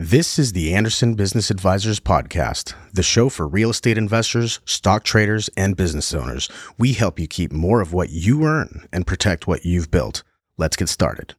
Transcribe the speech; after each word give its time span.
This 0.00 0.38
is 0.38 0.52
the 0.52 0.74
Anderson 0.74 1.14
Business 1.14 1.50
Advisors 1.50 1.98
Podcast, 1.98 2.72
the 2.92 3.02
show 3.02 3.28
for 3.28 3.48
real 3.48 3.70
estate 3.70 3.98
investors, 3.98 4.60
stock 4.64 5.02
traders, 5.02 5.50
and 5.56 5.76
business 5.76 6.14
owners. 6.14 6.48
We 6.78 6.92
help 6.92 7.18
you 7.18 7.26
keep 7.26 7.50
more 7.50 7.80
of 7.80 7.92
what 7.92 8.10
you 8.10 8.44
earn 8.44 8.86
and 8.92 9.08
protect 9.08 9.48
what 9.48 9.64
you've 9.64 9.90
built. 9.90 10.22
Let's 10.56 10.76
get 10.76 10.88
started. 10.88 11.34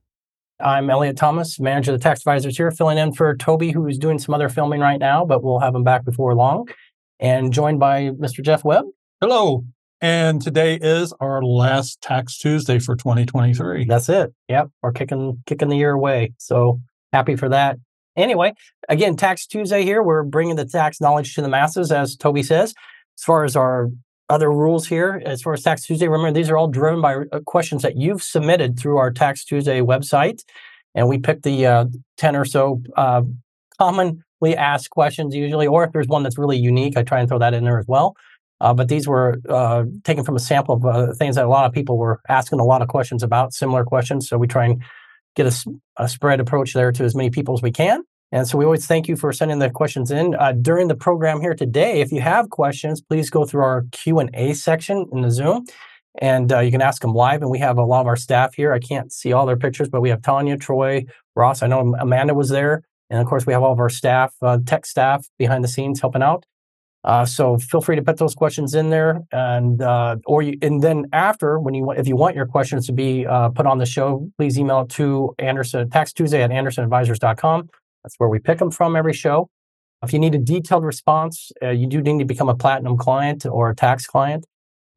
I'm 0.60 0.90
Eliot 0.90 1.16
Thomas, 1.16 1.58
manager 1.58 1.94
of 1.94 2.00
the 2.00 2.04
tax 2.04 2.20
advisors 2.20 2.58
here, 2.58 2.70
filling 2.70 2.98
in 2.98 3.14
for 3.14 3.34
Toby, 3.38 3.72
who's 3.72 3.98
doing 3.98 4.20
some 4.20 4.36
other 4.36 4.50
filming 4.50 4.82
right 4.82 5.00
now, 5.00 5.24
but 5.24 5.42
we'll 5.42 5.60
have 5.60 5.74
him 5.74 5.86
back 5.86 6.04
before 6.04 6.36
long. 6.36 6.68
And 7.18 7.54
joined 7.54 7.80
by 7.80 8.10
Mr. 8.10 8.44
Jeff 8.44 8.66
Webb. 8.66 8.88
Hello. 9.22 9.64
And 10.02 10.42
today 10.42 10.76
is 10.76 11.14
our 11.22 11.42
last 11.42 12.02
tax 12.02 12.38
Tuesday 12.38 12.80
for 12.80 12.98
2023. 12.98 13.86
That's 13.86 14.10
it. 14.10 14.34
Yep. 14.50 14.68
We're 14.84 14.92
kicking 14.92 15.44
kicking 15.46 15.70
the 15.70 15.78
year 15.78 15.92
away. 15.92 16.34
So 16.40 16.82
happy 17.14 17.38
for 17.38 17.48
that. 17.48 17.78
Anyway, 18.20 18.54
again, 18.90 19.16
Tax 19.16 19.48
Tuesday 19.48 19.84
here. 19.84 20.04
We're 20.04 20.24
bringing 20.24 20.56
the 20.56 20.66
tax 20.66 21.00
knowledge 21.00 21.36
to 21.36 21.42
the 21.42 21.48
masses, 21.48 21.92
as 21.92 22.16
Toby 22.16 22.44
says. 22.44 22.74
As 23.18 23.24
far 23.24 23.44
as 23.44 23.56
our 23.56 23.90
other 24.30 24.52
rules 24.52 24.88
here, 24.88 25.22
as 25.26 25.42
far 25.42 25.54
as 25.54 25.64
Tax 25.64 25.84
Tuesday, 25.86 26.08
remember 26.08 26.38
these 26.38 26.50
are 26.50 26.58
all 26.58 26.68
driven 26.68 27.02
by 27.02 27.16
uh, 27.16 27.40
questions 27.46 27.82
that 27.82 27.98
you've 27.98 28.22
submitted 28.22 28.78
through 28.78 28.98
our 28.98 29.12
Tax 29.12 29.44
Tuesday 29.44 29.82
website. 29.82 30.44
And 30.96 31.08
we 31.08 31.18
picked 31.18 31.44
the 31.44 31.66
uh, 31.66 31.86
10 32.18 32.36
or 32.36 32.46
so 32.46 32.82
uh, 32.96 33.24
commonly 33.80 34.56
asked 34.56 34.90
questions 34.90 35.34
usually, 35.34 35.68
or 35.68 35.84
if 35.84 35.92
there's 35.92 36.08
one 36.08 36.24
that's 36.24 36.38
really 36.38 36.58
unique, 36.58 36.98
I 36.98 37.04
try 37.04 37.20
and 37.20 37.30
throw 37.30 37.40
that 37.40 37.54
in 37.54 37.64
there 37.64 37.80
as 37.80 37.88
well. 37.88 38.16
Uh, 38.62 38.74
but 38.74 38.90
these 38.90 39.08
were 39.08 39.40
uh, 39.48 39.86
taken 40.04 40.26
from 40.26 40.36
a 40.36 40.40
sample 40.40 40.76
of 40.76 40.86
uh, 40.86 41.14
things 41.14 41.38
that 41.38 41.46
a 41.46 41.50
lot 41.50 41.66
of 41.66 41.72
people 41.72 41.98
were 41.98 42.20
asking 42.28 42.60
a 42.60 42.66
lot 42.66 42.82
of 42.82 42.90
questions 42.90 43.24
about, 43.24 43.54
similar 43.54 43.86
questions. 43.86 44.28
So 44.28 44.38
we 44.38 44.48
try 44.48 44.66
and 44.66 44.84
get 45.36 45.48
a, 45.48 45.74
a 45.98 46.10
spread 46.10 46.40
approach 46.40 46.74
there 46.74 46.92
to 46.92 47.04
as 47.04 47.16
many 47.16 47.30
people 47.30 47.54
as 47.54 47.62
we 47.62 47.72
can. 47.72 48.04
And 48.32 48.48
so 48.48 48.58
we 48.58 48.66
always 48.66 48.86
thank 48.86 49.08
you 49.08 49.16
for 49.16 49.34
sending 49.34 49.60
the 49.60 49.70
questions 49.70 50.12
in 50.12 50.36
uh, 50.36 50.52
during 50.52 50.88
the 50.88 50.96
program 50.96 51.42
here 51.42 51.56
today. 51.56 52.02
If 52.02 52.12
you 52.12 52.22
have 52.22 52.50
questions, 52.50 53.02
please 53.02 53.30
go 53.30 53.46
through 53.46 53.64
our 53.64 53.86
Q 53.92 54.20
and 54.20 54.30
A 54.36 54.54
section 54.54 55.08
in 55.12 55.22
the 55.22 55.32
Zoom, 55.32 55.66
and 56.22 56.52
uh, 56.52 56.60
you 56.60 56.72
can 56.72 56.82
ask 56.82 57.02
them 57.02 57.14
live. 57.14 57.42
And 57.42 57.50
we 57.50 57.60
have 57.60 57.78
a 57.78 57.84
lot 57.84 58.02
of 58.02 58.08
our 58.08 58.16
staff 58.16 58.54
here. 58.54 58.72
I 58.72 58.80
can't 58.80 59.12
see 59.12 59.34
all 59.34 59.46
their 59.46 59.58
pictures, 59.58 59.90
but 59.90 60.02
we 60.02 60.10
have 60.10 60.22
Tanya, 60.22 60.58
Troy, 60.58 61.06
Ross. 61.36 61.64
I 61.64 61.68
know 61.68 61.96
Amanda 62.00 62.36
was 62.36 62.50
there, 62.50 62.84
and 63.10 63.20
of 63.20 63.26
course 63.26 63.48
we 63.48 63.54
have 63.54 63.64
all 63.64 63.74
of 63.74 63.80
our 63.80 63.90
staff, 63.90 64.34
uh, 64.44 64.60
tech 64.64 64.86
staff 64.86 65.28
behind 65.40 65.64
the 65.64 65.68
scenes 65.68 66.00
helping 66.00 66.22
out. 66.22 66.46
Uh, 67.04 67.26
so 67.26 67.58
feel 67.58 67.82
free 67.82 67.96
to 67.96 68.02
put 68.02 68.18
those 68.18 68.36
questions 68.36 68.76
in 68.76 68.90
there, 68.92 69.22
and 69.32 69.82
uh, 69.82 70.18
or 70.28 70.44
you, 70.44 70.58
and 70.62 70.84
then 70.84 71.06
after 71.14 71.58
when 71.58 71.74
you 71.74 71.90
if 71.92 72.08
you 72.08 72.16
want 72.16 72.36
your 72.36 72.46
questions 72.46 72.86
to 72.86 72.92
be 72.92 73.26
uh, 73.26 73.50
put 73.50 73.66
on 73.66 73.80
the 73.80 73.86
show, 73.86 74.30
please 74.38 74.60
email 74.60 74.82
it 74.82 74.90
to 74.90 75.34
Anderson 75.40 75.90
Tax 75.90 76.14
Tuesday 76.14 76.44
at 76.44 76.52
AndersonAdvisors.com. 76.52 77.70
That's 78.04 78.16
where 78.18 78.30
we 78.30 78.40
pick 78.40 78.60
them 78.60 78.72
from 78.72 78.96
every 78.96 79.14
show. 79.14 79.50
If 80.04 80.14
you 80.14 80.20
need 80.20 80.34
a 80.36 80.40
detailed 80.40 80.86
response, 80.86 81.52
uh, 81.62 81.70
you 81.70 81.86
do 81.88 82.02
need 82.02 82.20
to 82.20 82.26
become 82.26 82.50
a 82.50 82.56
platinum 82.56 82.98
client 82.98 83.46
or 83.46 83.70
a 83.70 83.76
tax 83.76 84.06
client. 84.06 84.46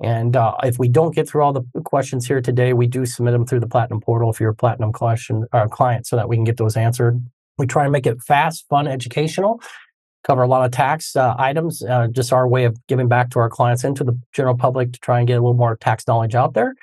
And 0.01 0.37
uh, 0.37 0.55
if 0.63 0.79
we 0.79 0.89
don't 0.89 1.15
get 1.15 1.29
through 1.29 1.43
all 1.43 1.53
the 1.53 1.63
questions 1.85 2.27
here 2.27 2.41
today, 2.41 2.73
we 2.73 2.87
do 2.87 3.07
submit 3.07 3.33
them 3.33 3.47
through 3.47 3.61
the 3.61 3.69
platinum 3.69 4.01
portal 4.01 4.31
if 4.31 4.41
you're 4.41 4.51
a 4.51 4.55
platinum 4.55 4.93
question, 4.93 5.47
uh, 5.53 5.69
client 5.69 6.07
so 6.07 6.17
that 6.17 6.29
we 6.29 6.37
can 6.37 6.45
get 6.45 6.57
those 6.57 6.77
answered. 6.77 7.25
We 7.59 7.67
try 7.67 7.85
and 7.85 7.93
make 7.93 8.07
it 8.07 8.21
fast, 8.23 8.67
fun, 8.69 8.89
educational, 8.89 9.61
cover 10.25 10.43
a 10.43 10.49
lot 10.49 10.65
of 10.65 10.73
tax 10.73 11.15
uh, 11.15 11.35
items, 11.39 11.85
uh, 11.85 12.09
just 12.09 12.33
our 12.33 12.49
way 12.49 12.65
of 12.65 12.77
giving 12.87 13.09
back 13.09 13.31
to 13.31 13.39
our 13.39 13.49
clients 13.49 13.85
and 13.85 13.97
to 13.97 14.05
the 14.05 14.19
general 14.33 14.57
public 14.57 14.93
to 14.93 15.01
try 15.01 15.19
and 15.19 15.29
get 15.29 15.35
a 15.35 15.41
little 15.41 15.55
more 15.55 15.77
tax 15.77 16.07
knowledge 16.07 16.35
out 16.35 16.55
there. 16.55 16.75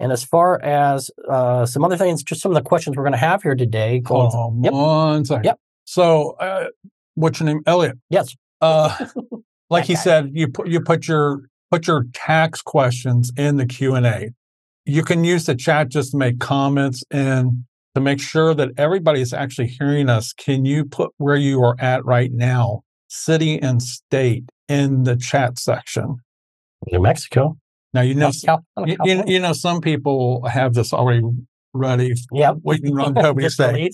And 0.00 0.10
as 0.10 0.24
far 0.24 0.60
as 0.62 1.10
uh, 1.28 1.64
some 1.64 1.84
other 1.84 1.96
things, 1.96 2.22
just 2.22 2.40
some 2.40 2.50
of 2.50 2.56
the 2.56 2.68
questions 2.68 2.96
we're 2.96 3.04
going 3.04 3.12
to 3.12 3.18
have 3.18 3.42
here 3.42 3.54
today. 3.54 4.00
Going, 4.00 4.30
oh, 4.34 4.58
yep. 4.62 4.72
one 4.72 5.24
second. 5.24 5.44
Yep. 5.44 5.60
So, 5.84 6.32
uh, 6.32 6.66
what's 7.14 7.40
your 7.40 7.46
name? 7.46 7.62
Eliot. 7.66 7.98
Yes. 8.10 8.34
Uh, 8.60 9.06
like 9.70 9.84
he 9.84 9.96
said, 9.96 10.30
you 10.32 10.48
put 10.48 10.68
you 10.68 10.80
put 10.80 11.08
your 11.08 11.42
put 11.70 11.86
your 11.86 12.04
tax 12.12 12.62
questions 12.62 13.32
in 13.36 13.56
the 13.56 13.66
Q 13.66 13.94
and 13.94 14.06
A. 14.06 14.30
You 14.84 15.02
can 15.02 15.24
use 15.24 15.46
the 15.46 15.54
chat 15.54 15.88
just 15.88 16.12
to 16.12 16.16
make 16.16 16.40
comments 16.40 17.04
and 17.10 17.64
to 17.94 18.00
make 18.00 18.20
sure 18.20 18.54
that 18.54 18.70
everybody 18.76 19.20
is 19.20 19.32
actually 19.32 19.68
hearing 19.68 20.08
us. 20.08 20.32
Can 20.32 20.64
you 20.64 20.84
put 20.84 21.10
where 21.18 21.36
you 21.36 21.62
are 21.62 21.76
at 21.78 22.04
right 22.04 22.32
now, 22.32 22.82
city 23.08 23.60
and 23.60 23.82
state, 23.82 24.44
in 24.68 25.04
the 25.04 25.16
chat 25.16 25.58
section? 25.58 26.16
New 26.90 27.00
Mexico. 27.00 27.56
Now 27.94 28.00
you 28.00 28.14
know 28.14 28.30
you, 28.86 28.96
you, 29.04 29.22
you, 29.26 29.38
know 29.38 29.52
some 29.52 29.80
people 29.80 30.46
have 30.46 30.72
this 30.74 30.92
already 30.92 31.22
ready. 31.74 32.14
Yep. 32.32 32.56
Waiting 32.62 32.98
on 32.98 33.14
Toby 33.22 33.44
to 33.44 33.50
say. 33.50 33.90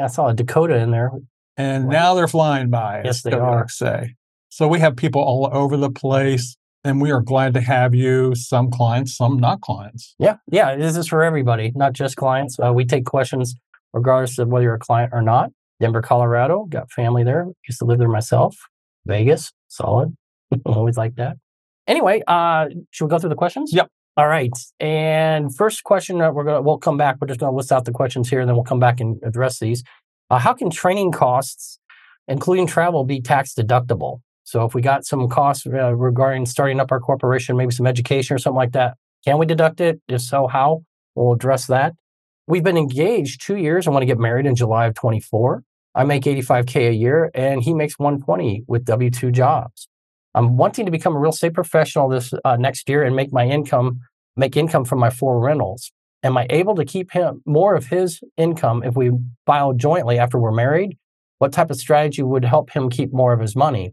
I 0.00 0.06
saw 0.06 0.28
a 0.28 0.34
Dakota 0.34 0.76
in 0.76 0.90
there. 0.90 1.10
And 1.56 1.86
wow. 1.86 1.90
now 1.90 2.14
they're 2.14 2.28
flying 2.28 2.70
by. 2.70 3.02
Yes, 3.04 3.22
they 3.22 3.32
are. 3.32 3.68
Say. 3.68 4.14
So 4.48 4.68
we 4.68 4.78
have 4.80 4.96
people 4.96 5.20
all 5.20 5.50
over 5.52 5.76
the 5.76 5.90
place, 5.90 6.56
and 6.84 7.00
we 7.00 7.10
are 7.10 7.20
glad 7.20 7.54
to 7.54 7.60
have 7.60 7.94
you. 7.94 8.34
Some 8.34 8.70
clients, 8.70 9.16
some 9.16 9.38
not 9.38 9.60
clients. 9.60 10.14
Yeah, 10.18 10.36
yeah. 10.50 10.76
This 10.76 10.96
is 10.96 11.08
for 11.08 11.22
everybody, 11.22 11.72
not 11.74 11.92
just 11.92 12.16
clients. 12.16 12.58
Uh, 12.58 12.72
we 12.72 12.84
take 12.84 13.04
questions 13.04 13.54
regardless 13.92 14.38
of 14.38 14.48
whether 14.48 14.64
you're 14.64 14.74
a 14.74 14.78
client 14.78 15.10
or 15.12 15.22
not. 15.22 15.50
Denver, 15.80 16.02
Colorado, 16.02 16.64
got 16.64 16.90
family 16.90 17.24
there. 17.24 17.46
Used 17.68 17.78
to 17.80 17.84
live 17.84 17.98
there 17.98 18.08
myself. 18.08 18.56
Vegas, 19.06 19.52
solid. 19.68 20.16
Always 20.66 20.96
like 20.96 21.16
that. 21.16 21.36
Anyway, 21.86 22.22
uh, 22.26 22.66
should 22.90 23.06
we 23.06 23.10
go 23.10 23.18
through 23.18 23.30
the 23.30 23.36
questions? 23.36 23.72
Yep. 23.72 23.88
All 24.18 24.26
right. 24.26 24.52
And 24.80 25.54
first 25.54 25.84
question, 25.84 26.20
uh, 26.20 26.32
we're 26.32 26.42
gonna 26.42 26.60
we'll 26.60 26.78
come 26.78 26.96
back. 26.96 27.18
We're 27.20 27.28
just 27.28 27.38
gonna 27.38 27.56
list 27.56 27.70
out 27.70 27.84
the 27.84 27.92
questions 27.92 28.28
here, 28.28 28.40
and 28.40 28.48
then 28.48 28.56
we'll 28.56 28.64
come 28.64 28.80
back 28.80 28.98
and 28.98 29.16
address 29.22 29.60
these. 29.60 29.84
Uh, 30.28 30.40
how 30.40 30.54
can 30.54 30.70
training 30.70 31.12
costs, 31.12 31.78
including 32.26 32.66
travel, 32.66 33.04
be 33.04 33.20
tax 33.20 33.54
deductible? 33.54 34.18
So 34.42 34.64
if 34.64 34.74
we 34.74 34.82
got 34.82 35.06
some 35.06 35.28
costs 35.28 35.68
uh, 35.68 35.94
regarding 35.94 36.46
starting 36.46 36.80
up 36.80 36.90
our 36.90 36.98
corporation, 36.98 37.56
maybe 37.56 37.70
some 37.70 37.86
education 37.86 38.34
or 38.34 38.38
something 38.38 38.56
like 38.56 38.72
that, 38.72 38.96
can 39.24 39.38
we 39.38 39.46
deduct 39.46 39.80
it? 39.80 40.00
If 40.08 40.22
so, 40.22 40.48
how? 40.48 40.82
We'll 41.14 41.34
address 41.34 41.68
that. 41.68 41.94
We've 42.48 42.64
been 42.64 42.76
engaged 42.76 43.46
two 43.46 43.56
years. 43.56 43.86
I 43.86 43.90
want 43.90 44.02
to 44.02 44.06
get 44.06 44.18
married 44.18 44.46
in 44.46 44.56
July 44.56 44.86
of 44.86 44.96
24. 44.96 45.62
I 45.94 46.02
make 46.02 46.24
85k 46.24 46.88
a 46.88 46.92
year, 46.92 47.30
and 47.34 47.62
he 47.62 47.72
makes 47.72 48.00
120 48.00 48.64
with 48.66 48.84
W 48.84 49.10
two 49.12 49.30
jobs. 49.30 49.86
I'm 50.34 50.56
wanting 50.56 50.84
to 50.86 50.92
become 50.92 51.16
a 51.16 51.18
real 51.18 51.32
estate 51.32 51.54
professional 51.54 52.08
this 52.08 52.32
uh, 52.44 52.56
next 52.56 52.88
year 52.88 53.02
and 53.02 53.16
make 53.16 53.32
my 53.32 53.46
income, 53.46 54.00
make 54.38 54.56
income 54.56 54.84
from 54.84 54.98
my 54.98 55.10
four 55.10 55.40
rentals. 55.40 55.92
Am 56.22 56.36
I 56.36 56.46
able 56.48 56.74
to 56.76 56.84
keep 56.84 57.12
him 57.12 57.42
more 57.44 57.74
of 57.74 57.86
his 57.86 58.20
income 58.36 58.82
if 58.82 58.96
we 58.96 59.10
file 59.44 59.72
jointly 59.72 60.18
after 60.18 60.38
we're 60.38 60.52
married? 60.52 60.96
What 61.38 61.52
type 61.52 61.70
of 61.70 61.76
strategy 61.76 62.22
would 62.22 62.44
help 62.44 62.70
him 62.70 62.88
keep 62.88 63.12
more 63.12 63.32
of 63.32 63.40
his 63.40 63.54
money? 63.54 63.92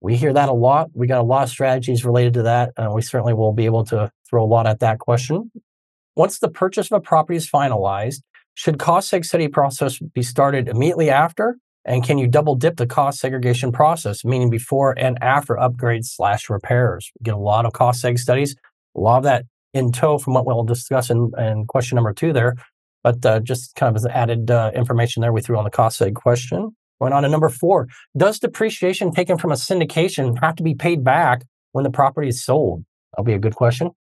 We 0.00 0.16
hear 0.16 0.32
that 0.32 0.48
a 0.48 0.52
lot. 0.52 0.90
We 0.94 1.06
got 1.06 1.20
a 1.20 1.24
lot 1.24 1.44
of 1.44 1.48
strategies 1.50 2.04
related 2.04 2.34
to 2.34 2.42
that, 2.44 2.72
and 2.76 2.94
we 2.94 3.02
certainly 3.02 3.34
will 3.34 3.52
be 3.52 3.64
able 3.64 3.84
to 3.86 4.10
throw 4.28 4.44
a 4.44 4.46
lot 4.46 4.66
at 4.66 4.80
that 4.80 4.98
question. 4.98 5.50
Once 6.14 6.38
the 6.38 6.48
purchase 6.48 6.90
of 6.90 6.98
a 6.98 7.00
property 7.00 7.36
is 7.36 7.50
finalized, 7.50 8.20
should 8.54 8.78
cost 8.78 9.12
seg 9.12 9.24
study 9.24 9.48
process 9.48 9.98
be 9.98 10.22
started 10.22 10.68
immediately 10.68 11.10
after 11.10 11.56
and 11.86 12.02
can 12.02 12.18
you 12.18 12.26
double 12.26 12.56
dip 12.56 12.76
the 12.76 12.86
cost 12.86 13.20
segregation 13.20 13.70
process, 13.70 14.24
meaning 14.24 14.50
before 14.50 14.98
and 14.98 15.16
after 15.22 15.54
upgrades 15.54 16.06
slash 16.06 16.50
repairs? 16.50 17.12
We 17.18 17.24
get 17.24 17.34
a 17.34 17.38
lot 17.38 17.64
of 17.64 17.72
cost 17.72 18.02
seg 18.02 18.18
studies, 18.18 18.56
a 18.96 19.00
lot 19.00 19.18
of 19.18 19.22
that 19.22 19.44
in 19.76 19.92
tow 19.92 20.18
from 20.18 20.34
what 20.34 20.46
we'll 20.46 20.64
discuss 20.64 21.10
in, 21.10 21.30
in 21.38 21.66
question 21.66 21.96
number 21.96 22.12
two 22.12 22.32
there. 22.32 22.56
But 23.02 23.24
uh, 23.24 23.40
just 23.40 23.74
kind 23.76 23.90
of 23.90 23.96
as 23.96 24.06
added 24.06 24.50
uh, 24.50 24.72
information 24.74 25.20
there 25.20 25.32
we 25.32 25.40
threw 25.40 25.58
on 25.58 25.64
the 25.64 25.70
cost 25.70 26.00
seg 26.00 26.14
question. 26.14 26.74
Going 27.00 27.12
on 27.12 27.22
to 27.24 27.28
number 27.28 27.50
four, 27.50 27.88
does 28.16 28.38
depreciation 28.38 29.12
taken 29.12 29.36
from 29.36 29.52
a 29.52 29.54
syndication 29.54 30.38
have 30.40 30.56
to 30.56 30.62
be 30.62 30.74
paid 30.74 31.04
back 31.04 31.42
when 31.72 31.84
the 31.84 31.90
property 31.90 32.28
is 32.28 32.42
sold? 32.42 32.84
That'll 33.12 33.24
be 33.24 33.34
a 33.34 33.38
good 33.38 33.54
question. 33.54 33.90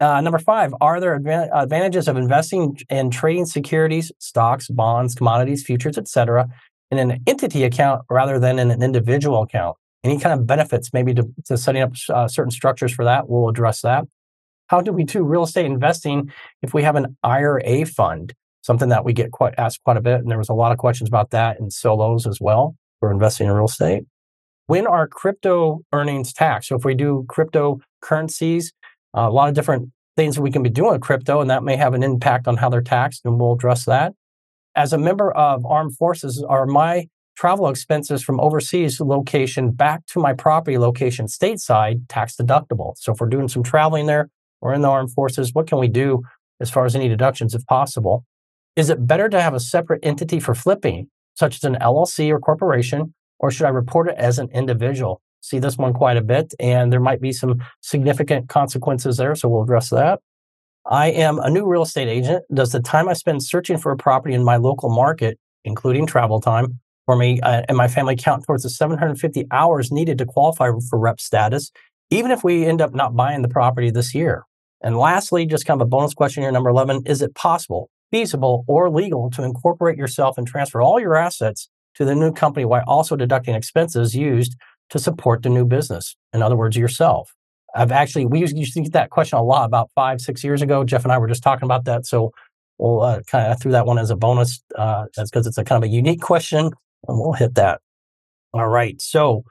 Uh, 0.00 0.20
number 0.20 0.38
five, 0.40 0.74
are 0.80 0.98
there 0.98 1.14
advantages 1.14 2.08
of 2.08 2.16
investing 2.16 2.76
and 2.90 3.12
trading 3.12 3.46
securities, 3.46 4.10
stocks, 4.18 4.66
bonds, 4.66 5.14
commodities, 5.14 5.62
futures, 5.62 5.96
etc., 5.96 6.48
in 6.90 6.98
an 6.98 7.22
entity 7.28 7.62
account 7.62 8.02
rather 8.10 8.40
than 8.40 8.58
in 8.58 8.72
an 8.72 8.82
individual 8.82 9.42
account? 9.42 9.76
Any 10.02 10.18
kind 10.18 10.36
of 10.36 10.44
benefits, 10.44 10.90
maybe 10.92 11.14
to, 11.14 11.32
to 11.44 11.56
setting 11.56 11.82
up 11.82 11.92
uh, 12.08 12.26
certain 12.26 12.50
structures 12.50 12.92
for 12.92 13.04
that? 13.04 13.28
We'll 13.28 13.48
address 13.48 13.82
that. 13.82 14.06
How 14.72 14.80
do 14.80 14.90
we 14.90 15.04
do 15.04 15.22
real 15.22 15.42
estate 15.42 15.66
investing 15.66 16.32
if 16.62 16.72
we 16.72 16.82
have 16.82 16.96
an 16.96 17.14
IRA 17.22 17.84
fund? 17.84 18.32
Something 18.62 18.88
that 18.88 19.04
we 19.04 19.12
get 19.12 19.30
quite 19.30 19.52
asked 19.58 19.84
quite 19.84 19.98
a 19.98 20.00
bit, 20.00 20.20
and 20.20 20.30
there 20.30 20.38
was 20.38 20.48
a 20.48 20.54
lot 20.54 20.72
of 20.72 20.78
questions 20.78 21.10
about 21.10 21.28
that 21.32 21.60
in 21.60 21.70
solos 21.70 22.26
as 22.26 22.38
well 22.40 22.74
for 22.98 23.12
investing 23.12 23.48
in 23.48 23.52
real 23.52 23.66
estate. 23.66 24.04
When 24.68 24.86
are 24.86 25.06
crypto 25.06 25.80
earnings 25.92 26.32
taxed? 26.32 26.70
So 26.70 26.76
if 26.76 26.86
we 26.86 26.94
do 26.94 27.26
cryptocurrencies, 27.28 28.72
uh, 29.14 29.28
a 29.28 29.30
lot 29.30 29.50
of 29.50 29.54
different 29.54 29.90
things 30.16 30.40
we 30.40 30.50
can 30.50 30.62
be 30.62 30.70
doing 30.70 30.92
with 30.92 31.02
crypto, 31.02 31.42
and 31.42 31.50
that 31.50 31.62
may 31.62 31.76
have 31.76 31.92
an 31.92 32.02
impact 32.02 32.48
on 32.48 32.56
how 32.56 32.70
they're 32.70 32.80
taxed, 32.80 33.26
and 33.26 33.38
we'll 33.38 33.52
address 33.52 33.84
that. 33.84 34.14
As 34.74 34.94
a 34.94 34.98
member 34.98 35.32
of 35.32 35.66
armed 35.66 35.98
forces, 35.98 36.42
are 36.48 36.64
my 36.64 37.08
travel 37.36 37.68
expenses 37.68 38.22
from 38.22 38.40
overseas 38.40 39.02
location 39.02 39.72
back 39.72 40.06
to 40.06 40.18
my 40.18 40.32
property 40.32 40.78
location 40.78 41.26
stateside 41.26 42.04
tax 42.08 42.36
deductible? 42.36 42.94
So 42.96 43.12
if 43.12 43.20
we're 43.20 43.28
doing 43.28 43.48
some 43.48 43.62
traveling 43.62 44.06
there 44.06 44.30
or 44.62 44.72
in 44.72 44.80
the 44.80 44.88
armed 44.88 45.12
forces, 45.12 45.52
what 45.52 45.66
can 45.66 45.78
we 45.78 45.88
do 45.88 46.22
as 46.60 46.70
far 46.70 46.86
as 46.86 46.96
any 46.96 47.08
deductions 47.08 47.54
if 47.54 47.66
possible? 47.66 48.24
Is 48.76 48.88
it 48.88 49.06
better 49.06 49.28
to 49.28 49.42
have 49.42 49.52
a 49.52 49.60
separate 49.60 50.00
entity 50.02 50.40
for 50.40 50.54
flipping? 50.54 51.08
such 51.34 51.56
as 51.56 51.64
an 51.64 51.76
LLC 51.76 52.30
or 52.30 52.38
corporation, 52.38 53.14
or 53.38 53.50
should 53.50 53.66
I 53.66 53.70
report 53.70 54.08
it 54.08 54.16
as 54.16 54.38
an 54.38 54.48
individual? 54.52 55.20
See 55.40 55.58
this 55.58 55.76
one 55.76 55.92
quite 55.92 56.16
a 56.16 56.22
bit, 56.22 56.54
and 56.60 56.92
there 56.92 57.00
might 57.00 57.20
be 57.20 57.32
some 57.32 57.62
significant 57.80 58.48
consequences 58.48 59.16
there, 59.16 59.34
so 59.34 59.48
we'll 59.48 59.62
address 59.62 59.90
that. 59.90 60.20
I 60.86 61.08
am 61.08 61.38
a 61.38 61.50
new 61.50 61.66
real 61.66 61.82
estate 61.82 62.08
agent. 62.08 62.44
Does 62.52 62.72
the 62.72 62.80
time 62.80 63.08
I 63.08 63.12
spend 63.12 63.42
searching 63.42 63.78
for 63.78 63.92
a 63.92 63.96
property 63.96 64.34
in 64.34 64.44
my 64.44 64.56
local 64.56 64.90
market, 64.90 65.38
including 65.64 66.06
travel 66.06 66.40
time, 66.40 66.80
for 67.06 67.16
me 67.16 67.40
uh, 67.40 67.62
and 67.68 67.76
my 67.76 67.88
family 67.88 68.14
count 68.14 68.44
towards 68.46 68.62
the 68.62 68.70
750 68.70 69.46
hours 69.50 69.90
needed 69.90 70.18
to 70.18 70.26
qualify 70.26 70.70
for 70.88 70.98
rep 70.98 71.20
status, 71.20 71.72
even 72.10 72.30
if 72.30 72.44
we 72.44 72.64
end 72.64 72.80
up 72.80 72.94
not 72.94 73.16
buying 73.16 73.42
the 73.42 73.48
property 73.48 73.90
this 73.90 74.14
year? 74.14 74.44
And 74.82 74.98
lastly, 74.98 75.46
just 75.46 75.66
kind 75.66 75.80
of 75.80 75.86
a 75.86 75.88
bonus 75.88 76.14
question 76.14 76.42
here, 76.42 76.52
number 76.52 76.70
11 76.70 77.02
Is 77.06 77.22
it 77.22 77.34
possible, 77.34 77.90
feasible, 78.10 78.64
or 78.66 78.90
legal 78.90 79.30
to 79.30 79.42
incorporate 79.42 79.96
yourself 79.96 80.36
and 80.38 80.46
transfer 80.46 80.80
all 80.80 81.00
your 81.00 81.14
assets 81.14 81.68
to 81.94 82.04
the 82.04 82.14
new 82.14 82.32
company 82.32 82.64
while 82.64 82.82
also 82.86 83.16
deducting 83.16 83.54
expenses 83.54 84.14
used 84.14 84.56
to 84.90 84.98
support 84.98 85.42
the 85.42 85.48
new 85.48 85.64
business? 85.64 86.16
In 86.32 86.42
other 86.42 86.56
words, 86.56 86.76
yourself. 86.76 87.32
I've 87.74 87.92
actually, 87.92 88.26
we 88.26 88.40
used, 88.40 88.74
to 88.74 88.82
get 88.82 88.92
that 88.92 89.10
question 89.10 89.38
a 89.38 89.42
lot 89.42 89.64
about 89.64 89.90
five, 89.94 90.20
six 90.20 90.44
years 90.44 90.60
ago. 90.60 90.84
Jeff 90.84 91.04
and 91.04 91.12
I 91.12 91.18
were 91.18 91.28
just 91.28 91.42
talking 91.42 91.64
about 91.64 91.84
that. 91.86 92.04
So 92.04 92.32
we'll 92.78 93.00
uh, 93.00 93.22
kind 93.22 93.50
of 93.50 93.60
threw 93.60 93.72
that 93.72 93.86
one 93.86 93.98
as 93.98 94.10
a 94.10 94.16
bonus. 94.16 94.62
Uh, 94.76 95.06
that's 95.16 95.30
because 95.30 95.46
it's 95.46 95.58
a 95.58 95.64
kind 95.64 95.82
of 95.82 95.88
a 95.88 95.92
unique 95.92 96.20
question 96.20 96.66
and 96.66 97.18
we'll 97.18 97.32
hit 97.32 97.54
that. 97.54 97.80
All 98.52 98.68
right. 98.68 99.00
So 99.00 99.44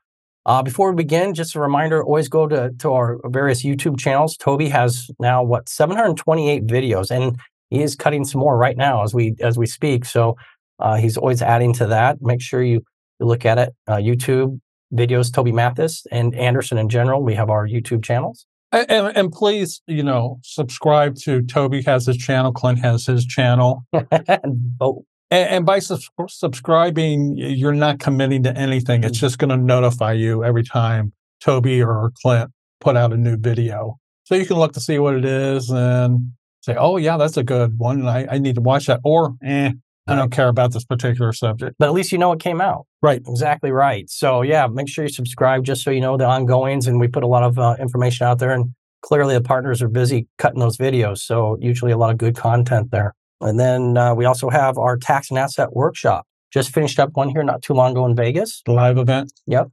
uh, 0.45 0.63
before 0.63 0.91
we 0.91 0.95
begin, 0.95 1.33
just 1.33 1.55
a 1.55 1.59
reminder: 1.59 2.03
always 2.03 2.27
go 2.27 2.47
to 2.47 2.71
to 2.79 2.91
our 2.91 3.19
various 3.25 3.63
YouTube 3.63 3.99
channels. 3.99 4.38
Toby 4.38 4.69
has 4.69 5.09
now 5.19 5.43
what 5.43 5.69
728 5.69 6.65
videos, 6.65 7.11
and 7.11 7.38
he 7.69 7.81
is 7.81 7.95
cutting 7.95 8.25
some 8.25 8.39
more 8.39 8.57
right 8.57 8.77
now 8.77 9.03
as 9.03 9.13
we 9.13 9.35
as 9.41 9.57
we 9.57 9.65
speak. 9.65 10.05
So 10.05 10.35
uh, 10.79 10.95
he's 10.95 11.17
always 11.17 11.41
adding 11.41 11.73
to 11.73 11.88
that. 11.88 12.21
Make 12.21 12.41
sure 12.41 12.63
you, 12.63 12.81
you 13.19 13.25
look 13.25 13.45
at 13.45 13.57
it. 13.57 13.73
Uh, 13.88 13.97
YouTube 13.97 14.59
videos, 14.93 15.33
Toby 15.33 15.51
Mathis 15.51 16.05
and 16.11 16.35
Anderson 16.35 16.77
in 16.77 16.89
general. 16.89 17.23
We 17.23 17.35
have 17.35 17.49
our 17.49 17.67
YouTube 17.67 18.03
channels. 18.03 18.45
And, 18.73 19.17
and, 19.17 19.31
please, 19.33 19.81
you 19.85 20.01
know, 20.01 20.39
subscribe 20.43 21.17
to 21.23 21.41
Toby 21.41 21.81
has 21.83 22.05
his 22.05 22.15
channel. 22.15 22.53
Clint 22.53 22.79
has 22.79 23.05
his 23.05 23.25
channel. 23.25 23.85
oh, 24.79 25.05
and, 25.31 25.50
and 25.50 25.66
by 25.66 25.80
su- 25.80 25.98
subscribing, 26.28 27.38
you're 27.38 27.74
not 27.74 28.00
committing 28.00 28.44
to 28.44 28.56
anything. 28.56 29.04
It's 29.04 29.18
mm. 29.18 29.22
just 29.22 29.39
going 29.39 29.50
to 29.50 29.57
notify 29.57 30.12
you 30.13 30.44
every 30.44 30.63
time 30.63 31.13
Toby 31.39 31.81
or 31.81 32.12
Clint 32.22 32.51
put 32.80 32.98
out 32.98 33.13
a 33.13 33.18
new 33.18 33.38
video. 33.38 33.98
So 34.25 34.36
you 34.36 34.45
can 34.45 34.57
look 34.57 34.74
to 34.74 34.80
see 34.80 35.00
what 35.00 35.16
it 35.16 35.25
is 35.25 35.69
and 35.69 36.33
say, 36.62 36.75
oh, 36.78 36.98
yeah, 36.98 37.18
that's 37.18 37.38
a 37.38 37.44
good 37.44 37.80
one. 37.80 38.07
I, 38.07 38.28
I 38.36 38.38
need 38.38 38.56
to 38.56 38.62
watch 38.62 38.86
that. 38.88 39.00
Or, 39.04 39.36
eh, 39.44 39.72
I 40.07 40.16
don't 40.16 40.31
care 40.31 40.50
about 40.50 40.74
this 40.74 40.83
particular 40.83 41.31
subject. 41.31 41.75
But 41.80 41.88
at 41.88 41.94
least 41.94 42.12
you 42.12 42.18
know 42.18 42.34
it 42.34 42.39
came 42.39 42.60
out. 42.60 42.86
Right. 43.01 43.22
Exactly 43.27 43.72
right. 43.72 44.10
So, 44.10 44.42
yeah, 44.42 44.68
make 44.68 44.89
sure 44.89 45.06
you 45.06 45.10
subscribe 45.10 45.63
just 45.63 45.84
so 45.84 45.92
you 45.92 46.01
know 46.01 46.18
the 46.18 46.25
ongoings. 46.25 46.88
And 46.88 47.00
we 47.00 47.07
put 47.07 47.24
a 47.24 47.27
lot 47.27 47.44
of 47.44 47.57
uh, 47.57 47.75
information 47.80 48.27
out 48.27 48.39
there. 48.39 48.51
And 48.51 48.74
clearly, 49.01 49.36
the 49.36 49.42
partners 49.42 49.81
are 49.81 49.88
busy 49.88 50.27
cutting 50.38 50.60
those 50.60 50.77
videos. 50.77 51.19
So, 51.19 51.57
usually, 51.62 51.92
a 51.92 51.98
lot 51.98 52.10
of 52.10 52.18
good 52.18 52.36
content 52.36 52.92
there. 52.92 53.16
And 53.41 53.59
then 53.59 53.97
uh, 53.97 54.13
we 54.13 54.25
also 54.25 54.49
have 54.49 54.77
our 54.77 54.97
tax 54.97 55.29
and 55.29 55.39
asset 55.39 55.73
workshop. 55.73 56.25
Just 56.51 56.73
finished 56.73 56.99
up 56.99 57.11
one 57.13 57.29
here 57.29 57.43
not 57.43 57.61
too 57.61 57.73
long 57.73 57.91
ago 57.91 58.05
in 58.05 58.15
Vegas. 58.15 58.61
The 58.65 58.73
live 58.73 58.97
event. 58.97 59.31
Yep. 59.47 59.63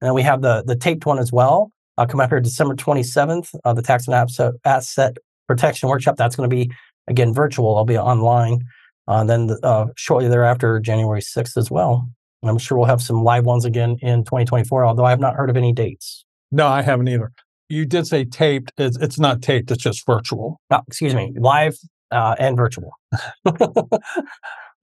And 0.00 0.08
then 0.08 0.14
we 0.14 0.22
have 0.22 0.42
the 0.42 0.62
the 0.66 0.76
taped 0.76 1.06
one 1.06 1.18
as 1.18 1.32
well. 1.32 1.70
Uh, 1.96 2.06
come 2.06 2.20
up 2.20 2.28
here 2.28 2.40
December 2.40 2.74
27th, 2.74 3.54
uh, 3.64 3.72
the 3.72 3.82
tax 3.82 4.06
and 4.08 4.14
asset, 4.14 4.54
asset 4.64 5.16
protection 5.46 5.88
workshop. 5.88 6.16
That's 6.16 6.34
going 6.34 6.48
to 6.48 6.54
be, 6.54 6.72
again, 7.06 7.32
virtual. 7.32 7.76
I'll 7.76 7.84
be 7.84 7.96
online. 7.96 8.64
Uh, 9.06 9.22
then 9.24 9.46
the, 9.46 9.58
uh, 9.62 9.86
shortly 9.96 10.28
thereafter, 10.28 10.80
January 10.80 11.20
6th 11.20 11.56
as 11.56 11.70
well. 11.70 12.08
I'm 12.42 12.58
sure 12.58 12.76
we'll 12.76 12.88
have 12.88 13.00
some 13.00 13.22
live 13.22 13.46
ones 13.46 13.64
again 13.64 13.96
in 14.02 14.24
2024, 14.24 14.84
although 14.84 15.04
I 15.04 15.10
have 15.10 15.20
not 15.20 15.34
heard 15.34 15.50
of 15.50 15.56
any 15.56 15.72
dates. 15.72 16.24
No, 16.50 16.66
I 16.66 16.82
haven't 16.82 17.08
either. 17.08 17.32
You 17.68 17.86
did 17.86 18.06
say 18.06 18.24
taped. 18.24 18.72
It's, 18.76 18.98
it's 18.98 19.18
not 19.18 19.40
taped, 19.40 19.70
it's 19.70 19.82
just 19.82 20.04
virtual. 20.04 20.60
Oh, 20.70 20.80
excuse 20.86 21.14
me. 21.14 21.32
Live 21.38 21.76
uh, 22.10 22.36
and 22.38 22.56
virtual. 22.56 22.92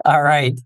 All 0.05 0.23
right. 0.23 0.59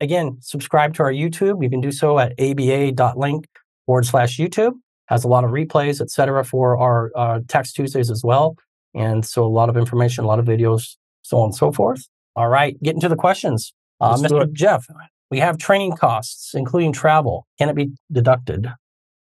Again, 0.00 0.38
subscribe 0.40 0.94
to 0.94 1.02
our 1.02 1.12
YouTube. 1.12 1.62
You 1.62 1.70
can 1.70 1.80
do 1.80 1.92
so 1.92 2.18
at 2.18 2.32
aba.link 2.38 3.46
forward 3.86 4.06
slash 4.06 4.38
YouTube. 4.38 4.72
Has 5.06 5.24
a 5.24 5.28
lot 5.28 5.44
of 5.44 5.50
replays, 5.50 6.00
etc., 6.00 6.44
for 6.44 6.78
our 6.78 7.12
uh, 7.14 7.40
Tax 7.48 7.72
Tuesdays 7.72 8.10
as 8.10 8.22
well. 8.24 8.56
And 8.94 9.24
so 9.24 9.44
a 9.44 9.48
lot 9.48 9.68
of 9.68 9.76
information, 9.76 10.24
a 10.24 10.26
lot 10.26 10.38
of 10.38 10.46
videos, 10.46 10.96
so 11.22 11.38
on 11.38 11.46
and 11.46 11.54
so 11.54 11.72
forth. 11.72 12.06
All 12.36 12.48
right, 12.48 12.80
getting 12.82 13.00
to 13.00 13.08
the 13.08 13.16
questions. 13.16 13.72
Uh, 14.00 14.16
Mr. 14.16 14.50
Jeff, 14.52 14.86
we 15.30 15.38
have 15.38 15.58
training 15.58 15.92
costs, 15.96 16.52
including 16.54 16.92
travel. 16.92 17.46
Can 17.58 17.68
it 17.68 17.76
be 17.76 17.90
deducted? 18.10 18.66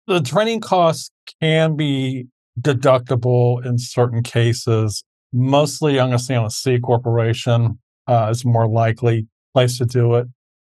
The 0.08 0.22
training 0.22 0.62
costs 0.62 1.12
can 1.42 1.76
be 1.76 2.28
deductible 2.60 3.66
in 3.66 3.78
certain 3.78 4.22
cases 4.22 5.04
Mostly, 5.34 6.00
I'm 6.00 6.10
going 6.10 6.20
to 6.20 6.24
say 6.24 6.36
on 6.36 6.46
a 6.46 6.52
C 6.52 6.80
corporation 6.80 7.80
uh, 8.08 8.28
is 8.30 8.46
more 8.46 8.68
likely 8.68 9.28
place 9.54 9.78
to 9.80 9.86
do 9.86 10.16
it. 10.16 10.28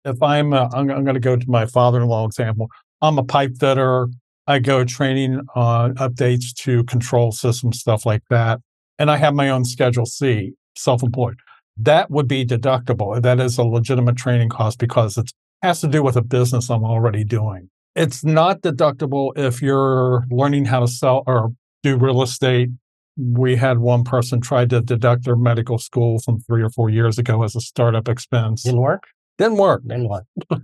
If 0.06 0.22
I'm, 0.22 0.54
uh, 0.54 0.70
I'm, 0.74 0.90
I'm 0.92 1.04
going 1.04 1.16
to 1.16 1.20
go 1.20 1.36
to 1.36 1.50
my 1.50 1.66
father-in-law 1.66 2.26
example. 2.26 2.68
I'm 3.02 3.18
a 3.18 3.24
pipe 3.24 3.58
fitter. 3.60 4.08
I 4.46 4.60
go 4.60 4.84
training 4.84 5.42
on 5.56 5.96
updates 5.96 6.54
to 6.64 6.84
control 6.84 7.32
systems, 7.32 7.80
stuff 7.80 8.06
like 8.06 8.24
that, 8.30 8.60
and 9.00 9.10
I 9.10 9.18
have 9.18 9.34
my 9.34 9.50
own 9.50 9.64
Schedule 9.64 10.06
C, 10.06 10.54
self-employed. 10.76 11.38
That 11.78 12.12
would 12.12 12.28
be 12.28 12.46
deductible. 12.46 13.20
That 13.22 13.40
is 13.40 13.58
a 13.58 13.64
legitimate 13.64 14.18
training 14.18 14.50
cost 14.50 14.80
because 14.80 15.18
it 15.18 15.32
has 15.62 15.82
to 15.82 15.88
do 15.88 16.04
with 16.04 16.18
a 16.18 16.22
business 16.22 16.70
I'm 16.70 16.84
already 16.84 17.24
doing. 17.24 17.70
It's 17.96 18.24
not 18.24 18.62
deductible 18.62 19.32
if 19.38 19.62
you're 19.62 20.26
learning 20.30 20.66
how 20.66 20.82
to 20.82 20.88
sell 20.88 21.24
or 21.26 21.54
do 21.82 21.98
real 21.98 22.22
estate 22.22 22.70
we 23.18 23.56
had 23.56 23.80
one 23.80 24.04
person 24.04 24.42
try 24.42 24.66
to 24.66 24.82
deduct 24.82 25.26
their 25.26 25.36
medical 25.36 25.78
school 25.78 26.20
from 26.20 26.40
three 26.40 26.64
or 26.64 26.70
four 26.70 26.90
years 26.90 27.18
ago 27.18 27.44
as 27.44 27.56
a 27.56 27.62
startup 27.62 28.08
expense. 28.08 28.64
Didn't 28.64 28.82
work? 28.82 29.04
Didn't 29.38 29.58
work. 29.58 29.84
Didn't 29.84 30.10
work. 30.10 30.26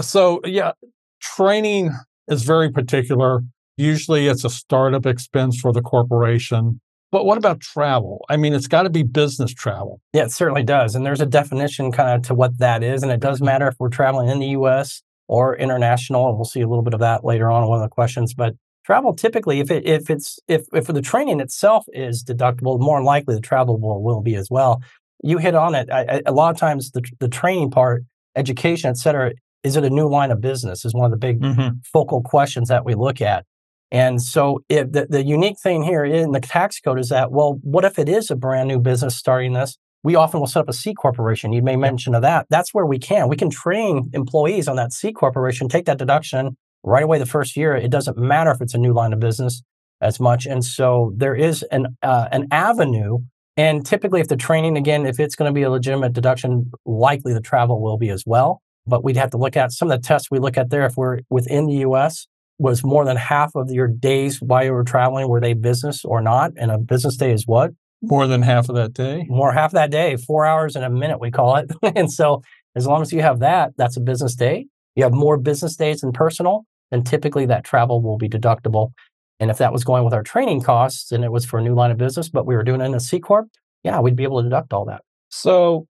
so, 0.00 0.40
yeah, 0.44 0.72
training 1.20 1.92
is 2.28 2.42
very 2.42 2.70
particular. 2.70 3.40
Usually 3.76 4.28
it's 4.28 4.44
a 4.44 4.50
startup 4.50 5.06
expense 5.06 5.60
for 5.60 5.72
the 5.72 5.82
corporation. 5.82 6.80
But 7.12 7.24
what 7.24 7.38
about 7.38 7.60
travel? 7.60 8.24
I 8.28 8.36
mean, 8.36 8.52
it's 8.52 8.68
got 8.68 8.84
to 8.84 8.90
be 8.90 9.02
business 9.02 9.52
travel. 9.52 10.00
Yeah, 10.12 10.24
it 10.24 10.32
certainly 10.32 10.62
does. 10.62 10.94
And 10.94 11.04
there's 11.04 11.20
a 11.20 11.26
definition 11.26 11.90
kind 11.90 12.10
of 12.10 12.26
to 12.28 12.34
what 12.34 12.58
that 12.58 12.84
is. 12.84 13.02
And 13.02 13.10
it 13.10 13.20
does 13.20 13.40
matter 13.40 13.66
if 13.66 13.74
we're 13.80 13.88
traveling 13.88 14.28
in 14.28 14.38
the 14.38 14.48
US 14.48 15.02
or 15.26 15.56
international. 15.56 16.28
And 16.28 16.36
we'll 16.36 16.44
see 16.44 16.60
a 16.60 16.68
little 16.68 16.84
bit 16.84 16.94
of 16.94 17.00
that 17.00 17.24
later 17.24 17.50
on 17.50 17.64
in 17.64 17.68
one 17.68 17.82
of 17.82 17.88
the 17.88 17.92
questions. 17.92 18.32
But 18.32 18.54
travel 18.90 19.14
typically 19.14 19.60
if 19.60 19.70
it 19.70 19.86
if 19.86 20.10
it's 20.10 20.40
if 20.48 20.62
if 20.72 20.88
the 20.88 21.00
training 21.00 21.38
itself 21.38 21.86
is 21.92 22.24
deductible 22.24 22.80
more 22.80 23.04
likely 23.04 23.36
the 23.36 23.40
travel 23.40 23.78
will, 23.78 24.02
will 24.02 24.20
be 24.20 24.34
as 24.34 24.48
well 24.50 24.82
you 25.22 25.38
hit 25.38 25.54
on 25.54 25.76
it 25.76 25.88
I, 25.92 26.00
I, 26.00 26.22
a 26.26 26.32
lot 26.32 26.52
of 26.52 26.58
times 26.58 26.90
the, 26.90 27.02
the 27.20 27.28
training 27.28 27.70
part 27.70 28.02
education 28.34 28.90
et 28.90 28.96
cetera 28.96 29.30
is 29.62 29.76
it 29.76 29.84
a 29.84 29.90
new 29.90 30.08
line 30.08 30.32
of 30.32 30.40
business 30.40 30.84
is 30.84 30.92
one 30.92 31.04
of 31.04 31.12
the 31.12 31.24
big 31.28 31.40
mm-hmm. 31.40 31.76
focal 31.92 32.20
questions 32.20 32.66
that 32.68 32.84
we 32.84 32.96
look 32.96 33.20
at 33.20 33.44
and 33.92 34.20
so 34.20 34.64
if 34.68 34.90
the, 34.90 35.06
the 35.08 35.24
unique 35.24 35.60
thing 35.62 35.84
here 35.84 36.04
in 36.04 36.32
the 36.32 36.40
tax 36.40 36.80
code 36.80 36.98
is 36.98 37.10
that 37.10 37.30
well 37.30 37.60
what 37.62 37.84
if 37.84 37.96
it 37.96 38.08
is 38.08 38.28
a 38.28 38.34
brand 38.34 38.66
new 38.66 38.80
business 38.80 39.16
starting 39.16 39.52
this 39.52 39.78
we 40.02 40.16
often 40.16 40.40
will 40.40 40.46
set 40.46 40.60
up 40.60 40.68
a 40.70 40.72
C 40.72 40.94
corporation. 40.94 41.52
You 41.52 41.60
may 41.60 41.76
mention 41.76 42.14
of 42.14 42.22
that. 42.22 42.46
That's 42.48 42.72
where 42.72 42.86
we 42.86 42.98
can. 42.98 43.28
We 43.28 43.36
can 43.36 43.50
train 43.50 44.08
employees 44.14 44.66
on 44.66 44.76
that 44.76 44.94
C 44.94 45.12
corporation, 45.12 45.68
take 45.68 45.84
that 45.84 45.98
deduction, 45.98 46.56
right 46.82 47.02
away 47.02 47.18
the 47.18 47.26
first 47.26 47.56
year. 47.56 47.74
It 47.74 47.90
doesn't 47.90 48.16
matter 48.16 48.50
if 48.50 48.60
it's 48.60 48.74
a 48.74 48.78
new 48.78 48.92
line 48.92 49.12
of 49.12 49.20
business 49.20 49.62
as 50.00 50.18
much. 50.18 50.46
And 50.46 50.64
so 50.64 51.12
there 51.16 51.34
is 51.34 51.62
an 51.70 51.96
uh, 52.02 52.28
an 52.32 52.46
avenue. 52.50 53.18
And 53.56 53.84
typically, 53.84 54.20
if 54.20 54.28
the 54.28 54.36
training 54.36 54.76
again, 54.76 55.04
if 55.04 55.20
it's 55.20 55.34
going 55.34 55.50
to 55.50 55.54
be 55.54 55.62
a 55.62 55.70
legitimate 55.70 56.12
deduction, 56.12 56.70
likely 56.86 57.34
the 57.34 57.40
travel 57.40 57.82
will 57.82 57.98
be 57.98 58.08
as 58.08 58.24
well. 58.26 58.62
But 58.86 59.04
we'd 59.04 59.16
have 59.16 59.30
to 59.30 59.36
look 59.36 59.56
at 59.56 59.72
some 59.72 59.90
of 59.90 60.00
the 60.00 60.06
tests 60.06 60.30
we 60.30 60.38
look 60.38 60.56
at 60.56 60.70
there. 60.70 60.86
If 60.86 60.96
we're 60.96 61.20
within 61.28 61.66
the 61.66 61.74
U.S., 61.74 62.26
was 62.60 62.84
more 62.84 63.06
than 63.06 63.16
half 63.16 63.52
of 63.56 63.70
your 63.70 63.88
days 63.88 64.40
while 64.40 64.62
you 64.62 64.72
were 64.72 64.84
traveling 64.84 65.26
were 65.28 65.40
they 65.40 65.54
business 65.54 66.04
or 66.04 66.20
not? 66.20 66.52
And 66.56 66.70
a 66.70 66.76
business 66.76 67.16
day 67.16 67.32
is 67.32 67.46
what? 67.46 67.70
More 68.02 68.26
than 68.26 68.42
half 68.42 68.68
of 68.68 68.74
that 68.76 68.92
day. 68.92 69.26
More 69.28 69.52
half 69.52 69.72
that 69.72 69.90
day, 69.90 70.16
four 70.16 70.44
hours 70.44 70.76
and 70.76 70.84
a 70.84 70.90
minute, 70.90 71.20
we 71.20 71.30
call 71.30 71.56
it. 71.56 71.70
and 71.96 72.12
so, 72.12 72.42
as 72.76 72.86
long 72.86 73.02
as 73.02 73.12
you 73.12 73.22
have 73.22 73.40
that, 73.40 73.72
that's 73.76 73.96
a 73.96 74.00
business 74.00 74.34
day. 74.34 74.66
You 74.96 75.04
have 75.04 75.12
more 75.12 75.36
business 75.36 75.76
days 75.76 76.00
than 76.00 76.12
personal 76.12 76.64
then 76.90 77.02
typically 77.02 77.46
that 77.46 77.64
travel 77.64 78.02
will 78.02 78.18
be 78.18 78.28
deductible. 78.28 78.92
And 79.38 79.50
if 79.50 79.58
that 79.58 79.72
was 79.72 79.84
going 79.84 80.04
with 80.04 80.12
our 80.12 80.22
training 80.22 80.62
costs 80.62 81.12
and 81.12 81.24
it 81.24 81.32
was 81.32 81.44
for 81.44 81.58
a 81.58 81.62
new 81.62 81.74
line 81.74 81.90
of 81.90 81.96
business, 81.96 82.28
but 82.28 82.46
we 82.46 82.54
were 82.54 82.64
doing 82.64 82.80
it 82.80 82.84
in 82.84 82.94
a 82.94 83.00
C 83.00 83.18
corp, 83.18 83.48
yeah, 83.82 84.00
we'd 84.00 84.16
be 84.16 84.24
able 84.24 84.42
to 84.42 84.48
deduct 84.48 84.72
all 84.72 84.84
that. 84.86 85.02
So 85.30 85.86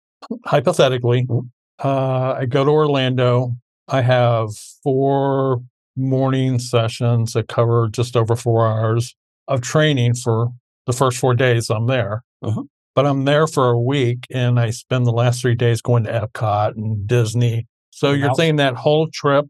hypothetically, 0.45 1.25
mm-hmm. 1.25 1.47
uh, 1.87 2.33
I 2.33 2.45
go 2.45 2.63
to 2.63 2.69
Orlando. 2.69 3.55
I 3.87 4.01
have 4.01 4.49
four 4.83 5.63
morning 5.95 6.59
sessions 6.59 7.33
that 7.33 7.47
cover 7.47 7.89
just 7.91 8.15
over 8.15 8.35
four 8.35 8.67
hours 8.67 9.15
of 9.47 9.61
training 9.61 10.13
for 10.13 10.49
the 10.85 10.93
first 10.93 11.17
four 11.17 11.33
days 11.33 11.69
I'm 11.71 11.87
there. 11.87 12.23
Mm-hmm. 12.43 12.61
But 12.93 13.05
I'm 13.05 13.25
there 13.25 13.47
for 13.47 13.69
a 13.69 13.79
week 13.79 14.25
and 14.29 14.59
I 14.59 14.71
spend 14.71 15.05
the 15.05 15.11
last 15.11 15.41
three 15.41 15.55
days 15.55 15.81
going 15.81 16.03
to 16.03 16.11
Epcot 16.11 16.75
and 16.75 17.07
Disney 17.07 17.65
So 17.99 18.13
you're 18.13 18.33
saying 18.33 18.55
that 18.55 18.75
whole 18.75 19.09
trip? 19.13 19.47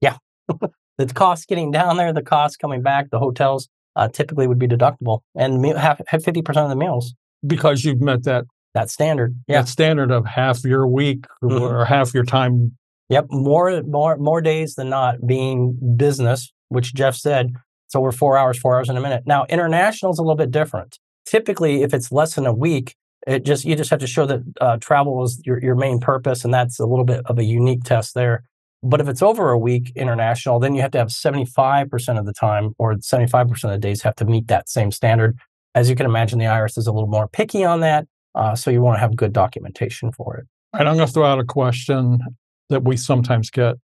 Yeah. 0.00 0.16
the 0.98 1.06
cost 1.06 1.46
getting 1.46 1.70
down 1.70 1.98
there, 1.98 2.12
the 2.12 2.22
cost 2.22 2.58
coming 2.58 2.82
back, 2.82 3.10
the 3.10 3.20
hotels 3.20 3.68
uh, 3.94 4.08
typically 4.08 4.48
would 4.48 4.58
be 4.58 4.66
deductible 4.66 5.20
and 5.36 5.64
have, 5.64 6.00
have 6.08 6.20
50% 6.24 6.44
of 6.56 6.68
the 6.68 6.74
meals. 6.74 7.14
Because 7.46 7.84
you've 7.84 8.00
met 8.00 8.24
that 8.24 8.46
that 8.74 8.90
standard. 8.90 9.36
Yeah. 9.46 9.60
That 9.60 9.68
standard 9.68 10.10
of 10.10 10.26
half 10.26 10.64
your 10.64 10.88
week 10.88 11.26
mm-hmm. 11.44 11.62
or 11.62 11.84
half 11.84 12.12
your 12.12 12.24
time. 12.24 12.76
Yep. 13.08 13.26
More 13.30 13.82
more 13.82 14.16
more 14.16 14.40
days 14.40 14.74
than 14.74 14.88
not 14.88 15.24
being 15.24 15.78
business, 15.96 16.52
which 16.70 16.94
Jeff 16.94 17.14
said. 17.14 17.52
So 17.88 18.00
we're 18.00 18.12
four 18.12 18.36
hours, 18.36 18.58
four 18.58 18.76
hours 18.76 18.88
in 18.88 18.96
a 18.96 19.00
minute. 19.00 19.24
Now 19.26 19.44
international 19.48 20.12
is 20.12 20.18
a 20.18 20.22
little 20.22 20.36
bit 20.36 20.50
different. 20.50 20.98
Typically, 21.26 21.82
if 21.82 21.94
it's 21.94 22.10
less 22.10 22.34
than 22.34 22.46
a 22.46 22.52
week, 22.52 22.96
it 23.26 23.44
just 23.44 23.64
you 23.64 23.76
just 23.76 23.90
have 23.90 24.00
to 24.00 24.06
show 24.06 24.26
that 24.26 24.40
uh, 24.60 24.76
travel 24.78 25.22
is 25.22 25.40
your, 25.44 25.62
your 25.62 25.74
main 25.74 26.00
purpose, 26.00 26.44
and 26.44 26.52
that's 26.52 26.78
a 26.78 26.86
little 26.86 27.04
bit 27.04 27.22
of 27.26 27.38
a 27.38 27.44
unique 27.44 27.84
test 27.84 28.14
there. 28.14 28.44
But 28.82 29.00
if 29.00 29.08
it's 29.08 29.22
over 29.22 29.50
a 29.50 29.58
week 29.58 29.92
international, 29.94 30.58
then 30.58 30.74
you 30.74 30.82
have 30.82 30.90
to 30.92 30.98
have 30.98 31.08
75% 31.08 32.18
of 32.18 32.26
the 32.26 32.32
time 32.32 32.74
or 32.78 32.94
75% 32.94 33.64
of 33.64 33.70
the 33.70 33.78
days 33.78 34.02
have 34.02 34.16
to 34.16 34.24
meet 34.24 34.48
that 34.48 34.68
same 34.68 34.90
standard. 34.90 35.38
As 35.74 35.88
you 35.88 35.94
can 35.94 36.04
imagine, 36.04 36.40
the 36.40 36.46
IRS 36.46 36.76
is 36.76 36.88
a 36.88 36.92
little 36.92 37.08
more 37.08 37.28
picky 37.28 37.64
on 37.64 37.80
that. 37.80 38.06
Uh, 38.34 38.56
so 38.56 38.70
you 38.70 38.82
want 38.82 38.96
to 38.96 39.00
have 39.00 39.14
good 39.14 39.32
documentation 39.32 40.10
for 40.10 40.36
it. 40.36 40.46
And 40.72 40.88
I'm 40.88 40.96
going 40.96 41.06
to 41.06 41.12
throw 41.12 41.24
out 41.24 41.38
a 41.38 41.44
question 41.44 42.18
that 42.70 42.82
we 42.82 42.96
sometimes 42.96 43.50
get. 43.50 43.76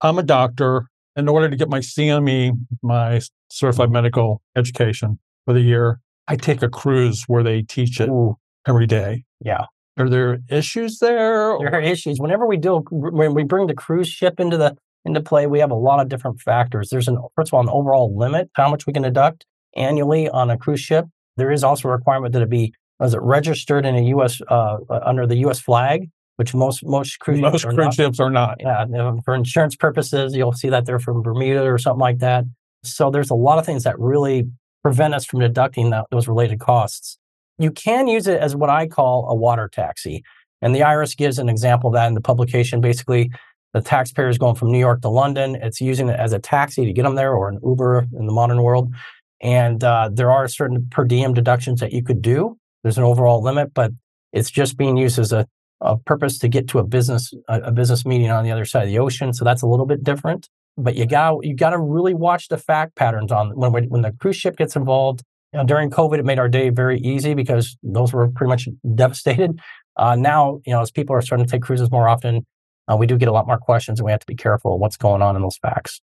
I'm 0.00 0.18
a 0.18 0.22
doctor. 0.22 0.86
In 1.16 1.28
order 1.28 1.48
to 1.48 1.56
get 1.56 1.68
my 1.68 1.78
CME, 1.78 2.58
my 2.82 3.20
certified 3.50 3.90
medical 3.90 4.42
education 4.56 5.18
for 5.46 5.54
the 5.54 5.60
year, 5.60 6.00
I 6.28 6.36
take 6.36 6.62
a 6.62 6.68
cruise 6.68 7.24
where 7.26 7.42
they 7.42 7.62
teach 7.62 8.00
it 8.00 8.08
Ooh. 8.08 8.36
Every 8.66 8.86
day. 8.86 9.24
Yeah. 9.40 9.66
Are 9.96 10.08
there 10.08 10.38
issues 10.48 10.98
there? 10.98 11.56
There 11.58 11.74
are 11.74 11.80
issues. 11.80 12.18
Whenever 12.18 12.46
we 12.46 12.56
do, 12.56 12.84
when 12.90 13.34
we 13.34 13.44
bring 13.44 13.68
the 13.68 13.74
cruise 13.74 14.08
ship 14.08 14.40
into 14.40 14.56
the 14.56 14.76
into 15.04 15.20
play, 15.20 15.46
we 15.46 15.60
have 15.60 15.70
a 15.70 15.76
lot 15.76 16.00
of 16.00 16.08
different 16.08 16.40
factors. 16.40 16.88
There's 16.90 17.08
an 17.08 17.18
first 17.36 17.50
of 17.50 17.54
all 17.54 17.60
an 17.60 17.68
overall 17.68 18.16
limit 18.16 18.50
how 18.54 18.68
much 18.70 18.86
we 18.86 18.92
can 18.92 19.02
deduct 19.02 19.46
annually 19.76 20.28
on 20.28 20.50
a 20.50 20.58
cruise 20.58 20.80
ship. 20.80 21.06
There 21.36 21.52
is 21.52 21.62
also 21.62 21.88
a 21.88 21.92
requirement 21.92 22.32
that 22.32 22.42
it 22.42 22.50
be 22.50 22.72
was 22.98 23.14
it 23.14 23.20
registered 23.22 23.86
in 23.86 23.94
a 23.94 24.02
U.S. 24.02 24.40
Uh, 24.48 24.78
uh, 24.88 25.00
under 25.04 25.26
the 25.26 25.36
U.S. 25.38 25.60
flag, 25.60 26.08
which 26.36 26.54
most 26.54 26.84
most 26.84 27.18
cruise 27.20 27.40
most 27.40 27.62
ships 27.62 27.74
cruise 27.74 27.94
ships 27.94 28.20
are 28.20 28.30
not. 28.30 28.56
Yeah, 28.60 28.84
for 29.24 29.34
insurance 29.34 29.76
purposes, 29.76 30.34
you'll 30.34 30.52
see 30.52 30.70
that 30.70 30.86
they're 30.86 30.98
from 30.98 31.22
Bermuda 31.22 31.64
or 31.64 31.78
something 31.78 32.00
like 32.00 32.18
that. 32.18 32.44
So 32.82 33.10
there's 33.10 33.30
a 33.30 33.34
lot 33.34 33.58
of 33.58 33.66
things 33.66 33.84
that 33.84 33.98
really 33.98 34.48
prevent 34.82 35.14
us 35.14 35.24
from 35.24 35.40
deducting 35.40 35.90
that, 35.90 36.06
those 36.10 36.28
related 36.28 36.60
costs. 36.60 37.18
You 37.58 37.70
can 37.70 38.08
use 38.08 38.26
it 38.26 38.40
as 38.40 38.56
what 38.56 38.70
I 38.70 38.86
call 38.86 39.28
a 39.28 39.34
water 39.34 39.68
taxi, 39.72 40.22
and 40.60 40.74
the 40.74 40.80
IRS 40.80 41.16
gives 41.16 41.38
an 41.38 41.48
example 41.48 41.88
of 41.88 41.94
that 41.94 42.08
in 42.08 42.14
the 42.14 42.20
publication. 42.20 42.80
Basically, 42.80 43.30
the 43.72 43.80
taxpayer 43.80 44.28
is 44.28 44.38
going 44.38 44.54
from 44.54 44.70
New 44.72 44.78
York 44.78 45.02
to 45.02 45.08
London. 45.08 45.56
It's 45.56 45.80
using 45.80 46.08
it 46.08 46.18
as 46.18 46.32
a 46.32 46.38
taxi 46.38 46.84
to 46.84 46.92
get 46.92 47.02
them 47.02 47.14
there, 47.14 47.34
or 47.34 47.48
an 47.48 47.60
Uber 47.64 48.06
in 48.18 48.26
the 48.26 48.32
modern 48.32 48.62
world. 48.62 48.92
And 49.40 49.82
uh, 49.84 50.10
there 50.12 50.30
are 50.30 50.48
certain 50.48 50.88
per 50.90 51.04
diem 51.04 51.34
deductions 51.34 51.80
that 51.80 51.92
you 51.92 52.02
could 52.02 52.22
do 52.22 52.56
there's 52.84 52.98
an 52.98 53.04
overall 53.04 53.42
limit, 53.42 53.74
but 53.74 53.90
it's 54.32 54.50
just 54.50 54.76
being 54.76 54.96
used 54.96 55.18
as 55.18 55.32
a, 55.32 55.46
a 55.80 55.96
purpose 55.96 56.38
to 56.38 56.48
get 56.48 56.68
to 56.68 56.78
a 56.78 56.84
business 56.84 57.32
a, 57.48 57.62
a, 57.62 57.72
business 57.72 58.04
meeting 58.04 58.30
on 58.30 58.44
the 58.44 58.52
other 58.52 58.66
side 58.66 58.82
of 58.82 58.88
the 58.88 58.98
ocean. 58.98 59.32
So 59.32 59.44
that's 59.44 59.62
a 59.62 59.66
little 59.66 59.86
bit 59.86 60.04
different. 60.04 60.48
But 60.76 60.94
you 60.94 61.06
got 61.06 61.44
you 61.44 61.56
got 61.56 61.70
to 61.70 61.78
really 61.78 62.14
watch 62.14 62.48
the 62.48 62.58
fact 62.58 62.94
patterns 62.94 63.32
on 63.32 63.56
when 63.56 63.72
when 63.88 64.02
the 64.02 64.12
cruise 64.12 64.36
ship 64.36 64.56
gets 64.56 64.76
involved. 64.76 65.22
You 65.54 65.60
know, 65.60 65.66
during 65.66 65.88
COVID, 65.88 66.18
it 66.18 66.24
made 66.24 66.40
our 66.40 66.48
day 66.48 66.70
very 66.70 66.98
easy 66.98 67.32
because 67.32 67.76
those 67.84 68.12
were 68.12 68.28
pretty 68.28 68.48
much 68.48 68.68
devastated. 68.96 69.60
Uh, 69.96 70.16
now, 70.16 70.60
you 70.66 70.72
know, 70.72 70.80
as 70.80 70.90
people 70.90 71.14
are 71.14 71.22
starting 71.22 71.46
to 71.46 71.50
take 71.50 71.62
cruises 71.62 71.92
more 71.92 72.08
often, 72.08 72.44
uh, 72.88 72.96
we 72.96 73.06
do 73.06 73.16
get 73.16 73.28
a 73.28 73.32
lot 73.32 73.46
more 73.46 73.56
questions, 73.56 74.00
and 74.00 74.04
we 74.04 74.10
have 74.10 74.18
to 74.18 74.26
be 74.26 74.34
careful 74.34 74.80
what's 74.80 74.96
going 74.96 75.22
on 75.22 75.36
in 75.36 75.42
those 75.42 75.56
facts. 75.56 76.00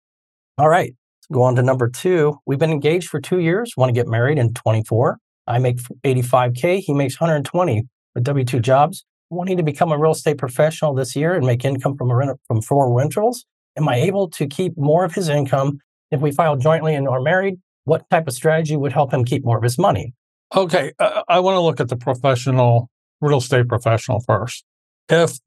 All 0.58 0.68
right, 0.68 0.92
let's 1.18 1.26
go 1.32 1.42
on 1.42 1.54
to 1.54 1.62
number 1.62 1.88
two. 1.88 2.38
We've 2.44 2.58
been 2.58 2.72
engaged 2.72 3.08
for 3.08 3.20
two 3.20 3.38
years. 3.38 3.74
Want 3.76 3.88
to 3.88 3.92
get 3.92 4.08
married 4.08 4.36
in 4.36 4.52
24. 4.52 5.18
I 5.46 5.60
make 5.60 5.78
85K. 6.04 6.80
He 6.80 6.92
makes 6.92 7.20
120 7.20 7.84
with 8.16 8.24
W 8.24 8.44
2 8.44 8.58
jobs. 8.58 9.04
Wanting 9.30 9.58
to 9.58 9.62
become 9.62 9.92
a 9.92 9.98
real 9.98 10.10
estate 10.10 10.38
professional 10.38 10.92
this 10.92 11.14
year 11.14 11.36
and 11.36 11.46
make 11.46 11.64
income 11.64 11.96
from, 11.96 12.10
a 12.10 12.16
rent- 12.16 12.40
from 12.48 12.62
four 12.62 12.92
rentals. 12.92 13.46
Am 13.76 13.88
I 13.88 13.94
able 13.94 14.28
to 14.30 14.48
keep 14.48 14.76
more 14.76 15.04
of 15.04 15.14
his 15.14 15.28
income 15.28 15.78
if 16.10 16.20
we 16.20 16.32
file 16.32 16.56
jointly 16.56 16.96
and 16.96 17.06
are 17.06 17.20
married? 17.20 17.60
What 17.86 18.08
type 18.10 18.26
of 18.26 18.34
strategy 18.34 18.76
would 18.76 18.92
help 18.92 19.12
him 19.12 19.24
keep 19.24 19.44
more 19.44 19.56
of 19.56 19.62
his 19.62 19.78
money? 19.78 20.12
Okay. 20.54 20.92
Uh, 20.98 21.22
I 21.28 21.38
want 21.38 21.54
to 21.54 21.60
look 21.60 21.80
at 21.80 21.88
the 21.88 21.96
professional, 21.96 22.90
real 23.20 23.38
estate 23.38 23.68
professional 23.68 24.20
first. 24.26 24.64
If 25.08 25.38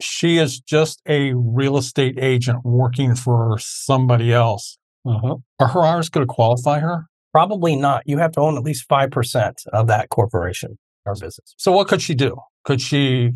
she 0.00 0.38
is 0.38 0.60
just 0.60 1.02
a 1.06 1.34
real 1.34 1.76
estate 1.76 2.18
agent 2.18 2.64
working 2.64 3.14
for 3.14 3.58
somebody 3.60 4.32
else, 4.32 4.78
uh-huh. 5.06 5.36
are 5.60 5.68
her 5.68 5.84
hours 5.84 6.08
going 6.08 6.26
to 6.26 6.32
qualify 6.32 6.78
her? 6.78 7.04
Probably 7.32 7.76
not. 7.76 8.02
You 8.06 8.16
have 8.16 8.32
to 8.32 8.40
own 8.40 8.56
at 8.56 8.62
least 8.62 8.88
5% 8.88 9.52
of 9.72 9.86
that 9.88 10.08
corporation 10.08 10.78
or 11.04 11.12
business. 11.12 11.54
So 11.58 11.70
what 11.70 11.86
could 11.86 12.00
she 12.00 12.14
do? 12.14 12.36
Could 12.64 12.80
she 12.80 13.32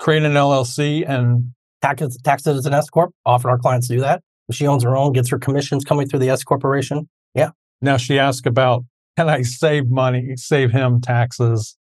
create 0.00 0.24
an 0.24 0.32
LLC 0.32 1.08
and 1.08 1.52
tax, 1.82 2.02
tax 2.24 2.48
it 2.48 2.56
as 2.56 2.66
an 2.66 2.74
S 2.74 2.90
corp? 2.90 3.12
Often 3.24 3.50
our 3.50 3.58
clients 3.58 3.86
do 3.86 4.00
that. 4.00 4.22
If 4.48 4.56
she 4.56 4.66
owns 4.66 4.82
her 4.82 4.96
own, 4.96 5.12
gets 5.12 5.30
her 5.30 5.38
commissions 5.38 5.84
coming 5.84 6.08
through 6.08 6.18
the 6.18 6.30
S 6.30 6.42
corporation. 6.42 7.08
Yeah. 7.34 7.50
Now 7.82 7.96
she 7.96 8.18
asked 8.18 8.46
about 8.46 8.84
can 9.16 9.28
I 9.28 9.42
save 9.42 9.90
money, 9.90 10.36
save 10.36 10.70
him 10.70 11.00
taxes? 11.00 11.76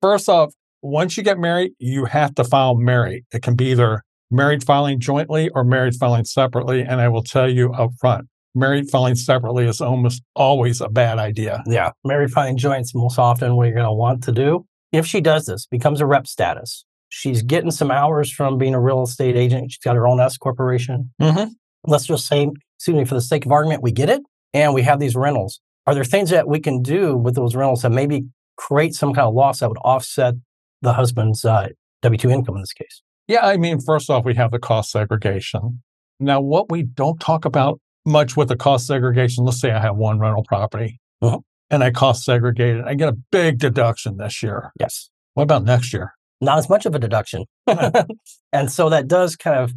First 0.00 0.28
off, 0.28 0.52
once 0.82 1.16
you 1.16 1.22
get 1.22 1.38
married, 1.38 1.72
you 1.78 2.06
have 2.06 2.34
to 2.34 2.44
file 2.44 2.74
married. 2.74 3.24
It 3.32 3.42
can 3.42 3.54
be 3.54 3.66
either 3.66 4.02
married 4.30 4.64
filing 4.64 4.98
jointly 4.98 5.48
or 5.50 5.62
married 5.62 5.94
filing 5.94 6.24
separately. 6.24 6.80
And 6.80 7.00
I 7.00 7.08
will 7.08 7.22
tell 7.22 7.48
you 7.48 7.72
up 7.72 7.90
front, 8.00 8.26
married 8.54 8.90
filing 8.90 9.14
separately 9.14 9.66
is 9.66 9.80
almost 9.80 10.22
always 10.34 10.80
a 10.80 10.88
bad 10.88 11.18
idea. 11.18 11.62
Yeah. 11.66 11.92
Married 12.04 12.32
filing 12.32 12.56
joints 12.56 12.94
most 12.94 13.18
often 13.18 13.54
what 13.54 13.66
you're 13.66 13.74
going 13.74 13.86
to 13.86 13.92
want 13.92 14.24
to 14.24 14.32
do. 14.32 14.66
If 14.90 15.06
she 15.06 15.20
does 15.20 15.46
this, 15.46 15.66
becomes 15.66 16.00
a 16.00 16.06
rep 16.06 16.26
status. 16.26 16.84
She's 17.10 17.42
getting 17.42 17.70
some 17.70 17.90
hours 17.90 18.32
from 18.32 18.58
being 18.58 18.74
a 18.74 18.80
real 18.80 19.02
estate 19.02 19.36
agent. 19.36 19.70
She's 19.70 19.78
got 19.78 19.96
her 19.96 20.08
own 20.08 20.18
S 20.18 20.36
corporation. 20.36 21.12
Mm-hmm. 21.20 21.52
Let's 21.84 22.06
just 22.06 22.26
say, 22.26 22.50
excuse 22.78 22.96
me, 22.96 23.04
for 23.04 23.14
the 23.14 23.20
sake 23.20 23.46
of 23.46 23.52
argument, 23.52 23.82
we 23.82 23.92
get 23.92 24.08
it 24.08 24.22
and 24.54 24.74
we 24.74 24.82
have 24.82 25.00
these 25.00 25.14
rentals. 25.14 25.60
Are 25.86 25.94
there 25.94 26.04
things 26.04 26.30
that 26.30 26.48
we 26.48 26.60
can 26.60 26.82
do 26.82 27.16
with 27.16 27.34
those 27.34 27.54
rentals 27.54 27.82
that 27.82 27.90
maybe 27.90 28.24
create 28.56 28.94
some 28.94 29.12
kind 29.12 29.26
of 29.26 29.34
loss 29.34 29.60
that 29.60 29.68
would 29.68 29.78
offset 29.78 30.34
the 30.80 30.92
husband's 30.92 31.44
uh, 31.44 31.68
W 32.02 32.18
2 32.18 32.30
income 32.30 32.56
in 32.56 32.62
this 32.62 32.72
case? 32.72 33.02
Yeah. 33.26 33.46
I 33.46 33.56
mean, 33.56 33.80
first 33.80 34.10
off, 34.10 34.24
we 34.24 34.34
have 34.34 34.50
the 34.50 34.58
cost 34.58 34.90
segregation. 34.90 35.82
Now, 36.20 36.40
what 36.40 36.70
we 36.70 36.82
don't 36.82 37.18
talk 37.18 37.44
about 37.44 37.80
much 38.04 38.36
with 38.36 38.48
the 38.48 38.56
cost 38.56 38.86
segregation. 38.86 39.44
Let's 39.44 39.60
say 39.60 39.70
I 39.70 39.80
have 39.80 39.96
one 39.96 40.18
rental 40.18 40.44
property 40.44 41.00
uh-huh. 41.20 41.38
and 41.70 41.84
I 41.84 41.90
cost 41.90 42.24
segregate 42.24 42.76
it. 42.76 42.84
I 42.84 42.94
get 42.94 43.08
a 43.08 43.16
big 43.30 43.58
deduction 43.58 44.16
this 44.16 44.42
year. 44.42 44.72
Yes. 44.78 45.10
What 45.34 45.44
about 45.44 45.64
next 45.64 45.92
year? 45.92 46.14
Not 46.40 46.58
as 46.58 46.68
much 46.68 46.86
of 46.86 46.94
a 46.94 46.98
deduction. 46.98 47.44
and 48.52 48.70
so 48.70 48.88
that 48.88 49.08
does 49.08 49.36
kind 49.36 49.58
of 49.58 49.72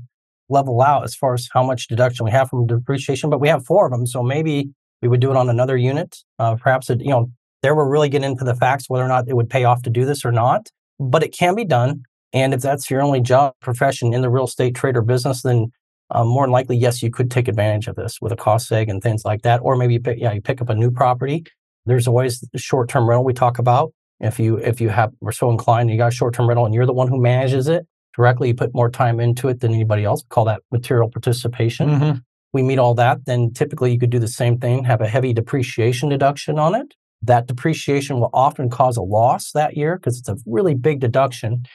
level 0.49 0.81
out 0.81 1.03
as 1.03 1.15
far 1.15 1.33
as 1.33 1.49
how 1.51 1.63
much 1.63 1.87
deduction 1.87 2.25
we 2.25 2.31
have 2.31 2.49
from 2.49 2.67
depreciation, 2.67 3.29
but 3.29 3.39
we 3.39 3.47
have 3.47 3.65
four 3.65 3.85
of 3.85 3.91
them. 3.91 4.05
So 4.05 4.21
maybe 4.21 4.69
we 5.01 5.07
would 5.07 5.19
do 5.19 5.31
it 5.31 5.37
on 5.37 5.49
another 5.49 5.77
unit. 5.77 6.17
Uh, 6.39 6.55
perhaps, 6.55 6.89
it, 6.89 7.01
you 7.01 7.09
know, 7.09 7.31
there 7.61 7.75
we're 7.75 7.89
really 7.89 8.09
getting 8.09 8.31
into 8.31 8.43
the 8.43 8.55
facts 8.55 8.89
whether 8.89 9.03
or 9.03 9.07
not 9.07 9.27
it 9.27 9.35
would 9.35 9.49
pay 9.49 9.63
off 9.63 9.81
to 9.83 9.89
do 9.89 10.05
this 10.05 10.23
or 10.23 10.31
not, 10.31 10.67
but 10.99 11.23
it 11.23 11.29
can 11.29 11.55
be 11.55 11.65
done. 11.65 12.03
And 12.33 12.53
if 12.53 12.61
that's 12.61 12.91
your 12.91 13.01
only 13.01 13.21
job 13.21 13.53
profession 13.61 14.13
in 14.13 14.21
the 14.21 14.29
real 14.29 14.45
estate 14.45 14.75
trade 14.75 14.97
or 14.97 15.01
business, 15.01 15.41
then 15.41 15.71
um, 16.11 16.27
more 16.27 16.45
than 16.45 16.51
likely, 16.51 16.77
yes, 16.77 17.01
you 17.01 17.09
could 17.09 17.31
take 17.31 17.47
advantage 17.47 17.87
of 17.87 17.95
this 17.95 18.19
with 18.21 18.31
a 18.31 18.35
cost 18.35 18.69
seg 18.69 18.89
and 18.89 19.01
things 19.01 19.25
like 19.25 19.41
that. 19.41 19.61
Or 19.63 19.75
maybe 19.75 19.93
you 19.93 19.99
pick, 19.99 20.19
yeah, 20.19 20.33
you 20.33 20.41
pick 20.41 20.61
up 20.61 20.69
a 20.69 20.75
new 20.75 20.91
property. 20.91 21.45
There's 21.85 22.07
always 22.07 22.39
the 22.51 22.59
short-term 22.59 23.07
rental 23.07 23.23
we 23.23 23.33
talk 23.33 23.57
about. 23.57 23.93
If 24.19 24.39
you 24.39 24.57
if 24.57 24.79
you 24.79 24.89
have 24.89 25.11
are 25.23 25.31
so 25.31 25.49
inclined, 25.49 25.89
you 25.89 25.97
got 25.97 26.07
a 26.07 26.15
short-term 26.15 26.47
rental, 26.47 26.65
and 26.65 26.73
you're 26.73 26.85
the 26.85 26.93
one 26.93 27.07
who 27.07 27.19
manages 27.19 27.67
it 27.67 27.85
directly, 28.15 28.49
you 28.49 28.55
put 28.55 28.73
more 28.73 28.89
time 28.89 29.19
into 29.19 29.47
it 29.47 29.59
than 29.59 29.73
anybody 29.73 30.03
else. 30.03 30.23
We 30.23 30.27
call 30.29 30.45
that 30.45 30.61
material 30.71 31.09
participation. 31.09 31.89
Mm-hmm. 31.89 32.17
We 32.53 32.63
meet 32.63 32.79
all 32.79 32.93
that. 32.95 33.25
Then 33.25 33.51
typically 33.53 33.91
you 33.91 33.99
could 33.99 34.09
do 34.09 34.19
the 34.19 34.27
same 34.27 34.57
thing, 34.57 34.83
have 34.85 35.01
a 35.01 35.07
heavy 35.07 35.33
depreciation 35.33 36.09
deduction 36.09 36.57
on 36.57 36.75
it. 36.75 36.93
That 37.21 37.47
depreciation 37.47 38.19
will 38.19 38.29
often 38.33 38.69
cause 38.69 38.97
a 38.97 39.01
loss 39.01 39.51
that 39.51 39.75
year 39.75 39.97
because 39.97 40.19
it's 40.19 40.29
a 40.29 40.37
really 40.45 40.75
big 40.75 40.99
deduction. 40.99 41.65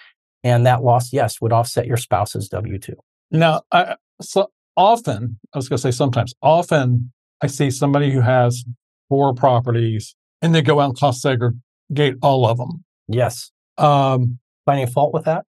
And 0.43 0.65
that 0.65 0.83
loss, 0.83 1.13
yes, 1.13 1.41
would 1.41 1.53
offset 1.53 1.87
your 1.87 1.97
spouse's 1.97 2.49
W 2.49 2.79
2. 2.79 2.95
Now, 3.31 3.63
I, 3.73 3.97
so 4.23 4.51
often, 4.77 5.39
I 5.55 5.59
was 5.59 5.69
going 5.69 5.77
to 5.77 5.83
say 5.83 5.91
sometimes, 5.91 6.35
often 6.41 7.13
I 7.43 7.47
see 7.47 7.71
somebody 7.71 8.11
who 8.11 8.21
has 8.21 8.65
four 9.09 9.35
properties 9.35 10.15
and 10.41 10.55
they 10.55 10.63
go 10.63 10.81
out 10.81 10.91
and 10.91 10.99
cost 10.99 11.21
segregate 11.21 12.17
all 12.23 12.47
of 12.47 12.59
them. 12.59 12.85
Yes. 13.09 13.51
Um, 13.77 14.39
Finding 14.65 14.87
fault 14.87 15.13
with 15.13 15.25
that? 15.25 15.45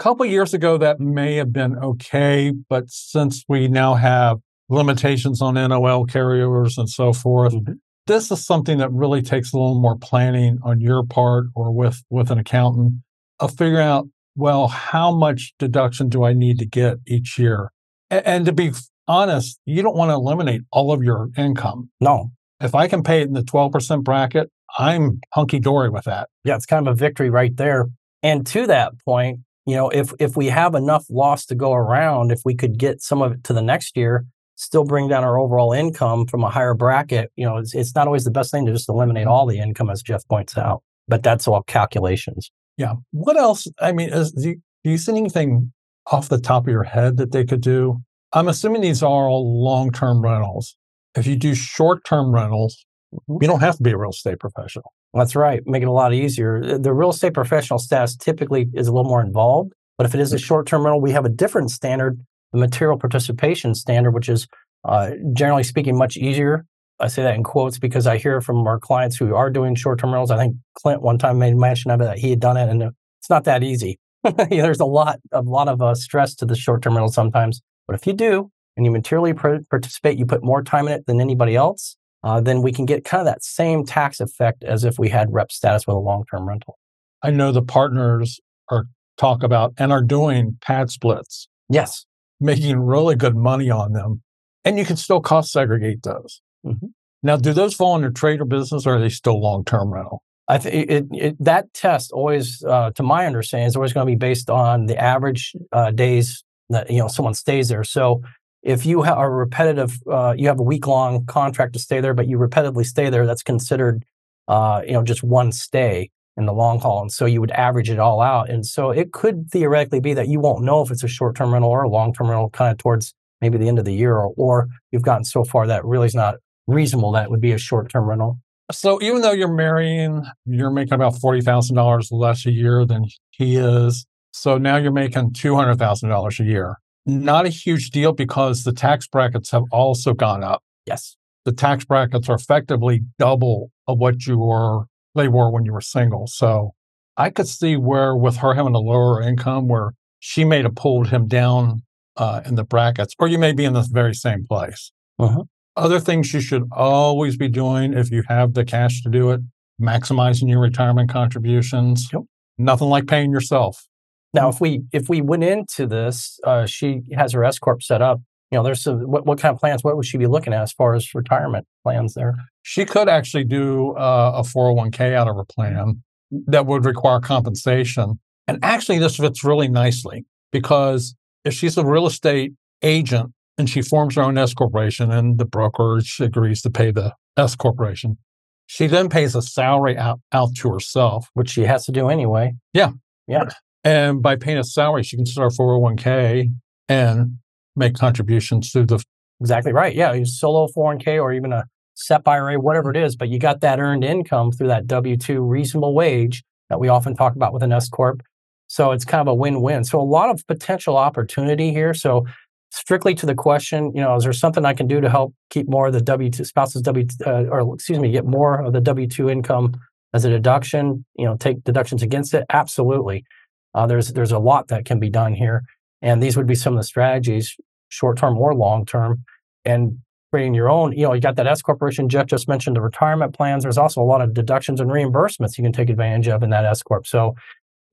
A 0.00 0.02
couple 0.02 0.26
years 0.26 0.52
ago, 0.54 0.76
that 0.78 0.98
may 0.98 1.36
have 1.36 1.52
been 1.52 1.78
okay, 1.78 2.52
but 2.68 2.90
since 2.90 3.44
we 3.48 3.68
now 3.68 3.94
have 3.94 4.38
limitations 4.68 5.40
on 5.40 5.54
NOL 5.54 6.04
carriers 6.06 6.78
and 6.78 6.88
so 6.88 7.12
forth, 7.12 7.54
mm-hmm. 7.54 7.74
this 8.06 8.30
is 8.30 8.44
something 8.44 8.78
that 8.78 8.90
really 8.90 9.22
takes 9.22 9.52
a 9.52 9.56
little 9.56 9.80
more 9.80 9.96
planning 9.96 10.58
on 10.64 10.80
your 10.80 11.04
part 11.04 11.46
or 11.54 11.72
with 11.72 12.02
with 12.10 12.30
an 12.30 12.38
accountant 12.38 12.94
of 13.40 13.56
figuring 13.56 13.86
out 13.86 14.08
well 14.36 14.68
how 14.68 15.14
much 15.14 15.54
deduction 15.58 16.08
do 16.08 16.24
I 16.24 16.32
need 16.32 16.58
to 16.58 16.66
get 16.66 16.98
each 17.06 17.38
year 17.38 17.70
And 18.10 18.46
to 18.46 18.52
be 18.52 18.72
honest, 19.06 19.58
you 19.64 19.82
don't 19.82 19.96
want 19.96 20.10
to 20.10 20.14
eliminate 20.14 20.62
all 20.72 20.92
of 20.92 21.02
your 21.02 21.28
income. 21.36 21.90
No. 22.00 22.30
If 22.60 22.74
I 22.74 22.88
can 22.88 23.02
pay 23.02 23.20
it 23.20 23.28
in 23.28 23.34
the 23.34 23.42
12% 23.42 24.02
bracket, 24.02 24.50
I'm 24.78 25.20
hunky 25.32 25.58
dory 25.58 25.90
with 25.90 26.04
that. 26.04 26.28
Yeah, 26.44 26.56
it's 26.56 26.66
kind 26.66 26.86
of 26.86 26.94
a 26.94 26.96
victory 26.96 27.30
right 27.30 27.54
there. 27.56 27.86
And 28.22 28.46
to 28.48 28.66
that 28.66 28.92
point, 29.04 29.40
you 29.66 29.74
know, 29.74 29.88
if 29.88 30.12
if 30.18 30.36
we 30.36 30.46
have 30.46 30.74
enough 30.74 31.04
loss 31.08 31.46
to 31.46 31.54
go 31.54 31.72
around, 31.72 32.32
if 32.32 32.40
we 32.44 32.54
could 32.54 32.78
get 32.78 33.02
some 33.02 33.22
of 33.22 33.32
it 33.32 33.44
to 33.44 33.52
the 33.52 33.62
next 33.62 33.96
year, 33.96 34.26
still 34.56 34.84
bring 34.84 35.08
down 35.08 35.24
our 35.24 35.38
overall 35.38 35.72
income 35.72 36.26
from 36.26 36.44
a 36.44 36.50
higher 36.50 36.74
bracket, 36.74 37.30
you 37.36 37.44
know, 37.44 37.56
it's, 37.56 37.74
it's 37.74 37.94
not 37.94 38.06
always 38.06 38.24
the 38.24 38.30
best 38.30 38.50
thing 38.50 38.66
to 38.66 38.72
just 38.72 38.88
eliminate 38.88 39.26
all 39.26 39.46
the 39.46 39.58
income, 39.58 39.90
as 39.90 40.02
Jeff 40.02 40.26
points 40.28 40.56
out. 40.56 40.82
But 41.08 41.22
that's 41.22 41.46
all 41.46 41.62
calculations. 41.62 42.50
Yeah. 42.76 42.94
What 43.10 43.36
else? 43.36 43.68
I 43.80 43.92
mean, 43.92 44.10
is, 44.12 44.32
do, 44.32 44.50
you, 44.50 44.54
do 44.84 44.90
you 44.90 44.98
see 44.98 45.12
anything 45.12 45.72
off 46.10 46.28
the 46.28 46.40
top 46.40 46.64
of 46.64 46.68
your 46.68 46.82
head 46.82 47.16
that 47.18 47.32
they 47.32 47.44
could 47.44 47.60
do? 47.60 48.00
I'm 48.32 48.48
assuming 48.48 48.82
these 48.82 49.02
are 49.02 49.28
all 49.28 49.62
long 49.62 49.92
term 49.92 50.22
rentals. 50.22 50.76
If 51.16 51.26
you 51.26 51.36
do 51.36 51.54
short 51.54 52.04
term 52.04 52.34
rentals, 52.34 52.84
mm-hmm. 53.14 53.42
you 53.42 53.48
don't 53.48 53.60
have 53.60 53.76
to 53.76 53.82
be 53.82 53.90
a 53.90 53.98
real 53.98 54.10
estate 54.10 54.40
professional. 54.40 54.92
That's 55.14 55.36
right. 55.36 55.62
Make 55.64 55.82
it 55.82 55.88
a 55.88 55.92
lot 55.92 56.12
easier. 56.12 56.78
The 56.78 56.92
real 56.92 57.10
estate 57.10 57.34
professional 57.34 57.78
status 57.78 58.16
typically 58.16 58.66
is 58.74 58.88
a 58.88 58.92
little 58.92 59.08
more 59.08 59.22
involved. 59.22 59.72
But 59.96 60.06
if 60.06 60.14
it 60.14 60.20
is 60.20 60.32
a 60.32 60.36
mm. 60.36 60.44
short 60.44 60.66
term 60.66 60.84
rental, 60.84 61.00
we 61.00 61.12
have 61.12 61.24
a 61.24 61.28
different 61.28 61.70
standard, 61.70 62.18
the 62.52 62.58
material 62.58 62.98
participation 62.98 63.74
standard, 63.74 64.10
which 64.10 64.28
is 64.28 64.48
uh, 64.84 65.12
generally 65.32 65.62
speaking 65.62 65.96
much 65.96 66.16
easier. 66.16 66.66
I 67.00 67.08
say 67.08 67.22
that 67.22 67.34
in 67.34 67.42
quotes 67.42 67.78
because 67.78 68.06
I 68.06 68.18
hear 68.18 68.40
from 68.40 68.66
our 68.66 68.78
clients 68.78 69.16
who 69.16 69.34
are 69.34 69.50
doing 69.50 69.74
short 69.74 69.98
term 69.98 70.12
rentals. 70.12 70.30
I 70.30 70.38
think 70.38 70.56
Clint 70.74 71.02
one 71.02 71.18
time 71.18 71.38
made 71.38 71.56
mention 71.56 71.90
of 71.90 72.00
it 72.00 72.04
that 72.04 72.18
he 72.18 72.30
had 72.30 72.40
done 72.40 72.56
it, 72.56 72.68
and 72.68 72.82
it's 72.82 73.30
not 73.30 73.44
that 73.44 73.62
easy. 73.62 73.98
There's 74.48 74.80
a 74.80 74.84
lot, 74.84 75.20
a 75.32 75.42
lot 75.42 75.68
of 75.68 75.82
uh, 75.82 75.94
stress 75.94 76.34
to 76.36 76.46
the 76.46 76.56
short 76.56 76.82
term 76.82 76.94
rental 76.94 77.12
sometimes. 77.12 77.60
But 77.86 77.94
if 77.94 78.06
you 78.06 78.12
do 78.12 78.50
and 78.76 78.86
you 78.86 78.92
materially 78.92 79.34
participate, 79.34 80.18
you 80.18 80.26
put 80.26 80.42
more 80.42 80.62
time 80.62 80.86
in 80.86 80.94
it 80.94 81.06
than 81.06 81.20
anybody 81.20 81.54
else, 81.54 81.96
uh, 82.24 82.40
then 82.40 82.62
we 82.62 82.72
can 82.72 82.86
get 82.86 83.04
kind 83.04 83.20
of 83.20 83.26
that 83.26 83.44
same 83.44 83.84
tax 83.84 84.18
effect 84.18 84.64
as 84.64 84.82
if 84.82 84.98
we 84.98 85.10
had 85.10 85.32
rep 85.32 85.52
status 85.52 85.86
with 85.86 85.94
a 85.94 86.00
long 86.00 86.24
term 86.30 86.48
rental. 86.48 86.78
I 87.22 87.30
know 87.30 87.52
the 87.52 87.62
partners 87.62 88.40
are 88.70 88.86
talk 89.16 89.42
about 89.42 89.74
and 89.78 89.92
are 89.92 90.02
doing 90.02 90.56
pad 90.60 90.90
splits. 90.90 91.48
Yes. 91.68 92.06
Making 92.40 92.80
really 92.80 93.14
good 93.14 93.36
money 93.36 93.70
on 93.70 93.92
them. 93.92 94.22
And 94.64 94.78
you 94.78 94.84
can 94.84 94.96
still 94.96 95.20
cost 95.20 95.52
segregate 95.52 96.02
those. 96.02 96.40
Mm-hmm. 96.66 96.86
Now, 97.22 97.36
do 97.36 97.52
those 97.52 97.74
fall 97.74 97.94
under 97.94 98.10
trader 98.10 98.44
business 98.44 98.86
or 98.86 98.96
are 98.96 99.00
they 99.00 99.10
still 99.10 99.40
long 99.40 99.64
term 99.64 99.92
rental? 99.92 100.22
I 100.48 100.58
think 100.58 100.90
it, 100.90 101.06
it, 101.12 101.36
that 101.40 101.72
test 101.72 102.12
always, 102.12 102.62
uh, 102.64 102.90
to 102.92 103.02
my 103.02 103.26
understanding, 103.26 103.66
is 103.66 103.76
always 103.76 103.92
going 103.92 104.06
to 104.06 104.10
be 104.10 104.16
based 104.16 104.50
on 104.50 104.86
the 104.86 104.98
average 104.98 105.54
uh, 105.72 105.90
days 105.90 106.44
that 106.68 106.90
you 106.90 106.98
know 106.98 107.08
someone 107.08 107.34
stays 107.34 107.68
there. 107.68 107.84
So 107.84 108.22
if 108.64 108.86
you 108.86 109.02
are 109.02 109.30
repetitive, 109.30 110.00
uh, 110.10 110.34
you 110.36 110.48
have 110.48 110.58
a 110.58 110.62
week 110.62 110.86
long 110.86 111.26
contract 111.26 111.74
to 111.74 111.78
stay 111.78 112.00
there, 112.00 112.14
but 112.14 112.26
you 112.26 112.38
repetitively 112.38 112.84
stay 112.84 113.10
there, 113.10 113.26
that's 113.26 113.42
considered, 113.42 114.04
uh, 114.48 114.80
you 114.86 114.94
know, 114.94 115.02
just 115.02 115.22
one 115.22 115.52
stay 115.52 116.10
in 116.38 116.46
the 116.46 116.52
long 116.52 116.80
haul. 116.80 117.02
And 117.02 117.12
so 117.12 117.26
you 117.26 117.40
would 117.42 117.50
average 117.52 117.90
it 117.90 117.98
all 117.98 118.22
out. 118.22 118.48
And 118.48 118.64
so 118.64 118.90
it 118.90 119.12
could 119.12 119.50
theoretically 119.50 120.00
be 120.00 120.14
that 120.14 120.28
you 120.28 120.40
won't 120.40 120.64
know 120.64 120.80
if 120.82 120.90
it's 120.90 121.04
a 121.04 121.08
short 121.08 121.36
term 121.36 121.52
rental 121.52 121.70
or 121.70 121.82
a 121.82 121.88
long 121.88 122.14
term 122.14 122.28
rental 122.28 122.48
kind 122.50 122.72
of 122.72 122.78
towards 122.78 123.12
maybe 123.42 123.58
the 123.58 123.68
end 123.68 123.78
of 123.78 123.84
the 123.84 123.94
year, 123.94 124.16
or, 124.16 124.32
or 124.36 124.68
you've 124.90 125.02
gotten 125.02 125.24
so 125.24 125.44
far 125.44 125.66
that 125.66 125.84
really 125.84 126.06
is 126.06 126.14
not 126.14 126.36
reasonable 126.66 127.12
that 127.12 127.30
would 127.30 127.42
be 127.42 127.52
a 127.52 127.58
short 127.58 127.90
term 127.90 128.08
rental. 128.08 128.38
So 128.72 129.00
even 129.02 129.20
though 129.20 129.32
you're 129.32 129.52
marrying, 129.52 130.24
you're 130.46 130.70
making 130.70 130.94
about 130.94 131.12
$40,000 131.16 132.08
less 132.10 132.46
a 132.46 132.50
year 132.50 132.86
than 132.86 133.04
he 133.30 133.56
is. 133.56 134.06
So 134.32 134.56
now 134.56 134.78
you're 134.78 134.90
making 134.90 135.32
$200,000 135.32 136.40
a 136.40 136.44
year 136.44 136.78
not 137.06 137.46
a 137.46 137.50
huge 137.50 137.90
deal 137.90 138.12
because 138.12 138.64
the 138.64 138.72
tax 138.72 139.06
brackets 139.06 139.50
have 139.50 139.64
also 139.70 140.14
gone 140.14 140.42
up. 140.42 140.62
Yes. 140.86 141.16
The 141.44 141.52
tax 141.52 141.84
brackets 141.84 142.28
are 142.28 142.36
effectively 142.36 143.02
double 143.18 143.70
of 143.86 143.98
what 143.98 144.26
you 144.26 144.38
were 144.38 144.84
they 145.14 145.28
were 145.28 145.50
when 145.50 145.64
you 145.64 145.72
were 145.72 145.80
single. 145.80 146.26
So 146.26 146.72
I 147.16 147.30
could 147.30 147.46
see 147.46 147.76
where 147.76 148.16
with 148.16 148.38
her 148.38 148.54
having 148.54 148.74
a 148.74 148.80
lower 148.80 149.22
income 149.22 149.68
where 149.68 149.92
she 150.18 150.44
may 150.44 150.62
have 150.62 150.74
pulled 150.74 151.08
him 151.08 151.28
down 151.28 151.82
uh, 152.16 152.40
in 152.44 152.54
the 152.54 152.64
brackets, 152.64 153.14
or 153.18 153.28
you 153.28 153.38
may 153.38 153.52
be 153.52 153.64
in 153.64 153.74
the 153.74 153.86
very 153.92 154.14
same 154.14 154.44
place. 154.46 154.90
Uh-huh. 155.18 155.44
Other 155.76 156.00
things 156.00 156.32
you 156.32 156.40
should 156.40 156.64
always 156.72 157.36
be 157.36 157.48
doing 157.48 157.92
if 157.92 158.10
you 158.10 158.22
have 158.28 158.54
the 158.54 158.64
cash 158.64 159.02
to 159.02 159.10
do 159.10 159.30
it, 159.30 159.40
maximizing 159.80 160.48
your 160.48 160.60
retirement 160.60 161.10
contributions. 161.10 162.08
Yep. 162.12 162.22
Nothing 162.58 162.88
like 162.88 163.06
paying 163.06 163.32
yourself. 163.32 163.86
Now, 164.34 164.48
if 164.48 164.60
we 164.60 164.82
if 164.92 165.08
we 165.08 165.20
went 165.20 165.44
into 165.44 165.86
this, 165.86 166.38
uh, 166.44 166.66
she 166.66 167.02
has 167.16 167.32
her 167.32 167.44
S 167.44 167.58
corp 167.58 167.82
set 167.82 168.02
up. 168.02 168.20
You 168.50 168.58
know, 168.58 168.64
there's 168.64 168.82
some, 168.82 169.00
what 169.00 169.24
what 169.24 169.40
kind 169.40 169.54
of 169.54 169.60
plans? 169.60 169.84
What 169.84 169.96
would 169.96 170.04
she 170.04 170.18
be 170.18 170.26
looking 170.26 170.52
at 170.52 170.62
as 170.62 170.72
far 170.72 170.94
as 170.94 171.14
retirement 171.14 171.66
plans 171.84 172.14
there? 172.14 172.34
She 172.62 172.84
could 172.84 173.08
actually 173.08 173.44
do 173.44 173.92
uh, 173.92 174.32
a 174.34 174.42
401k 174.42 175.14
out 175.14 175.28
of 175.28 175.36
her 175.36 175.44
plan 175.44 176.02
that 176.46 176.66
would 176.66 176.84
require 176.84 177.20
compensation. 177.20 178.18
And 178.48 178.58
actually, 178.62 178.98
this 178.98 179.16
fits 179.16 179.44
really 179.44 179.68
nicely 179.68 180.26
because 180.52 181.14
if 181.44 181.54
she's 181.54 181.78
a 181.78 181.84
real 181.84 182.06
estate 182.06 182.52
agent 182.82 183.32
and 183.56 183.70
she 183.70 183.82
forms 183.82 184.16
her 184.16 184.22
own 184.22 184.36
S 184.36 184.52
corporation 184.52 185.10
and 185.10 185.38
the 185.38 185.44
brokerage 185.44 186.18
agrees 186.20 186.60
to 186.62 186.70
pay 186.70 186.90
the 186.90 187.14
S 187.36 187.54
corporation, 187.54 188.18
she 188.66 188.86
then 188.86 189.08
pays 189.08 189.34
a 189.34 189.42
salary 189.42 189.96
out, 189.96 190.20
out 190.32 190.54
to 190.56 190.72
herself, 190.72 191.28
which 191.34 191.50
she 191.50 191.62
has 191.62 191.84
to 191.84 191.92
do 191.92 192.08
anyway. 192.08 192.54
Yeah. 192.72 192.90
Yeah. 193.26 193.48
And 193.84 194.22
by 194.22 194.36
paying 194.36 194.58
a 194.58 194.64
salary, 194.64 195.02
she 195.02 195.16
can 195.16 195.26
start 195.26 195.52
a 195.52 195.56
401k 195.56 196.50
and 196.88 197.38
make 197.76 197.94
contributions 197.94 198.72
to 198.72 198.84
the. 198.84 199.02
Exactly 199.40 199.72
right. 199.72 199.94
Yeah. 199.94 200.12
You 200.12 200.24
solo 200.24 200.68
401k 200.74 201.20
or 201.20 201.32
even 201.32 201.52
a 201.52 201.64
SEP 201.94 202.26
IRA, 202.26 202.58
whatever 202.58 202.90
it 202.90 202.96
is, 202.96 203.16
but 203.16 203.28
you 203.28 203.38
got 203.38 203.60
that 203.60 203.78
earned 203.78 204.04
income 204.04 204.52
through 204.52 204.68
that 204.68 204.86
W 204.86 205.16
2 205.16 205.40
reasonable 205.42 205.94
wage 205.94 206.42
that 206.70 206.80
we 206.80 206.88
often 206.88 207.14
talk 207.14 207.36
about 207.36 207.52
with 207.52 207.62
an 207.62 207.72
S 207.72 207.88
Corp. 207.88 208.22
So 208.66 208.92
it's 208.92 209.04
kind 209.04 209.20
of 209.20 209.28
a 209.28 209.34
win 209.34 209.60
win. 209.60 209.84
So 209.84 210.00
a 210.00 210.02
lot 210.02 210.30
of 210.30 210.46
potential 210.46 210.96
opportunity 210.96 211.72
here. 211.72 211.94
So 211.94 212.26
strictly 212.70 213.14
to 213.14 213.26
the 213.26 213.34
question, 213.34 213.92
you 213.94 214.00
know, 214.00 214.16
is 214.16 214.24
there 214.24 214.32
something 214.32 214.64
I 214.64 214.74
can 214.74 214.86
do 214.86 215.00
to 215.00 215.08
help 215.08 215.34
keep 215.50 215.68
more 215.68 215.86
of 215.86 215.92
the 215.92 216.00
W 216.00 216.30
two 216.30 216.44
spouses 216.44 216.82
W 216.82 217.06
uh, 217.26 217.44
or 217.44 217.74
excuse 217.74 217.98
me, 217.98 218.10
get 218.10 218.24
more 218.24 218.64
of 218.64 218.72
the 218.72 218.80
W 218.80 219.06
two 219.06 219.30
income 219.30 219.74
as 220.12 220.24
a 220.24 220.30
deduction? 220.30 221.04
You 221.16 221.26
know, 221.26 221.36
take 221.36 221.62
deductions 221.64 222.02
against 222.02 222.34
it. 222.34 222.44
Absolutely. 222.50 223.24
Uh, 223.74 223.86
there's 223.86 224.12
there's 224.12 224.32
a 224.32 224.38
lot 224.38 224.68
that 224.68 224.84
can 224.84 224.98
be 224.98 225.10
done 225.10 225.34
here, 225.34 225.62
and 226.02 226.22
these 226.22 226.36
would 226.36 226.46
be 226.46 226.54
some 226.54 226.74
of 226.74 226.78
the 226.78 226.84
strategies, 226.84 227.56
short 227.88 228.18
term 228.18 228.38
or 228.38 228.54
long 228.54 228.86
term, 228.86 229.24
and 229.64 229.98
creating 230.32 230.54
your 230.54 230.68
own. 230.68 230.92
You 230.92 231.04
know, 231.04 231.12
you 231.12 231.20
got 231.20 231.36
that 231.36 231.46
S 231.46 231.62
corporation. 231.62 232.08
Jeff 232.08 232.26
just 232.26 232.48
mentioned 232.48 232.76
the 232.76 232.80
retirement 232.80 233.34
plans. 233.34 233.62
There's 233.62 233.78
also 233.78 234.00
a 234.00 234.04
lot 234.04 234.20
of 234.20 234.34
deductions 234.34 234.80
and 234.80 234.90
reimbursements 234.90 235.56
you 235.58 235.64
can 235.64 235.72
take 235.72 235.90
advantage 235.90 236.28
of 236.28 236.42
in 236.42 236.50
that 236.50 236.64
S 236.64 236.82
corp. 236.82 237.06
So, 237.06 237.34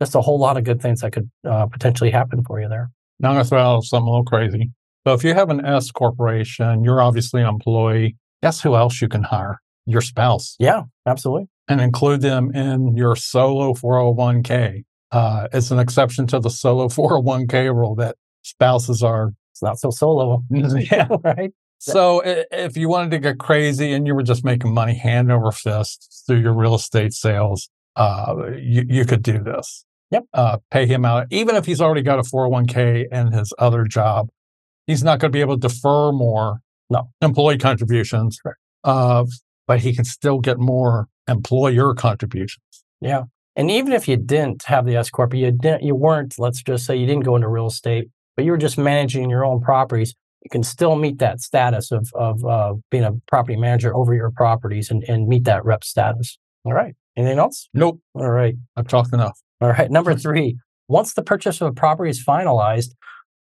just 0.02 0.16
a 0.16 0.22
whole 0.22 0.40
lot 0.40 0.58
of 0.58 0.64
good 0.64 0.82
things 0.82 1.02
that 1.02 1.12
could 1.12 1.30
uh, 1.48 1.68
potentially 1.68 2.12
happen 2.12 2.44
for 2.44 2.60
you 2.60 2.68
there. 2.68 2.90
Now 3.20 3.30
I'm 3.30 3.36
going 3.36 3.46
to 3.46 3.50
throw 3.50 3.62
out 3.62 3.84
something 3.84 4.08
a 4.08 4.10
little 4.10 4.26
crazy. 4.26 4.72
So 5.06 5.14
if 5.14 5.24
you 5.24 5.34
have 5.34 5.50
an 5.50 5.66
S 5.66 5.92
corporation, 5.92 6.84
you're 6.84 7.02
obviously 7.02 7.42
an 7.42 7.48
employee. 7.48 8.16
Guess 8.42 8.62
who 8.62 8.76
else 8.76 9.02
you 9.02 9.08
can 9.08 9.24
hire? 9.24 9.60
Your 9.86 10.02
spouse. 10.02 10.56
Yeah, 10.60 10.84
absolutely. 11.08 11.48
And 11.68 11.82
include 11.82 12.22
them 12.22 12.54
in 12.56 12.96
your 12.96 13.16
solo 13.16 13.74
401k 13.74 14.84
uh, 15.12 15.48
it's 15.52 15.72
an 15.72 15.80
exception 15.80 16.28
to 16.28 16.40
the 16.40 16.50
solo 16.50 16.88
401k 16.90 17.74
rule 17.74 17.96
that 17.96 18.16
spouses 18.44 19.04
are. 19.04 19.34
It's 19.52 19.62
not 19.62 19.80
so 19.80 19.90
solo. 19.90 20.44
yeah. 20.50 21.08
right. 21.24 21.52
So 21.80 22.22
if 22.24 22.78
you 22.78 22.90
wanted 22.90 23.10
to 23.12 23.20
get 23.20 23.40
crazy 23.40 23.92
and 23.92 24.06
you 24.06 24.14
were 24.14 24.22
just 24.22 24.46
making 24.46 24.72
money 24.72 24.96
hand 24.96 25.32
over 25.32 25.52
fist 25.52 26.24
through 26.28 26.40
your 26.40 26.54
real 26.54 26.76
estate 26.76 27.12
sales, 27.12 27.70
uh, 27.96 28.36
you, 28.56 28.86
you 28.88 29.06
could 29.06 29.24
do 29.24 29.40
this. 29.40 29.84
Yep. 30.12 30.26
Uh, 30.32 30.58
pay 30.70 30.86
him 30.86 31.06
out. 31.06 31.26
Even 31.32 31.56
if 31.56 31.66
he's 31.66 31.82
already 31.82 32.04
got 32.04 32.20
a 32.20 32.22
401k 32.22 33.08
and 33.12 33.34
his 33.34 33.52
other 33.58 33.86
job, 33.86 34.30
he's 34.86 35.04
not 35.04 35.20
going 35.20 35.32
to 35.32 35.36
be 35.36 35.42
able 35.42 35.58
to 35.58 35.68
defer 35.68 36.12
more 36.12 36.60
no. 36.90 37.10
employee 37.22 37.58
contributions. 37.58 38.40
Uh, 38.84 39.26
but 39.68 39.80
he 39.80 39.96
can 39.96 40.06
still 40.06 40.40
get 40.40 40.60
more 40.60 41.08
employer 41.28 41.94
contributions. 41.96 42.84
Yeah. 43.00 43.24
And 43.56 43.70
even 43.70 43.92
if 43.94 44.08
you 44.08 44.18
didn't 44.18 44.64
have 44.64 44.86
the 44.86 44.96
S 44.96 45.10
corp, 45.10 45.34
you 45.34 45.52
didn't, 45.52 45.84
you 45.84 45.96
weren't. 45.96 46.36
Let's 46.38 46.64
just 46.64 46.86
say 46.86 46.96
you 46.96 47.06
didn't 47.06 47.26
go 47.26 47.36
into 47.36 47.50
real 47.50 47.68
estate, 47.68 48.10
but 48.36 48.46
you 48.46 48.52
were 48.52 48.58
just 48.58 48.78
managing 48.78 49.30
your 49.30 49.46
own 49.46 49.62
properties. 49.62 50.16
You 50.44 50.50
can 50.50 50.64
still 50.64 50.96
meet 50.96 51.20
that 51.20 51.42
status 51.42 51.92
of 51.92 52.10
of 52.16 52.44
uh, 52.46 52.74
being 52.90 53.04
a 53.04 53.14
property 53.28 53.58
manager 53.58 53.96
over 53.96 54.14
your 54.14 54.32
properties 54.32 54.90
and, 54.90 55.04
and 55.08 55.28
meet 55.28 55.44
that 55.44 55.64
rep 55.66 55.84
status. 55.84 56.38
All 56.66 56.74
right. 56.74 56.96
Anything 57.18 57.40
else? 57.40 57.68
Nope. 57.74 58.00
All 58.16 58.30
right. 58.30 58.56
I've 58.76 58.88
talked 58.88 59.14
enough. 59.14 59.38
All 59.60 59.70
right. 59.70 59.92
Number 59.92 60.16
three. 60.16 60.58
Once 60.88 61.14
the 61.14 61.24
purchase 61.24 61.62
of 61.62 61.68
a 61.68 61.72
property 61.72 62.10
is 62.10 62.22
finalized, 62.22 62.90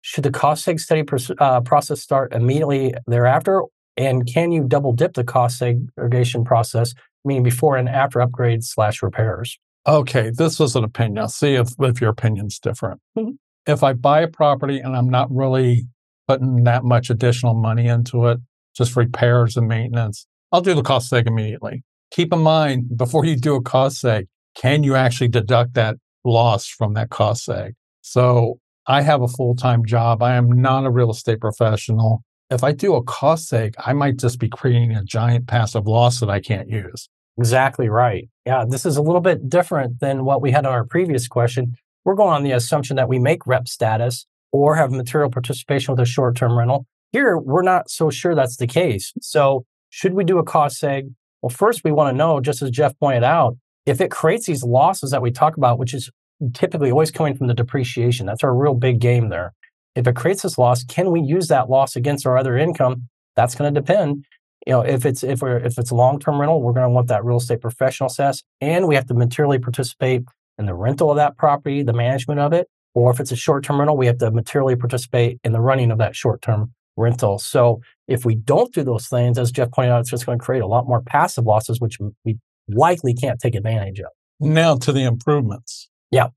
should 0.03 0.23
the 0.25 0.31
cost 0.31 0.65
seg 0.65 0.79
study 0.79 1.05
uh, 1.39 1.61
process 1.61 2.01
start 2.01 2.33
immediately 2.33 2.95
thereafter? 3.07 3.63
And 3.97 4.27
can 4.27 4.53
you 4.53 4.65
double 4.65 4.93
dip 4.93 5.15
the 5.15 5.25
cost 5.25 5.59
segregation 5.59 6.45
process, 6.45 6.95
meaning 7.25 7.43
before 7.43 7.77
and 7.77 7.89
after 7.89 8.21
upgrades 8.21 8.65
slash 8.65 9.03
repairs? 9.03 9.59
Okay, 9.87 10.31
this 10.35 10.61
is 10.61 10.77
an 10.77 10.85
opinion. 10.85 11.19
I'll 11.19 11.29
see 11.29 11.55
if, 11.55 11.69
if 11.81 12.01
your 12.01 12.11
opinion's 12.11 12.59
different. 12.59 13.01
Mm-hmm. 13.19 13.33
If 13.67 13.83
I 13.83 13.93
buy 13.93 14.21
a 14.21 14.29
property 14.29 14.79
and 14.79 14.97
I'm 14.97 15.09
not 15.09 15.31
really 15.31 15.87
putting 16.29 16.65
that 16.65 16.85
much 16.85 17.11
additional 17.11 17.55
money 17.55 17.87
into 17.87 18.27
it, 18.27 18.39
just 18.77 18.97
repairs 18.97 19.57
and 19.57 19.69
maintenance, 19.69 20.27
I'll 20.53 20.61
do 20.61 20.75
the 20.75 20.83
cost 20.83 21.11
seg 21.11 21.27
immediately. 21.27 21.83
Keep 22.11 22.33
in 22.33 22.41
mind 22.41 22.97
before 22.97 23.25
you 23.25 23.37
do 23.37 23.55
a 23.55 23.63
cost 23.63 24.03
seg, 24.03 24.27
can 24.55 24.83
you 24.83 24.97
actually 24.97 25.29
deduct 25.29 25.75
that 25.75 25.97
loss 26.25 26.67
from 26.67 26.95
that 26.95 27.11
cost 27.11 27.49
seg? 27.49 27.73
So 28.03 28.59
I 28.87 29.03
have 29.03 29.23
a 29.23 29.29
full 29.29 29.55
time 29.55 29.85
job. 29.85 30.23
I 30.23 30.35
am 30.35 30.51
not 30.51 30.85
a 30.85 30.91
real 30.91 31.11
estate 31.11 31.41
professional. 31.41 32.23
If 32.51 32.65
I 32.65 32.73
do 32.73 32.95
a 32.97 33.03
cost 33.05 33.51
seg, 33.51 33.75
I 33.79 33.93
might 33.93 34.17
just 34.17 34.41
be 34.41 34.49
creating 34.49 34.93
a 34.93 35.05
giant 35.05 35.47
passive 35.47 35.87
loss 35.87 36.21
that 36.21 36.31
I 36.31 36.41
can't 36.41 36.69
use. 36.69 37.09
Exactly 37.39 37.89
right. 37.89 38.29
Yeah, 38.51 38.65
this 38.69 38.85
is 38.85 38.97
a 38.97 39.01
little 39.01 39.21
bit 39.21 39.49
different 39.49 40.01
than 40.01 40.25
what 40.25 40.43
we 40.43 40.51
had 40.51 40.67
on 40.67 40.73
our 40.73 40.85
previous 40.85 41.29
question. 41.29 41.77
We're 42.05 42.17
going 42.17 42.35
on 42.35 42.43
the 42.43 42.51
assumption 42.51 42.97
that 42.97 43.09
we 43.09 43.21
make 43.21 43.47
rep 43.47 43.69
status 43.69 44.27
or 44.51 44.75
have 44.75 44.91
material 44.91 45.31
participation 45.31 45.93
with 45.93 46.01
a 46.01 46.05
short 46.05 46.35
term 46.35 46.59
rental. 46.59 46.85
Here, 47.13 47.39
we're 47.39 47.63
not 47.63 47.89
so 47.89 48.11
sure 48.11 48.35
that's 48.35 48.57
the 48.57 48.67
case. 48.67 49.13
So, 49.21 49.67
should 49.91 50.15
we 50.15 50.25
do 50.25 50.39
a 50.39 50.43
cost 50.43 50.83
seg? 50.83 51.15
Well, 51.43 51.51
first, 51.51 51.85
we 51.85 51.93
want 51.93 52.13
to 52.13 52.19
know, 52.19 52.41
just 52.41 52.61
as 52.61 52.73
Jeff 52.73 52.99
pointed 52.99 53.23
out, 53.23 53.57
if 53.87 54.01
it 54.01 54.11
creates 54.11 54.47
these 54.47 54.65
losses 54.65 55.13
that 55.13 55.23
we 55.23 55.31
talk 55.31 55.57
about, 55.57 55.79
which 55.79 55.95
is 55.95 56.11
typically 56.53 56.91
always 56.91 57.13
coming 57.13 57.37
from 57.37 57.47
the 57.47 57.55
depreciation, 57.55 58.27
that's 58.27 58.43
our 58.43 58.53
real 58.53 58.75
big 58.75 58.99
game 58.99 59.29
there. 59.29 59.53
If 59.95 60.09
it 60.09 60.17
creates 60.17 60.43
this 60.43 60.59
loss, 60.59 60.83
can 60.83 61.13
we 61.13 61.21
use 61.21 61.47
that 61.47 61.71
loss 61.71 61.95
against 61.95 62.27
our 62.27 62.37
other 62.37 62.59
income? 62.59 63.09
That's 63.37 63.55
going 63.55 63.73
to 63.73 63.81
depend. 63.81 64.25
You 64.67 64.75
know, 64.75 64.81
if 64.83 65.07
it's 65.07 65.23
if 65.23 65.41
we're 65.41 65.59
if 65.59 65.79
it's 65.79 65.91
long 65.91 66.19
term 66.19 66.41
rental, 66.41 66.61
we're 66.61 66.73
going 66.73 66.85
to 66.85 66.91
want 66.91 67.09
that 67.09 67.25
real 67.25 67.39
estate 67.39 67.61
professional 67.61 68.09
assess, 68.09 68.43
and 68.61 68.87
we 68.87 68.95
have 68.95 69.07
to 69.07 69.15
materially 69.15 69.59
participate 69.59 70.23
in 70.59 70.67
the 70.67 70.75
rental 70.75 71.11
of 71.11 71.17
that 71.17 71.37
property, 71.39 71.83
the 71.83 71.93
management 71.93 72.41
of 72.41 72.53
it. 72.53 72.69
Or 72.95 73.11
if 73.11 73.21
it's 73.21 73.33
a 73.33 73.37
short 73.37 73.65
term 73.65 73.79
rental, 73.79 73.97
we 73.97 74.07
have 74.07 74.19
to 74.19 74.31
materially 74.31 74.77
participate 74.77 75.39
in 75.45 75.53
the 75.53 75.61
running 75.61 75.91
of 75.91 75.99
that 75.99 76.15
short 76.15 76.43
term 76.43 76.73
rental. 76.97 77.39
So 77.39 77.81
if 78.07 78.25
we 78.25 78.35
don't 78.35 78.73
do 78.75 78.83
those 78.83 79.09
things, 79.09 79.39
as 79.39 79.51
Jeff 79.51 79.71
pointed 79.71 79.93
out, 79.93 80.01
it's 80.01 80.11
just 80.11 80.27
going 80.27 80.39
to 80.39 80.45
create 80.45 80.63
a 80.63 80.67
lot 80.67 80.87
more 80.87 81.01
passive 81.01 81.45
losses, 81.45 81.81
which 81.81 81.99
we 82.25 82.39
likely 82.69 83.15
can't 83.15 83.41
take 83.41 83.55
advantage 83.55 84.01
of. 84.01 84.11
Now 84.39 84.77
to 84.77 84.93
the 84.93 85.05
improvements. 85.05 85.89
Yeah. 86.11 86.29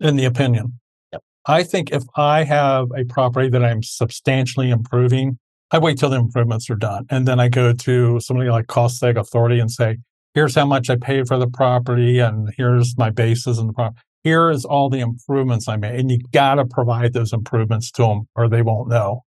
In 0.00 0.16
the 0.16 0.24
opinion. 0.24 0.80
Yep. 1.12 1.22
I 1.46 1.62
think 1.64 1.90
if 1.90 2.04
I 2.16 2.44
have 2.44 2.88
a 2.96 3.04
property 3.04 3.48
that 3.50 3.64
I'm 3.64 3.82
substantially 3.82 4.70
improving, 4.70 5.38
I 5.72 5.78
wait 5.78 5.98
till 5.98 6.10
the 6.10 6.16
improvements 6.16 6.68
are 6.68 6.76
done. 6.76 7.06
And 7.10 7.28
then 7.28 7.38
I 7.38 7.48
go 7.48 7.72
to 7.72 8.20
somebody 8.20 8.50
like 8.50 8.66
Cost 8.66 9.00
Seg 9.00 9.16
Authority 9.16 9.60
and 9.60 9.70
say, 9.70 9.98
here's 10.34 10.54
how 10.54 10.66
much 10.66 10.90
I 10.90 10.96
paid 10.96 11.28
for 11.28 11.38
the 11.38 11.46
property 11.46 12.18
and 12.18 12.52
here's 12.56 12.96
my 12.98 13.10
basis 13.10 13.58
in 13.58 13.68
the 13.68 13.72
property. 13.72 14.00
Here 14.24 14.50
is 14.50 14.64
all 14.64 14.90
the 14.90 15.00
improvements 15.00 15.68
I 15.68 15.76
made. 15.76 15.98
And 15.98 16.10
you 16.10 16.18
got 16.32 16.56
to 16.56 16.64
provide 16.64 17.12
those 17.12 17.32
improvements 17.32 17.90
to 17.92 18.02
them 18.02 18.28
or 18.34 18.48
they 18.48 18.62
won't 18.62 18.88
know. 18.88 19.22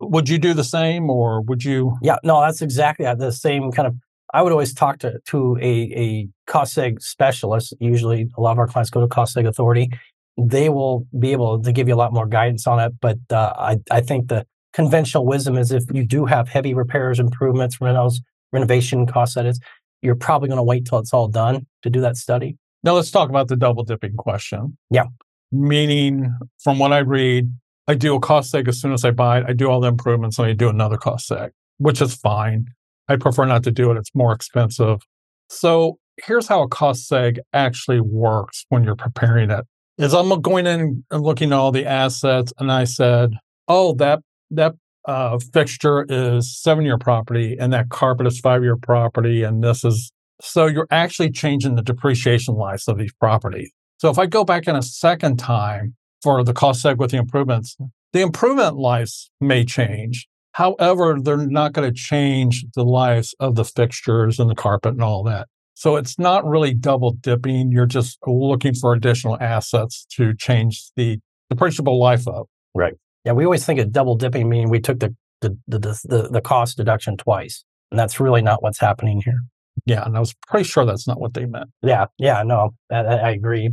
Would 0.00 0.28
you 0.28 0.38
do 0.38 0.54
the 0.54 0.64
same 0.64 1.10
or 1.10 1.42
would 1.42 1.64
you? 1.64 1.96
Yeah, 2.00 2.16
no, 2.22 2.40
that's 2.40 2.62
exactly 2.62 3.04
the 3.16 3.32
same 3.32 3.72
kind 3.72 3.88
of 3.88 3.96
I 4.32 4.42
would 4.42 4.52
always 4.52 4.74
talk 4.74 4.98
to, 4.98 5.18
to 5.28 5.56
a, 5.60 6.28
a 6.46 6.98
specialist. 7.00 7.74
Usually, 7.80 8.28
a 8.36 8.40
lot 8.40 8.52
of 8.52 8.58
our 8.58 8.66
clients 8.66 8.90
go 8.90 9.00
to 9.00 9.08
cost 9.08 9.34
seg 9.34 9.46
authority. 9.46 9.88
They 10.36 10.68
will 10.68 11.06
be 11.18 11.32
able 11.32 11.62
to 11.62 11.72
give 11.72 11.88
you 11.88 11.94
a 11.94 11.96
lot 11.96 12.12
more 12.12 12.26
guidance 12.26 12.66
on 12.66 12.78
it. 12.78 12.92
But 13.00 13.18
uh, 13.30 13.54
I, 13.56 13.78
I 13.90 14.00
think 14.02 14.28
the 14.28 14.46
conventional 14.78 15.26
wisdom 15.26 15.58
is 15.58 15.72
if 15.72 15.82
you 15.92 16.06
do 16.06 16.24
have 16.24 16.48
heavy 16.48 16.72
repairs, 16.72 17.18
improvements, 17.18 17.78
renos, 17.78 18.20
renovation 18.52 19.06
costs, 19.06 19.34
that 19.34 19.44
is, 19.44 19.58
you're 20.02 20.14
probably 20.14 20.48
going 20.48 20.56
to 20.56 20.62
wait 20.62 20.86
till 20.86 21.00
it's 21.00 21.12
all 21.12 21.26
done 21.26 21.66
to 21.82 21.90
do 21.90 22.00
that 22.00 22.16
study. 22.16 22.56
Now, 22.84 22.92
let's 22.92 23.10
talk 23.10 23.28
about 23.28 23.48
the 23.48 23.56
double 23.56 23.82
dipping 23.82 24.14
question. 24.14 24.78
Yeah. 24.88 25.06
Meaning, 25.50 26.32
from 26.62 26.78
what 26.78 26.92
I 26.92 26.98
read, 26.98 27.52
I 27.88 27.96
do 27.96 28.14
a 28.14 28.20
cost 28.20 28.54
seg 28.54 28.68
as 28.68 28.80
soon 28.80 28.92
as 28.92 29.04
I 29.04 29.10
buy 29.10 29.40
it. 29.40 29.46
I 29.48 29.52
do 29.52 29.68
all 29.68 29.80
the 29.80 29.88
improvements 29.88 30.38
and 30.38 30.46
I 30.46 30.52
do 30.52 30.68
another 30.68 30.96
cost 30.96 31.28
seg, 31.28 31.50
which 31.78 32.00
is 32.00 32.14
fine. 32.14 32.66
I 33.08 33.16
prefer 33.16 33.46
not 33.46 33.64
to 33.64 33.72
do 33.72 33.90
it. 33.90 33.96
It's 33.96 34.14
more 34.14 34.32
expensive. 34.32 35.00
So 35.48 35.98
here's 36.24 36.46
how 36.46 36.62
a 36.62 36.68
cost 36.68 37.10
seg 37.10 37.38
actually 37.52 38.00
works 38.00 38.64
when 38.68 38.84
you're 38.84 38.94
preparing 38.94 39.50
it. 39.50 39.64
Is 39.96 40.14
I'm 40.14 40.40
going 40.40 40.68
in 40.68 41.02
and 41.10 41.22
looking 41.22 41.52
at 41.52 41.58
all 41.58 41.72
the 41.72 41.84
assets, 41.84 42.52
and 42.60 42.70
I 42.70 42.84
said, 42.84 43.32
"Oh, 43.66 43.94
that 43.94 44.20
that 44.50 44.74
uh, 45.06 45.38
fixture 45.52 46.06
is 46.08 46.60
seven 46.60 46.84
year 46.84 46.98
property, 46.98 47.56
and 47.58 47.72
that 47.72 47.88
carpet 47.88 48.26
is 48.26 48.40
five 48.40 48.62
year 48.62 48.76
property, 48.76 49.42
and 49.42 49.62
this 49.62 49.84
is." 49.84 50.12
So 50.40 50.66
you're 50.66 50.86
actually 50.90 51.32
changing 51.32 51.74
the 51.74 51.82
depreciation 51.82 52.54
lives 52.54 52.86
of 52.86 52.96
these 52.96 53.12
properties. 53.14 53.72
So 53.96 54.08
if 54.08 54.18
I 54.18 54.26
go 54.26 54.44
back 54.44 54.68
in 54.68 54.76
a 54.76 54.82
second 54.82 55.38
time 55.38 55.96
for 56.22 56.44
the 56.44 56.52
cost 56.52 56.84
seg 56.84 56.98
with 56.98 57.10
the 57.10 57.16
improvements, 57.16 57.76
the 58.12 58.20
improvement 58.20 58.76
lives 58.76 59.32
may 59.40 59.64
change, 59.64 60.28
However, 60.58 61.18
they're 61.22 61.36
not 61.36 61.72
going 61.72 61.88
to 61.88 61.94
change 61.94 62.64
the 62.74 62.82
lives 62.82 63.32
of 63.38 63.54
the 63.54 63.64
fixtures 63.64 64.40
and 64.40 64.50
the 64.50 64.56
carpet 64.56 64.94
and 64.94 65.02
all 65.02 65.22
that. 65.22 65.46
So 65.74 65.94
it's 65.94 66.18
not 66.18 66.44
really 66.44 66.74
double 66.74 67.12
dipping. 67.12 67.70
You're 67.70 67.86
just 67.86 68.18
looking 68.26 68.74
for 68.74 68.92
additional 68.92 69.38
assets 69.40 70.04
to 70.16 70.34
change 70.34 70.90
the 70.96 71.20
depreciable 71.52 72.00
life 72.00 72.26
of. 72.26 72.48
Right. 72.74 72.94
Yeah. 73.28 73.32
We 73.32 73.44
always 73.44 73.64
think 73.64 73.78
of 73.80 73.92
double 73.92 74.16
dipping 74.16 74.48
meaning 74.48 74.70
we 74.70 74.80
took 74.80 75.00
the, 75.00 75.14
the, 75.40 75.56
the, 75.68 75.78
the, 75.78 76.28
the 76.32 76.40
cost 76.40 76.76
deduction 76.76 77.16
twice. 77.16 77.64
And 77.90 77.98
that's 77.98 78.18
really 78.20 78.42
not 78.42 78.62
what's 78.62 78.80
happening 78.80 79.22
here. 79.24 79.38
Yeah. 79.86 80.04
And 80.04 80.16
I 80.16 80.20
was 80.20 80.34
pretty 80.48 80.64
sure 80.64 80.84
that's 80.84 81.06
not 81.06 81.20
what 81.20 81.34
they 81.34 81.46
meant. 81.46 81.70
Yeah. 81.82 82.06
Yeah. 82.18 82.42
No, 82.42 82.70
I, 82.90 82.96
I 82.96 83.30
agree. 83.30 83.70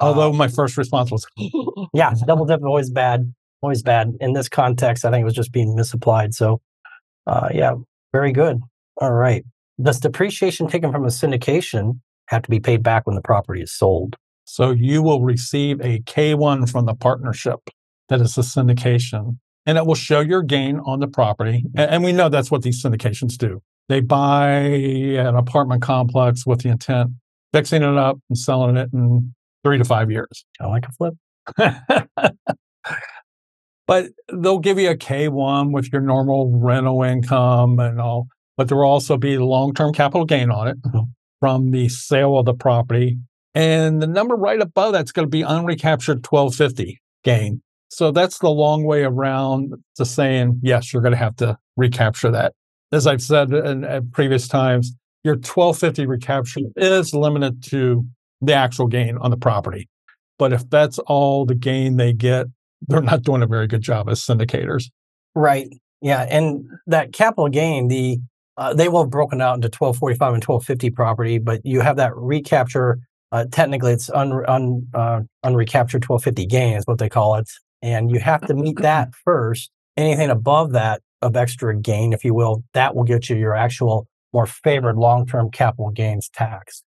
Although 0.00 0.30
uh, 0.30 0.34
my 0.34 0.48
first 0.48 0.76
response 0.76 1.10
was, 1.10 1.26
yeah, 1.94 2.14
double 2.26 2.44
dip 2.44 2.60
is 2.60 2.64
always 2.64 2.90
bad 2.90 3.32
always 3.62 3.82
bad. 3.82 4.12
In 4.20 4.32
this 4.32 4.48
context, 4.48 5.04
I 5.04 5.10
think 5.10 5.22
it 5.22 5.24
was 5.24 5.34
just 5.34 5.52
being 5.52 5.74
misapplied. 5.74 6.34
So, 6.34 6.60
uh, 7.26 7.48
yeah, 7.52 7.74
very 8.12 8.32
good. 8.32 8.60
All 9.00 9.12
right. 9.12 9.44
Does 9.80 10.00
depreciation 10.00 10.68
taken 10.68 10.92
from 10.92 11.04
a 11.04 11.08
syndication 11.08 12.00
have 12.26 12.42
to 12.42 12.50
be 12.50 12.60
paid 12.60 12.82
back 12.82 13.06
when 13.06 13.16
the 13.16 13.22
property 13.22 13.62
is 13.62 13.72
sold? 13.72 14.16
So 14.44 14.70
you 14.70 15.02
will 15.02 15.22
receive 15.22 15.80
a 15.80 16.00
K1 16.00 16.70
from 16.70 16.86
the 16.86 16.94
partnership 16.94 17.60
that 18.08 18.20
is 18.20 18.36
a 18.38 18.42
syndication, 18.42 19.38
and 19.66 19.78
it 19.78 19.86
will 19.86 19.94
show 19.94 20.20
your 20.20 20.42
gain 20.42 20.80
on 20.80 21.00
the 21.00 21.08
property. 21.08 21.64
And 21.74 22.02
we 22.02 22.12
know 22.12 22.28
that's 22.28 22.50
what 22.50 22.62
these 22.62 22.82
syndications 22.82 23.36
do. 23.36 23.62
They 23.88 24.00
buy 24.00 24.50
an 24.50 25.34
apartment 25.34 25.82
complex 25.82 26.46
with 26.46 26.62
the 26.62 26.68
intent 26.68 27.12
fixing 27.52 27.82
it 27.82 27.96
up 27.96 28.18
and 28.28 28.38
selling 28.38 28.76
it 28.76 28.90
in 28.92 29.34
three 29.64 29.78
to 29.78 29.84
five 29.84 30.10
years. 30.10 30.44
I 30.60 30.66
like 30.66 30.84
a 30.86 30.92
flip. 30.92 31.14
but 33.86 34.06
they'll 34.32 34.58
give 34.58 34.78
you 34.78 34.90
a 34.90 34.96
K1 34.96 35.72
with 35.72 35.92
your 35.92 36.02
normal 36.02 36.52
rental 36.58 37.02
income 37.02 37.78
and 37.78 38.00
all, 38.00 38.28
but 38.56 38.68
there 38.68 38.76
will 38.76 38.84
also 38.84 39.16
be 39.16 39.38
long 39.38 39.74
term 39.74 39.92
capital 39.92 40.24
gain 40.24 40.50
on 40.50 40.68
it 40.68 40.82
mm-hmm. 40.82 41.00
from 41.40 41.70
the 41.70 41.88
sale 41.88 42.38
of 42.38 42.46
the 42.46 42.54
property. 42.54 43.18
And 43.54 44.02
the 44.02 44.06
number 44.06 44.36
right 44.36 44.60
above 44.60 44.92
that's 44.92 45.10
going 45.10 45.26
to 45.26 45.30
be 45.30 45.42
unrecaptured 45.42 46.26
1250 46.26 47.00
gain. 47.24 47.62
So 47.88 48.10
that's 48.10 48.38
the 48.38 48.50
long 48.50 48.84
way 48.84 49.02
around 49.02 49.74
to 49.96 50.04
saying, 50.04 50.60
yes, 50.62 50.92
you're 50.92 51.02
going 51.02 51.12
to 51.12 51.18
have 51.18 51.36
to 51.36 51.58
recapture 51.76 52.30
that. 52.30 52.54
As 52.92 53.06
I've 53.06 53.22
said 53.22 53.52
in, 53.52 54.10
previous 54.12 54.48
times, 54.48 54.94
your 55.24 55.34
1250 55.34 56.06
recapture 56.06 56.60
is 56.76 57.14
limited 57.14 57.62
to 57.64 58.04
the 58.40 58.54
actual 58.54 58.86
gain 58.86 59.18
on 59.18 59.30
the 59.30 59.36
property. 59.36 59.88
But 60.38 60.52
if 60.52 60.68
that's 60.70 60.98
all 61.00 61.44
the 61.44 61.54
gain 61.54 61.96
they 61.96 62.12
get 62.12 62.46
they're 62.86 63.02
not 63.02 63.22
doing 63.22 63.42
a 63.42 63.46
very 63.46 63.66
good 63.66 63.82
job 63.82 64.08
as 64.08 64.20
syndicators. 64.20 64.84
Right. 65.34 65.68
Yeah, 66.00 66.22
and 66.30 66.64
that 66.86 67.12
capital 67.12 67.48
gain, 67.48 67.88
the 67.88 68.18
uh, 68.56 68.74
they 68.74 68.88
will 68.88 69.02
have 69.02 69.10
broken 69.10 69.40
out 69.40 69.54
into 69.54 69.66
1245 69.66 70.34
and 70.34 70.44
1250 70.44 70.90
property, 70.90 71.38
but 71.38 71.60
you 71.64 71.80
have 71.80 71.96
that 71.96 72.12
recapture. 72.16 72.98
Uh, 73.30 73.44
technically, 73.52 73.92
it's 73.92 74.10
un, 74.10 74.32
un, 74.48 74.86
uh, 74.94 75.20
unrecaptured 75.44 76.02
1250 76.02 76.46
gain 76.46 76.76
is 76.76 76.84
what 76.86 76.98
they 76.98 77.08
call 77.08 77.36
it, 77.36 77.48
and 77.82 78.10
you 78.10 78.18
have 78.20 78.40
to 78.46 78.54
meet 78.54 78.78
that 78.80 79.14
first. 79.24 79.70
Anything 79.96 80.30
above 80.30 80.72
that 80.72 81.02
of 81.22 81.36
extra 81.36 81.76
gain, 81.76 82.12
if 82.12 82.24
you 82.24 82.34
will, 82.34 82.62
that 82.74 82.94
will 82.94 83.04
get 83.04 83.28
you 83.28 83.36
your 83.36 83.54
actual 83.54 84.06
more 84.32 84.46
favored 84.46 84.96
long-term 84.96 85.50
capital 85.50 85.90
gains 85.90 86.28
tax. 86.28 86.82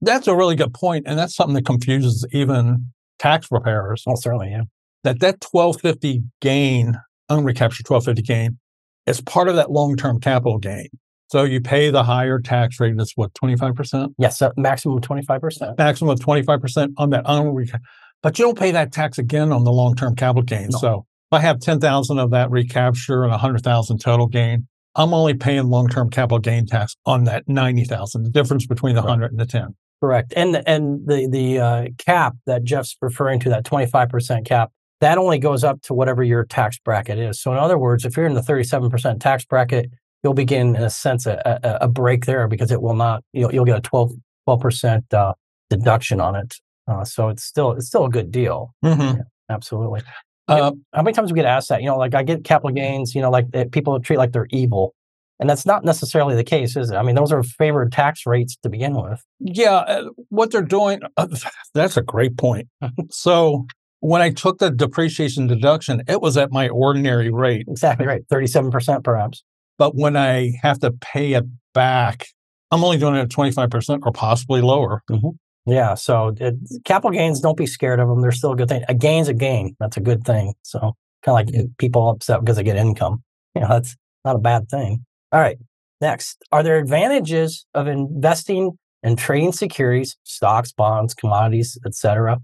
That's 0.00 0.26
a 0.26 0.34
really 0.34 0.56
good 0.56 0.74
point, 0.74 1.04
and 1.06 1.18
that's 1.18 1.34
something 1.34 1.54
that 1.54 1.66
confuses 1.66 2.26
even 2.32 2.86
tax 3.18 3.48
preparers. 3.48 4.02
Well, 4.06 4.16
certainly, 4.16 4.50
yeah 4.50 4.62
that 5.04 5.20
that 5.20 5.44
1250 5.50 6.22
gain, 6.40 6.98
unrecaptured 7.30 7.88
1250 7.88 8.22
gain, 8.22 8.58
is 9.06 9.20
part 9.20 9.48
of 9.48 9.56
that 9.56 9.70
long-term 9.70 10.20
capital 10.20 10.58
gain. 10.58 10.88
So 11.30 11.44
you 11.44 11.60
pay 11.60 11.90
the 11.90 12.02
higher 12.02 12.38
tax 12.38 12.80
rate. 12.80 12.94
That's 12.96 13.12
what 13.14 13.32
25%. 13.34 14.14
Yes, 14.18 14.40
uh, 14.40 14.50
maximum 14.56 15.00
25%. 15.00 15.76
Maximum 15.76 16.10
of 16.10 16.20
25% 16.20 16.92
on 16.96 17.10
that 17.10 17.24
unrecaptured. 17.24 17.80
But 18.22 18.38
you 18.38 18.44
don't 18.44 18.58
pay 18.58 18.72
that 18.72 18.92
tax 18.92 19.18
again 19.18 19.52
on 19.52 19.64
the 19.64 19.72
long-term 19.72 20.16
capital 20.16 20.42
gain. 20.42 20.68
No. 20.70 20.78
So 20.78 21.06
if 21.30 21.38
I 21.38 21.40
have 21.40 21.60
10,000 21.60 22.18
of 22.18 22.30
that 22.30 22.50
recapture 22.50 23.22
and 23.22 23.30
100,000 23.30 23.98
total 23.98 24.26
gain, 24.26 24.66
I'm 24.96 25.14
only 25.14 25.34
paying 25.34 25.68
long-term 25.68 26.10
capital 26.10 26.40
gain 26.40 26.66
tax 26.66 26.96
on 27.06 27.24
that 27.24 27.48
90,000, 27.48 28.24
the 28.24 28.30
difference 28.30 28.66
between 28.66 28.94
the 28.94 29.02
right. 29.02 29.10
100 29.10 29.30
and 29.30 29.40
the 29.40 29.46
10. 29.46 29.76
Correct. 30.00 30.32
And 30.36 30.62
and 30.66 31.06
the 31.08 31.28
the 31.28 31.58
uh, 31.58 31.86
cap 31.98 32.36
that 32.46 32.62
Jeff's 32.62 32.96
referring 33.00 33.40
to, 33.40 33.48
that 33.48 33.64
25% 33.64 34.46
cap, 34.46 34.70
that 35.00 35.18
only 35.18 35.38
goes 35.38 35.64
up 35.64 35.82
to 35.82 35.94
whatever 35.94 36.22
your 36.22 36.44
tax 36.44 36.78
bracket 36.78 37.18
is. 37.18 37.40
So, 37.40 37.52
in 37.52 37.58
other 37.58 37.78
words, 37.78 38.04
if 38.04 38.16
you're 38.16 38.26
in 38.26 38.34
the 38.34 38.40
37% 38.40 39.20
tax 39.20 39.44
bracket, 39.44 39.90
you'll 40.22 40.34
begin, 40.34 40.76
in 40.76 40.82
a 40.82 40.90
sense, 40.90 41.26
a, 41.26 41.60
a, 41.62 41.86
a 41.86 41.88
break 41.88 42.26
there 42.26 42.46
because 42.46 42.70
it 42.70 42.80
will 42.80 42.94
not, 42.94 43.24
you'll, 43.32 43.52
you'll 43.52 43.64
get 43.64 43.78
a 43.78 43.80
12, 43.80 44.12
percent 44.60 45.12
uh, 45.12 45.34
deduction 45.68 46.20
on 46.20 46.34
it. 46.34 46.54
Uh, 46.88 47.04
so 47.04 47.28
it's 47.28 47.44
still 47.44 47.72
it's 47.72 47.86
still 47.86 48.04
a 48.04 48.10
good 48.10 48.30
deal. 48.30 48.74
Mm-hmm. 48.84 49.18
Yeah, 49.18 49.22
absolutely. 49.50 50.02
Uh, 50.48 50.72
how 50.94 51.02
many 51.02 51.12
times 51.12 51.30
we 51.30 51.36
get 51.36 51.44
asked 51.44 51.68
that? 51.68 51.82
You 51.82 51.88
know, 51.88 51.98
like 51.98 52.14
I 52.14 52.22
get 52.22 52.42
capital 52.42 52.70
gains. 52.70 53.14
You 53.14 53.20
know, 53.20 53.30
like 53.30 53.46
eh, 53.52 53.64
people 53.70 53.98
treat 54.00 54.16
like 54.16 54.32
they're 54.32 54.48
evil, 54.50 54.94
and 55.38 55.48
that's 55.48 55.66
not 55.66 55.84
necessarily 55.84 56.34
the 56.34 56.44
case, 56.44 56.76
is 56.76 56.90
it? 56.90 56.96
I 56.96 57.02
mean, 57.02 57.14
those 57.14 57.32
are 57.32 57.42
favored 57.42 57.92
tax 57.92 58.24
rates 58.24 58.56
to 58.62 58.70
begin 58.70 58.94
with. 58.94 59.22
Yeah, 59.40 59.74
uh, 59.74 60.04
what 60.30 60.50
they're 60.50 60.62
doing. 60.62 61.00
Uh, 61.16 61.28
that's 61.74 61.96
a 61.98 62.02
great 62.02 62.38
point. 62.38 62.68
so 63.10 63.66
when 64.00 64.22
I 64.22 64.30
took 64.30 64.58
the 64.58 64.70
depreciation 64.70 65.46
deduction, 65.46 66.02
it 66.08 66.22
was 66.22 66.38
at 66.38 66.50
my 66.50 66.68
ordinary 66.68 67.30
rate. 67.30 67.66
Exactly 67.68 68.06
right, 68.06 68.22
thirty-seven 68.30 68.70
percent 68.70 69.04
perhaps. 69.04 69.42
But 69.76 69.94
when 69.94 70.16
I 70.16 70.54
have 70.62 70.78
to 70.80 70.92
pay 70.92 71.34
it 71.34 71.44
back, 71.74 72.26
I'm 72.70 72.82
only 72.82 72.96
doing 72.96 73.16
it 73.16 73.20
at 73.20 73.30
twenty-five 73.30 73.68
percent 73.68 74.02
or 74.06 74.12
possibly 74.12 74.62
lower. 74.62 75.02
Mm-hmm. 75.10 75.28
Yeah. 75.68 75.94
So 75.94 76.34
it, 76.40 76.54
capital 76.84 77.10
gains, 77.10 77.40
don't 77.40 77.56
be 77.56 77.66
scared 77.66 78.00
of 78.00 78.08
them. 78.08 78.22
They're 78.22 78.32
still 78.32 78.52
a 78.52 78.56
good 78.56 78.68
thing. 78.68 78.84
A 78.88 78.94
gain's 78.94 79.28
a 79.28 79.34
gain. 79.34 79.76
That's 79.78 79.98
a 79.98 80.00
good 80.00 80.24
thing. 80.24 80.54
So 80.62 80.94
kind 81.22 81.48
of 81.48 81.54
like 81.54 81.76
people 81.76 82.08
upset 82.08 82.40
because 82.40 82.56
they 82.56 82.62
get 82.62 82.76
income. 82.76 83.22
You 83.54 83.62
know, 83.62 83.68
that's 83.68 83.96
not 84.24 84.36
a 84.36 84.38
bad 84.38 84.68
thing. 84.68 85.04
All 85.32 85.40
right. 85.40 85.58
Next, 86.00 86.38
are 86.52 86.62
there 86.62 86.78
advantages 86.78 87.66
of 87.74 87.86
investing 87.86 88.78
and 89.02 89.18
trading 89.18 89.52
securities, 89.52 90.16
stocks, 90.22 90.72
bonds, 90.72 91.14
commodities, 91.14 91.78
etc., 91.84 92.38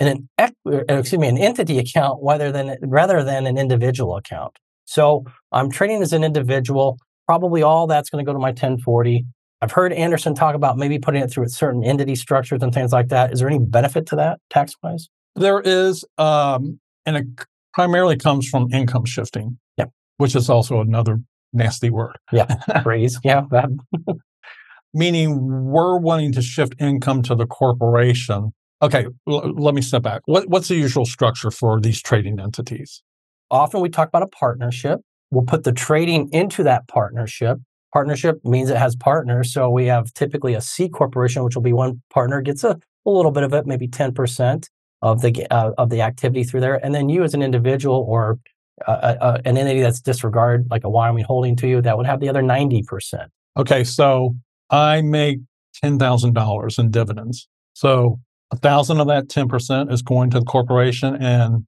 in 0.00 0.06
an 0.06 0.28
uh, 0.38 0.50
excuse 0.88 1.18
me 1.18 1.26
an 1.26 1.38
entity 1.38 1.78
account 1.78 2.20
rather 2.22 2.52
than 2.52 2.76
rather 2.82 3.24
than 3.24 3.46
an 3.46 3.56
individual 3.56 4.16
account? 4.16 4.58
So 4.84 5.24
I'm 5.52 5.70
trading 5.70 6.02
as 6.02 6.12
an 6.12 6.24
individual. 6.24 6.98
Probably 7.26 7.62
all 7.62 7.86
that's 7.86 8.10
going 8.10 8.24
to 8.24 8.28
go 8.28 8.32
to 8.32 8.38
my 8.38 8.48
1040. 8.48 9.26
I've 9.60 9.72
heard 9.72 9.92
Anderson 9.92 10.34
talk 10.34 10.54
about 10.54 10.76
maybe 10.76 10.98
putting 10.98 11.22
it 11.22 11.30
through 11.30 11.44
a 11.44 11.48
certain 11.48 11.82
entity 11.82 12.14
structures 12.14 12.62
and 12.62 12.72
things 12.72 12.92
like 12.92 13.08
that. 13.08 13.32
Is 13.32 13.40
there 13.40 13.48
any 13.48 13.58
benefit 13.58 14.06
to 14.06 14.16
that 14.16 14.40
tax 14.50 14.74
wise? 14.82 15.08
There 15.34 15.60
is, 15.60 16.04
um, 16.16 16.78
and 17.04 17.16
it 17.16 17.26
primarily 17.74 18.16
comes 18.16 18.48
from 18.48 18.68
income 18.72 19.04
shifting, 19.04 19.58
yeah. 19.76 19.86
which 20.18 20.36
is 20.36 20.48
also 20.48 20.80
another 20.80 21.18
nasty 21.52 21.90
word. 21.90 22.16
Yeah, 22.32 22.46
phrase. 22.82 23.18
Yeah. 23.24 23.42
that. 23.50 23.68
Meaning 24.94 25.66
we're 25.66 25.98
wanting 25.98 26.32
to 26.32 26.42
shift 26.42 26.74
income 26.78 27.22
to 27.22 27.34
the 27.34 27.46
corporation. 27.46 28.52
Okay, 28.80 29.06
l- 29.28 29.52
let 29.54 29.74
me 29.74 29.82
step 29.82 30.02
back. 30.02 30.22
What, 30.26 30.48
what's 30.48 30.68
the 30.68 30.76
usual 30.76 31.04
structure 31.04 31.50
for 31.50 31.80
these 31.80 32.00
trading 32.00 32.40
entities? 32.40 33.02
Often 33.50 33.80
we 33.80 33.88
talk 33.88 34.08
about 34.08 34.22
a 34.22 34.28
partnership. 34.28 35.00
We'll 35.30 35.44
put 35.44 35.64
the 35.64 35.72
trading 35.72 36.30
into 36.32 36.62
that 36.62 36.88
partnership 36.88 37.58
Partnership 37.92 38.38
means 38.44 38.70
it 38.70 38.76
has 38.76 38.94
partners. 38.96 39.52
So 39.52 39.70
we 39.70 39.86
have 39.86 40.12
typically 40.12 40.54
a 40.54 40.60
C 40.60 40.88
corporation, 40.88 41.42
which 41.42 41.54
will 41.54 41.62
be 41.62 41.72
one 41.72 42.02
partner 42.10 42.40
gets 42.42 42.64
a, 42.64 42.78
a 43.06 43.10
little 43.10 43.30
bit 43.30 43.42
of 43.42 43.52
it, 43.54 43.66
maybe 43.66 43.88
10% 43.88 44.68
of 45.00 45.22
the 45.22 45.46
uh, 45.50 45.72
of 45.78 45.90
the 45.90 46.02
activity 46.02 46.44
through 46.44 46.60
there. 46.60 46.84
And 46.84 46.94
then 46.94 47.08
you 47.08 47.22
as 47.22 47.34
an 47.34 47.42
individual 47.42 48.04
or 48.08 48.38
uh, 48.86 48.90
uh, 48.90 49.16
uh 49.20 49.40
an 49.44 49.56
entity 49.56 49.80
that's 49.80 50.00
disregarded, 50.00 50.66
like 50.70 50.84
a 50.84 50.90
Wyoming 50.90 51.24
holding 51.24 51.56
to 51.56 51.68
you, 51.68 51.80
that 51.82 51.96
would 51.96 52.06
have 52.06 52.20
the 52.20 52.28
other 52.28 52.42
90%. 52.42 53.28
Okay. 53.56 53.84
So 53.84 54.34
I 54.70 55.02
make 55.02 55.38
$10,000 55.82 56.78
in 56.78 56.90
dividends. 56.90 57.48
So 57.74 58.20
a 58.50 58.56
thousand 58.56 59.00
of 59.00 59.06
that 59.08 59.28
10% 59.28 59.92
is 59.92 60.02
going 60.02 60.30
to 60.30 60.40
the 60.40 60.44
corporation 60.44 61.14
and 61.16 61.64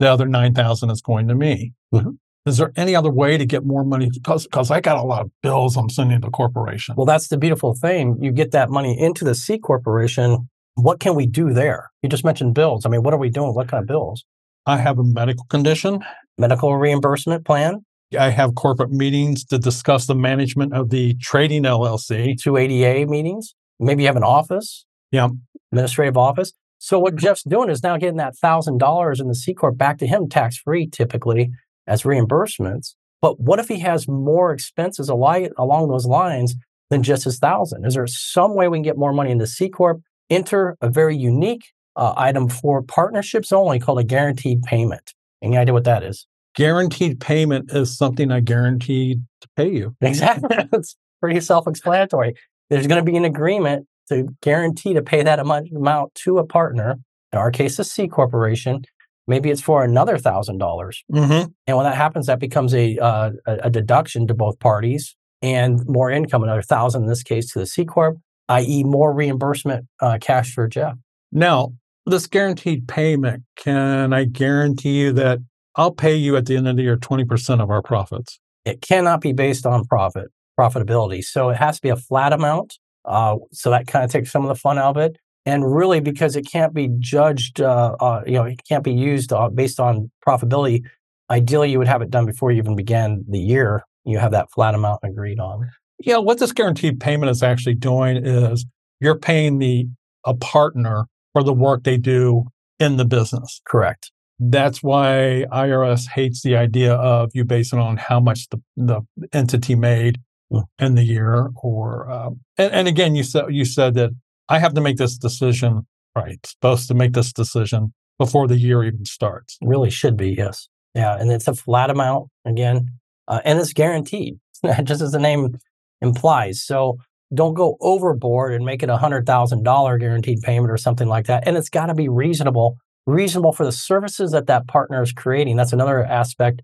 the 0.00 0.10
other 0.10 0.26
9,000 0.26 0.90
is 0.90 1.00
going 1.00 1.28
to 1.28 1.34
me. 1.34 1.72
Mm-hmm. 1.92 2.10
Is 2.46 2.58
there 2.58 2.72
any 2.76 2.94
other 2.94 3.10
way 3.10 3.38
to 3.38 3.46
get 3.46 3.64
more 3.64 3.84
money? 3.84 4.10
Because 4.12 4.44
because 4.44 4.70
I 4.70 4.80
got 4.80 4.98
a 4.98 5.02
lot 5.02 5.22
of 5.22 5.30
bills 5.42 5.76
I'm 5.76 5.88
sending 5.88 6.20
to 6.20 6.26
the 6.26 6.30
corporation. 6.30 6.94
Well, 6.96 7.06
that's 7.06 7.28
the 7.28 7.38
beautiful 7.38 7.74
thing. 7.74 8.18
You 8.20 8.32
get 8.32 8.50
that 8.50 8.68
money 8.68 8.98
into 8.98 9.24
the 9.24 9.34
C 9.34 9.58
corporation. 9.58 10.50
What 10.74 11.00
can 11.00 11.14
we 11.14 11.26
do 11.26 11.52
there? 11.52 11.90
You 12.02 12.08
just 12.08 12.24
mentioned 12.24 12.54
bills. 12.54 12.84
I 12.84 12.90
mean, 12.90 13.02
what 13.02 13.14
are 13.14 13.18
we 13.18 13.30
doing? 13.30 13.54
What 13.54 13.68
kind 13.68 13.80
of 13.80 13.86
bills? 13.86 14.24
I 14.66 14.76
have 14.78 14.98
a 14.98 15.04
medical 15.04 15.46
condition, 15.46 16.04
medical 16.36 16.76
reimbursement 16.76 17.46
plan. 17.46 17.84
I 18.18 18.30
have 18.30 18.54
corporate 18.54 18.90
meetings 18.90 19.44
to 19.46 19.58
discuss 19.58 20.06
the 20.06 20.14
management 20.14 20.74
of 20.74 20.90
the 20.90 21.14
trading 21.20 21.62
LLC. 21.62 22.40
Two 22.40 22.56
ADA 22.56 23.10
meetings. 23.10 23.54
Maybe 23.80 24.02
you 24.02 24.06
have 24.06 24.16
an 24.16 24.22
office. 24.22 24.84
Yeah. 25.10 25.28
Administrative 25.72 26.16
office. 26.16 26.52
So 26.78 26.98
what 26.98 27.16
Jeff's 27.16 27.42
doing 27.42 27.70
is 27.70 27.82
now 27.82 27.96
getting 27.96 28.18
that 28.18 28.36
thousand 28.36 28.78
dollars 28.78 29.18
in 29.18 29.28
the 29.28 29.34
C 29.34 29.54
corp 29.54 29.78
back 29.78 29.96
to 29.98 30.06
him 30.06 30.28
tax 30.28 30.58
free, 30.58 30.86
typically, 30.86 31.50
as 31.86 32.02
reimbursements. 32.02 32.94
But 33.20 33.40
what 33.40 33.58
if 33.58 33.68
he 33.68 33.78
has 33.80 34.06
more 34.06 34.52
expenses 34.52 35.08
along 35.08 35.88
those 35.88 36.06
lines 36.06 36.54
than 36.90 37.02
just 37.02 37.24
his 37.24 37.38
thousand? 37.38 37.86
Is 37.86 37.94
there 37.94 38.06
some 38.06 38.54
way 38.54 38.68
we 38.68 38.78
can 38.78 38.82
get 38.82 38.98
more 38.98 39.12
money 39.12 39.30
into 39.30 39.46
C 39.46 39.68
Corp? 39.68 40.00
Enter 40.30 40.76
a 40.80 40.90
very 40.90 41.16
unique 41.16 41.72
uh, 41.96 42.14
item 42.16 42.48
for 42.48 42.82
partnerships 42.82 43.52
only 43.52 43.78
called 43.78 43.98
a 43.98 44.04
guaranteed 44.04 44.62
payment. 44.62 45.12
Any 45.42 45.56
idea 45.56 45.74
what 45.74 45.84
that 45.84 46.02
is? 46.02 46.26
Guaranteed 46.54 47.20
payment 47.20 47.70
is 47.72 47.96
something 47.96 48.30
I 48.30 48.40
guarantee 48.40 49.20
to 49.40 49.48
pay 49.56 49.72
you. 49.72 49.96
Exactly. 50.02 50.56
it's 50.72 50.96
pretty 51.20 51.40
self 51.40 51.66
explanatory. 51.66 52.34
There's 52.70 52.86
going 52.86 53.04
to 53.04 53.10
be 53.10 53.16
an 53.16 53.24
agreement 53.24 53.86
to 54.08 54.28
guarantee 54.42 54.94
to 54.94 55.02
pay 55.02 55.22
that 55.22 55.38
amount 55.38 56.14
to 56.14 56.38
a 56.38 56.46
partner, 56.46 56.96
in 57.32 57.38
our 57.38 57.50
case, 57.50 57.78
a 57.78 57.84
C 57.84 58.06
corporation, 58.08 58.84
Maybe 59.26 59.50
it's 59.50 59.62
for 59.62 59.82
another 59.82 60.18
thousand 60.18 60.58
dollars. 60.58 61.02
Mm-hmm. 61.12 61.50
And 61.66 61.76
when 61.76 61.84
that 61.84 61.96
happens, 61.96 62.26
that 62.26 62.40
becomes 62.40 62.74
a, 62.74 62.98
uh, 62.98 63.30
a 63.46 63.70
deduction 63.70 64.26
to 64.26 64.34
both 64.34 64.58
parties 64.58 65.16
and 65.40 65.86
more 65.86 66.10
income, 66.10 66.42
another 66.42 66.62
thousand 66.62 67.02
in 67.02 67.08
this 67.08 67.22
case 67.22 67.52
to 67.52 67.58
the 67.58 67.66
C 67.66 67.84
corp, 67.84 68.18
i.e., 68.48 68.84
more 68.84 69.12
reimbursement 69.12 69.86
uh, 70.00 70.18
cash 70.20 70.52
for 70.52 70.68
Jeff. 70.68 70.96
Now, 71.32 71.72
this 72.06 72.26
guaranteed 72.26 72.86
payment, 72.86 73.44
can 73.56 74.12
I 74.12 74.24
guarantee 74.24 75.00
you 75.00 75.12
that 75.12 75.38
I'll 75.76 75.92
pay 75.92 76.14
you 76.14 76.36
at 76.36 76.46
the 76.46 76.56
end 76.56 76.68
of 76.68 76.76
the 76.76 76.82
year 76.82 76.96
20% 76.96 77.60
of 77.60 77.70
our 77.70 77.82
profits? 77.82 78.38
It 78.64 78.80
cannot 78.80 79.20
be 79.20 79.32
based 79.32 79.66
on 79.66 79.84
profit, 79.84 80.28
profitability. 80.58 81.22
So 81.22 81.50
it 81.50 81.56
has 81.56 81.76
to 81.76 81.82
be 81.82 81.88
a 81.88 81.96
flat 81.96 82.32
amount. 82.32 82.78
Uh, 83.04 83.36
so 83.52 83.70
that 83.70 83.86
kind 83.86 84.04
of 84.04 84.10
takes 84.10 84.30
some 84.30 84.42
of 84.42 84.48
the 84.48 84.54
fun 84.54 84.78
out 84.78 84.96
of 84.96 85.02
it 85.02 85.18
and 85.46 85.74
really 85.74 86.00
because 86.00 86.36
it 86.36 86.42
can't 86.42 86.74
be 86.74 86.88
judged, 86.98 87.60
uh, 87.60 87.96
uh, 88.00 88.22
you 88.26 88.32
know, 88.32 88.44
it 88.44 88.60
can't 88.68 88.84
be 88.84 88.92
used 88.92 89.32
uh, 89.32 89.48
based 89.48 89.78
on 89.78 90.10
profitability. 90.26 90.84
Ideally, 91.30 91.70
you 91.70 91.78
would 91.78 91.88
have 91.88 92.02
it 92.02 92.10
done 92.10 92.26
before 92.26 92.50
you 92.50 92.58
even 92.58 92.76
began 92.76 93.24
the 93.28 93.38
year. 93.38 93.82
You 94.04 94.18
have 94.18 94.32
that 94.32 94.50
flat 94.50 94.74
amount 94.74 95.00
agreed 95.02 95.38
on. 95.38 95.70
Yeah, 95.98 96.18
what 96.18 96.38
this 96.38 96.52
guaranteed 96.52 97.00
payment 97.00 97.30
is 97.30 97.42
actually 97.42 97.74
doing 97.74 98.16
is 98.16 98.66
you're 99.00 99.18
paying 99.18 99.58
the 99.58 99.88
a 100.24 100.34
partner 100.34 101.06
for 101.32 101.42
the 101.42 101.52
work 101.52 101.84
they 101.84 101.96
do 101.96 102.44
in 102.78 102.96
the 102.96 103.04
business. 103.04 103.60
Correct. 103.66 104.10
That's 104.38 104.82
why 104.82 105.44
IRS 105.52 106.08
hates 106.08 106.42
the 106.42 106.56
idea 106.56 106.94
of 106.94 107.30
you 107.34 107.44
basing 107.44 107.78
on 107.78 107.96
how 107.96 108.20
much 108.20 108.48
the, 108.48 108.60
the 108.76 109.02
entity 109.32 109.74
made 109.74 110.20
mm. 110.52 110.64
in 110.78 110.96
the 110.96 111.04
year, 111.04 111.50
or 111.62 112.10
um, 112.10 112.40
and, 112.58 112.72
and 112.72 112.88
again, 112.88 113.14
you 113.14 113.22
said 113.22 113.44
you 113.50 113.64
said 113.64 113.94
that 113.94 114.10
I 114.48 114.58
have 114.58 114.74
to 114.74 114.80
make 114.80 114.96
this 114.96 115.16
decision, 115.16 115.86
right? 116.16 116.44
Supposed 116.44 116.88
to 116.88 116.94
make 116.94 117.12
this 117.12 117.32
decision 117.32 117.92
before 118.18 118.46
the 118.46 118.58
year 118.58 118.84
even 118.84 119.04
starts. 119.04 119.56
Really 119.62 119.90
should 119.90 120.16
be, 120.16 120.30
yes. 120.30 120.68
Yeah. 120.94 121.16
And 121.18 121.32
it's 121.32 121.48
a 121.48 121.54
flat 121.54 121.90
amount 121.90 122.28
again, 122.44 122.88
uh, 123.26 123.40
and 123.44 123.58
it's 123.58 123.72
guaranteed, 123.72 124.38
just 124.84 125.02
as 125.02 125.12
the 125.12 125.18
name 125.18 125.56
implies. 126.00 126.62
So 126.62 126.98
don't 127.32 127.54
go 127.54 127.76
overboard 127.80 128.52
and 128.52 128.64
make 128.64 128.82
it 128.82 128.90
a 128.90 128.96
$100,000 128.96 130.00
guaranteed 130.00 130.40
payment 130.42 130.70
or 130.70 130.76
something 130.76 131.08
like 131.08 131.26
that. 131.26 131.46
And 131.46 131.56
it's 131.56 131.70
got 131.70 131.86
to 131.86 131.94
be 131.94 132.08
reasonable, 132.08 132.76
reasonable 133.06 133.52
for 133.52 133.64
the 133.64 133.72
services 133.72 134.30
that 134.32 134.46
that 134.46 134.68
partner 134.68 135.02
is 135.02 135.12
creating. 135.12 135.56
That's 135.56 135.72
another 135.72 136.04
aspect. 136.04 136.62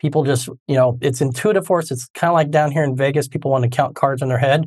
People 0.00 0.24
just, 0.24 0.48
you 0.68 0.76
know, 0.76 0.98
it's 1.00 1.20
intuitive 1.20 1.66
for 1.66 1.78
us. 1.78 1.90
It's 1.90 2.08
kind 2.14 2.30
of 2.30 2.34
like 2.34 2.50
down 2.50 2.72
here 2.72 2.84
in 2.84 2.96
Vegas, 2.96 3.28
people 3.28 3.50
want 3.50 3.64
to 3.64 3.70
count 3.70 3.96
cards 3.96 4.22
in 4.22 4.28
their 4.28 4.38
head. 4.38 4.66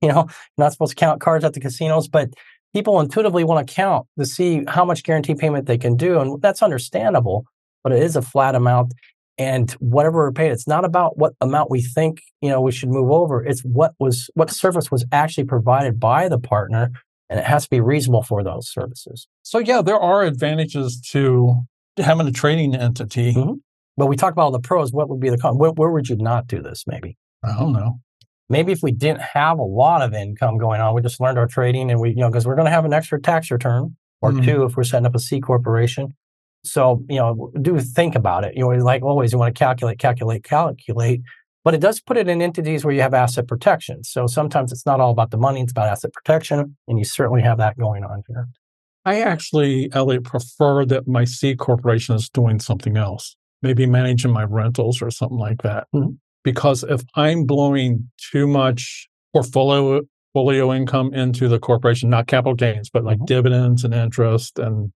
You 0.00 0.08
know, 0.08 0.24
you're 0.24 0.64
not 0.64 0.72
supposed 0.72 0.90
to 0.90 0.96
count 0.96 1.20
cards 1.20 1.44
at 1.44 1.54
the 1.54 1.60
casinos, 1.60 2.08
but 2.08 2.30
people 2.74 3.00
intuitively 3.00 3.44
want 3.44 3.66
to 3.66 3.74
count 3.74 4.06
to 4.18 4.26
see 4.26 4.64
how 4.68 4.84
much 4.84 5.04
guarantee 5.04 5.34
payment 5.34 5.66
they 5.66 5.78
can 5.78 5.96
do. 5.96 6.20
And 6.20 6.42
that's 6.42 6.62
understandable, 6.62 7.44
but 7.82 7.92
it 7.92 8.02
is 8.02 8.16
a 8.16 8.22
flat 8.22 8.54
amount. 8.54 8.92
And 9.38 9.70
whatever 9.72 10.18
we're 10.18 10.32
paid, 10.32 10.52
it's 10.52 10.68
not 10.68 10.84
about 10.84 11.16
what 11.16 11.32
amount 11.40 11.70
we 11.70 11.82
think, 11.82 12.20
you 12.40 12.48
know, 12.48 12.60
we 12.60 12.70
should 12.70 12.90
move 12.90 13.10
over. 13.10 13.42
It's 13.44 13.62
what 13.62 13.94
was 13.98 14.28
what 14.34 14.50
service 14.50 14.90
was 14.90 15.04
actually 15.10 15.44
provided 15.44 15.98
by 15.98 16.28
the 16.28 16.38
partner. 16.38 16.92
And 17.30 17.40
it 17.40 17.46
has 17.46 17.64
to 17.64 17.70
be 17.70 17.80
reasonable 17.80 18.22
for 18.22 18.44
those 18.44 18.70
services. 18.70 19.26
So 19.42 19.58
yeah, 19.58 19.82
there 19.82 19.98
are 19.98 20.22
advantages 20.22 21.00
to 21.12 21.62
having 21.96 22.28
a 22.28 22.32
trading 22.32 22.76
entity. 22.76 23.32
Mm-hmm. 23.32 23.54
But 23.96 24.06
we 24.06 24.16
talk 24.16 24.32
about 24.32 24.42
all 24.42 24.50
the 24.50 24.60
pros. 24.60 24.92
What 24.92 25.08
would 25.08 25.20
be 25.20 25.30
the 25.30 25.38
con? 25.38 25.56
Where, 25.56 25.70
where 25.70 25.90
would 25.90 26.08
you 26.08 26.16
not 26.16 26.46
do 26.46 26.60
this? 26.60 26.84
Maybe 26.86 27.16
I 27.44 27.56
don't 27.58 27.72
know 27.72 28.00
maybe 28.48 28.72
if 28.72 28.80
we 28.82 28.92
didn't 28.92 29.22
have 29.22 29.58
a 29.58 29.64
lot 29.64 30.02
of 30.02 30.14
income 30.14 30.58
going 30.58 30.80
on, 30.80 30.94
we 30.94 31.02
just 31.02 31.20
learned 31.20 31.38
our 31.38 31.46
trading 31.46 31.90
and 31.90 32.00
we, 32.00 32.10
you 32.10 32.16
know, 32.16 32.28
because 32.28 32.46
we're 32.46 32.56
going 32.56 32.66
to 32.66 32.70
have 32.70 32.84
an 32.84 32.92
extra 32.92 33.20
tax 33.20 33.50
return 33.50 33.96
or 34.20 34.32
mm-hmm. 34.32 34.44
two 34.44 34.64
if 34.64 34.76
we're 34.76 34.84
setting 34.84 35.06
up 35.06 35.14
a 35.14 35.18
C 35.18 35.40
corporation. 35.40 36.14
So, 36.64 37.04
you 37.08 37.16
know, 37.16 37.50
do 37.60 37.78
think 37.78 38.14
about 38.14 38.44
it. 38.44 38.54
You 38.56 38.62
know, 38.62 38.84
like 38.84 39.02
always, 39.02 39.32
you 39.32 39.38
want 39.38 39.54
to 39.54 39.58
calculate, 39.58 39.98
calculate, 39.98 40.44
calculate. 40.44 41.20
But 41.62 41.74
it 41.74 41.80
does 41.80 42.00
put 42.00 42.18
it 42.18 42.28
in 42.28 42.42
entities 42.42 42.84
where 42.84 42.94
you 42.94 43.00
have 43.00 43.14
asset 43.14 43.48
protection. 43.48 44.04
So 44.04 44.26
sometimes 44.26 44.70
it's 44.70 44.84
not 44.84 45.00
all 45.00 45.10
about 45.10 45.30
the 45.30 45.38
money, 45.38 45.62
it's 45.62 45.72
about 45.72 45.88
asset 45.88 46.12
protection. 46.12 46.76
And 46.88 46.98
you 46.98 47.04
certainly 47.04 47.42
have 47.42 47.58
that 47.58 47.78
going 47.78 48.04
on 48.04 48.22
here. 48.28 48.48
I 49.06 49.20
actually, 49.20 49.90
Eliot, 49.92 50.24
prefer 50.24 50.84
that 50.86 51.06
my 51.06 51.24
C 51.24 51.54
corporation 51.54 52.14
is 52.14 52.28
doing 52.28 52.60
something 52.60 52.96
else, 52.96 53.36
maybe 53.62 53.86
managing 53.86 54.30
my 54.30 54.44
rentals 54.44 55.02
or 55.02 55.10
something 55.10 55.38
like 55.38 55.62
that. 55.62 55.86
Mm-hmm. 55.94 56.12
Because 56.44 56.84
if 56.84 57.02
I'm 57.16 57.44
blowing 57.44 58.10
too 58.30 58.46
much 58.46 59.08
portfolio 59.32 60.02
portfolio 60.34 60.72
income 60.72 61.14
into 61.14 61.48
the 61.48 61.58
corporation, 61.58 62.10
not 62.10 62.26
capital 62.26 62.54
gains, 62.54 62.90
but 62.90 63.04
like 63.04 63.18
mm-hmm. 63.18 63.26
dividends 63.26 63.84
and 63.84 63.94
interest 63.94 64.58
and 64.58 64.92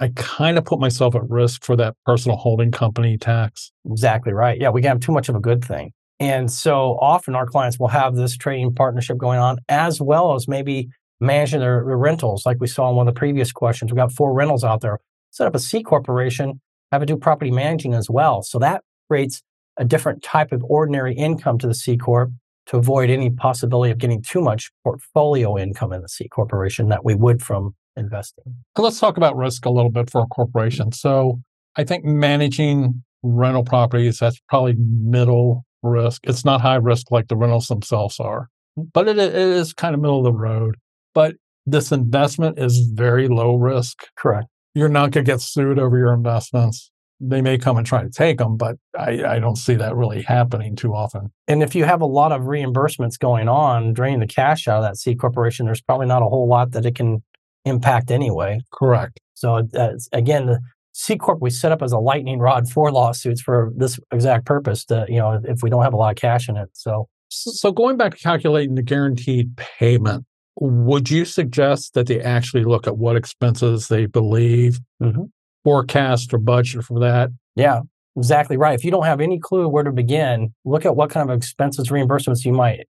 I 0.00 0.10
kind 0.16 0.58
of 0.58 0.64
put 0.64 0.80
myself 0.80 1.14
at 1.14 1.22
risk 1.30 1.64
for 1.64 1.76
that 1.76 1.94
personal 2.04 2.36
holding 2.36 2.72
company 2.72 3.16
tax. 3.16 3.70
Exactly 3.88 4.32
right. 4.32 4.60
Yeah, 4.60 4.70
we 4.70 4.82
can 4.82 4.88
have 4.88 5.00
too 5.00 5.12
much 5.12 5.28
of 5.28 5.36
a 5.36 5.40
good 5.40 5.64
thing. 5.64 5.92
And 6.18 6.50
so 6.50 6.98
often 7.00 7.36
our 7.36 7.46
clients 7.46 7.78
will 7.78 7.88
have 7.88 8.16
this 8.16 8.36
trading 8.36 8.74
partnership 8.74 9.16
going 9.16 9.38
on 9.38 9.58
as 9.68 10.00
well 10.00 10.34
as 10.34 10.48
maybe 10.48 10.88
managing 11.20 11.60
their, 11.60 11.84
their 11.86 11.96
rentals. 11.96 12.44
Like 12.44 12.56
we 12.60 12.66
saw 12.66 12.90
in 12.90 12.96
one 12.96 13.06
of 13.06 13.14
the 13.14 13.18
previous 13.18 13.52
questions, 13.52 13.92
We've 13.92 13.96
got 13.96 14.10
four 14.10 14.32
rentals 14.32 14.64
out 14.64 14.80
there. 14.80 14.98
Set 15.30 15.46
up 15.46 15.54
a 15.54 15.60
C 15.60 15.84
corporation, 15.84 16.60
have 16.90 17.02
it 17.02 17.06
do 17.06 17.16
property 17.16 17.52
managing 17.52 17.94
as 17.94 18.10
well. 18.10 18.42
So 18.42 18.58
that 18.58 18.82
creates 19.08 19.42
a 19.78 19.84
different 19.84 20.22
type 20.22 20.52
of 20.52 20.62
ordinary 20.64 21.14
income 21.14 21.58
to 21.58 21.66
the 21.66 21.74
C 21.74 21.96
corp 21.96 22.30
to 22.66 22.76
avoid 22.76 23.10
any 23.10 23.30
possibility 23.30 23.90
of 23.90 23.98
getting 23.98 24.22
too 24.22 24.40
much 24.40 24.70
portfolio 24.84 25.58
income 25.58 25.92
in 25.92 26.02
the 26.02 26.08
C 26.08 26.28
corporation 26.28 26.88
that 26.88 27.04
we 27.04 27.14
would 27.14 27.42
from 27.42 27.74
investing. 27.96 28.44
Let's 28.76 29.00
talk 29.00 29.16
about 29.16 29.36
risk 29.36 29.64
a 29.64 29.70
little 29.70 29.90
bit 29.90 30.10
for 30.10 30.22
a 30.22 30.26
corporation. 30.26 30.92
So 30.92 31.40
I 31.76 31.84
think 31.84 32.04
managing 32.04 33.02
rental 33.22 33.64
properties, 33.64 34.18
that's 34.18 34.40
probably 34.48 34.74
middle 34.78 35.64
risk. 35.82 36.22
It's 36.24 36.44
not 36.44 36.60
high 36.60 36.76
risk 36.76 37.10
like 37.10 37.28
the 37.28 37.36
rentals 37.36 37.66
themselves 37.66 38.20
are, 38.20 38.48
but 38.76 39.08
it, 39.08 39.18
it 39.18 39.34
is 39.34 39.72
kind 39.72 39.94
of 39.94 40.00
middle 40.00 40.18
of 40.18 40.24
the 40.24 40.32
road. 40.32 40.76
But 41.14 41.34
this 41.66 41.92
investment 41.92 42.58
is 42.58 42.78
very 42.92 43.28
low 43.28 43.56
risk. 43.56 44.06
Correct. 44.16 44.48
You're 44.74 44.88
not 44.88 45.10
going 45.10 45.24
to 45.24 45.32
get 45.32 45.40
sued 45.40 45.78
over 45.78 45.98
your 45.98 46.14
investments. 46.14 46.90
They 47.24 47.40
may 47.40 47.56
come 47.56 47.76
and 47.76 47.86
try 47.86 48.02
to 48.02 48.10
take 48.10 48.38
them, 48.38 48.56
but 48.56 48.76
I, 48.98 49.22
I 49.24 49.38
don't 49.38 49.56
see 49.56 49.74
that 49.76 49.94
really 49.94 50.22
happening 50.22 50.74
too 50.74 50.92
often. 50.92 51.32
And 51.46 51.62
if 51.62 51.74
you 51.74 51.84
have 51.84 52.00
a 52.00 52.06
lot 52.06 52.32
of 52.32 52.42
reimbursements 52.42 53.18
going 53.18 53.48
on, 53.48 53.92
draining 53.92 54.20
the 54.20 54.26
cash 54.26 54.66
out 54.66 54.78
of 54.78 54.82
that 54.82 54.96
C 54.96 55.14
corporation, 55.14 55.66
there's 55.66 55.80
probably 55.80 56.06
not 56.06 56.22
a 56.22 56.26
whole 56.26 56.48
lot 56.48 56.72
that 56.72 56.84
it 56.84 56.96
can 56.96 57.22
impact 57.64 58.10
anyway. 58.10 58.60
Correct. 58.72 59.20
So 59.34 59.68
uh, 59.74 59.92
again, 60.12 60.46
the 60.46 60.60
C 60.92 61.16
corp 61.16 61.40
we 61.40 61.50
set 61.50 61.72
up 61.72 61.80
as 61.80 61.92
a 61.92 61.98
lightning 61.98 62.38
rod 62.38 62.68
for 62.68 62.90
lawsuits 62.90 63.40
for 63.40 63.72
this 63.76 63.98
exact 64.12 64.44
purpose. 64.44 64.84
To 64.86 65.06
you 65.08 65.18
know, 65.18 65.40
if 65.44 65.62
we 65.62 65.70
don't 65.70 65.82
have 65.82 65.94
a 65.94 65.96
lot 65.96 66.10
of 66.10 66.16
cash 66.16 66.48
in 66.48 66.56
it. 66.56 66.70
So 66.72 67.08
so 67.28 67.72
going 67.72 67.96
back 67.96 68.14
to 68.14 68.18
calculating 68.18 68.74
the 68.74 68.82
guaranteed 68.82 69.56
payment, 69.56 70.26
would 70.60 71.10
you 71.10 71.24
suggest 71.24 71.94
that 71.94 72.06
they 72.06 72.20
actually 72.20 72.64
look 72.64 72.86
at 72.86 72.98
what 72.98 73.16
expenses 73.16 73.88
they 73.88 74.06
believe, 74.06 74.80
mm-hmm. 75.02 75.24
Forecast 75.64 76.32
or 76.34 76.38
budget 76.38 76.84
for 76.84 77.00
that? 77.00 77.30
Yeah, 77.56 77.80
exactly 78.16 78.56
right. 78.56 78.74
If 78.74 78.84
you 78.84 78.90
don't 78.90 79.04
have 79.04 79.20
any 79.20 79.38
clue 79.38 79.68
where 79.68 79.84
to 79.84 79.92
begin, 79.92 80.54
look 80.64 80.84
at 80.84 80.96
what 80.96 81.10
kind 81.10 81.30
of 81.30 81.36
expenses 81.36 81.88
reimbursements 81.88 82.44
you 82.44 82.52
might 82.52 82.86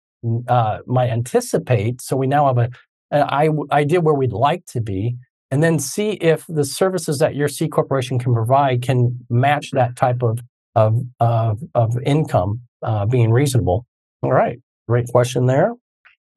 uh, 0.47 0.79
might 0.85 1.09
anticipate. 1.09 2.01
So 2.01 2.15
we 2.15 2.27
now 2.27 2.47
have 2.47 2.57
a 2.57 2.69
an 3.13 3.67
idea 3.73 3.99
where 3.99 4.13
we'd 4.13 4.31
like 4.31 4.65
to 4.67 4.79
be, 4.79 5.17
and 5.49 5.61
then 5.61 5.79
see 5.79 6.11
if 6.11 6.45
the 6.47 6.63
services 6.63 7.19
that 7.19 7.35
your 7.35 7.49
C 7.49 7.67
corporation 7.67 8.17
can 8.17 8.33
provide 8.33 8.81
can 8.81 9.19
match 9.29 9.71
that 9.71 9.95
type 9.95 10.23
of 10.23 10.39
of 10.75 11.01
of, 11.19 11.61
of 11.75 11.97
income 12.05 12.61
uh, 12.83 13.05
being 13.05 13.31
reasonable. 13.31 13.85
All 14.23 14.31
right, 14.31 14.59
great 14.87 15.07
question 15.07 15.47
there. 15.47 15.73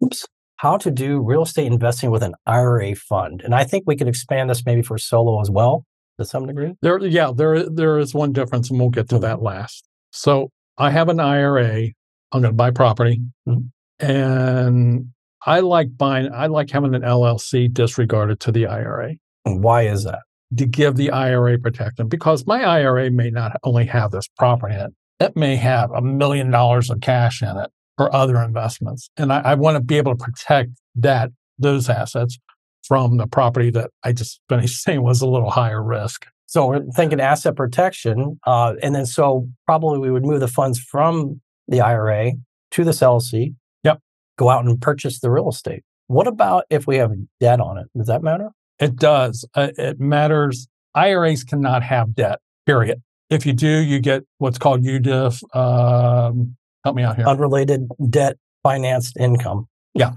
Oops. 0.03 0.27
How 0.57 0.79
to 0.79 0.91
do 0.91 1.21
real 1.21 1.43
estate 1.43 1.67
investing 1.67 2.11
with 2.11 2.23
an 2.23 2.35
IRA 2.47 2.95
fund, 2.95 3.43
and 3.45 3.55
I 3.55 3.65
think 3.65 3.85
we 3.87 3.97
could 3.97 4.09
expand 4.09 4.51
this 4.51 4.65
maybe 4.65 4.83
for 4.83 4.99
solo 4.99 5.41
as 5.41 5.51
well 5.51 5.85
to 6.19 6.25
some 6.25 6.47
degree. 6.47 6.75
There, 6.83 6.99
yeah, 7.05 7.33
there 7.35 7.69
there 7.69 7.99
is 7.99 8.15
one 8.15 8.33
difference, 8.33 8.71
and 8.71 8.79
we'll 8.79 8.91
get 8.91 9.09
to 9.11 9.19
that 9.21 9.43
last. 9.43 9.85
So 10.13 10.51
I 10.79 10.91
have 10.91 11.09
an 11.09 11.21
IRA. 11.21 11.89
I'm 12.33 12.41
going 12.41 12.53
to 12.53 12.53
buy 12.53 12.71
property, 12.71 13.21
mm-hmm. 13.49 14.05
and 14.05 15.09
I 15.47 15.61
like 15.61 15.97
buying, 15.97 16.33
I 16.33 16.47
like 16.47 16.71
having 16.71 16.95
an 16.95 17.03
LLC 17.03 17.73
disregarded 17.73 18.41
to 18.41 18.53
the 18.53 18.67
IRA. 18.67 19.15
Why 19.45 19.83
is 19.83 20.05
that? 20.05 20.21
To 20.57 20.67
give 20.67 20.97
the 20.97 21.11
IRA 21.11 21.59
protection 21.59 22.09
because 22.09 22.47
my 22.47 22.63
IRA 22.63 23.11
may 23.11 23.31
not 23.31 23.57
only 23.63 23.87
have 23.87 24.11
this 24.11 24.29
property 24.39 24.75
in 24.75 24.81
it, 24.81 24.93
it 25.21 25.37
may 25.37 25.57
have 25.57 25.91
a 25.91 26.01
million 26.01 26.51
dollars 26.51 26.91
of 26.91 27.01
cash 27.01 27.43
in 27.43 27.57
it 27.57 27.71
or 27.99 28.15
other 28.15 28.43
investments. 28.43 29.11
And 29.17 29.33
I, 29.33 29.41
I 29.41 29.55
want 29.55 29.77
to 29.77 29.81
be 29.81 29.97
able 29.99 30.17
to 30.17 30.25
protect 30.25 30.71
that, 30.97 31.31
those 31.59 31.89
assets 31.89 32.39
from 32.87 33.17
the 33.17 33.27
property 33.27 33.71
that 33.71 33.91
I 34.03 34.13
just 34.13 34.41
finished 34.49 34.83
saying 34.83 35.03
was 35.03 35.21
a 35.21 35.27
little 35.27 35.51
higher 35.51 35.83
risk. 35.83 36.27
So 36.47 36.67
we're 36.67 36.85
thinking 36.95 37.21
asset 37.21 37.57
protection. 37.57 38.39
Uh, 38.47 38.75
and 38.83 38.95
then 38.95 39.07
so 39.07 39.49
probably 39.67 39.99
we 39.99 40.11
would 40.11 40.25
move 40.25 40.41
the 40.41 40.49
funds 40.49 40.79
from 40.79 41.41
the 41.69 41.81
IRA 41.81 42.33
to 42.73 42.85
this 42.85 43.01
LLC 43.01 43.55
Yep. 43.83 44.01
go 44.39 44.51
out 44.51 44.65
and 44.65 44.81
purchase 44.81 45.21
the 45.21 45.31
real 45.31 45.49
estate. 45.49 45.83
What 46.07 46.27
about 46.27 46.65
if 46.71 46.87
we 46.87 46.97
have 46.97 47.13
debt 47.41 47.61
on 47.61 47.79
it? 47.79 47.87
Does 47.97 48.09
that 48.09 48.23
matter? 48.23 48.51
It 48.79 48.97
does. 48.97 49.47
Uh, 49.55 49.69
it 49.79 49.99
matters. 49.99 50.69
IRAs 50.95 51.45
cannot 51.45 51.83
have 51.83 52.15
debt, 52.15 52.41
period. 52.67 53.03
If 53.31 53.47
you 53.47 53.53
do, 53.53 53.79
you 53.79 54.01
get 54.01 54.23
what's 54.39 54.59
called 54.59 54.85
UDIF. 54.85 55.43
Um, 55.57 56.57
help 56.85 56.95
me 56.95 57.03
out 57.03 57.17
here. 57.17 57.27
Unrelated 57.27 57.89
debt 58.11 58.37
financed 58.63 59.17
income. 59.17 59.67
Yeah, 59.95 60.13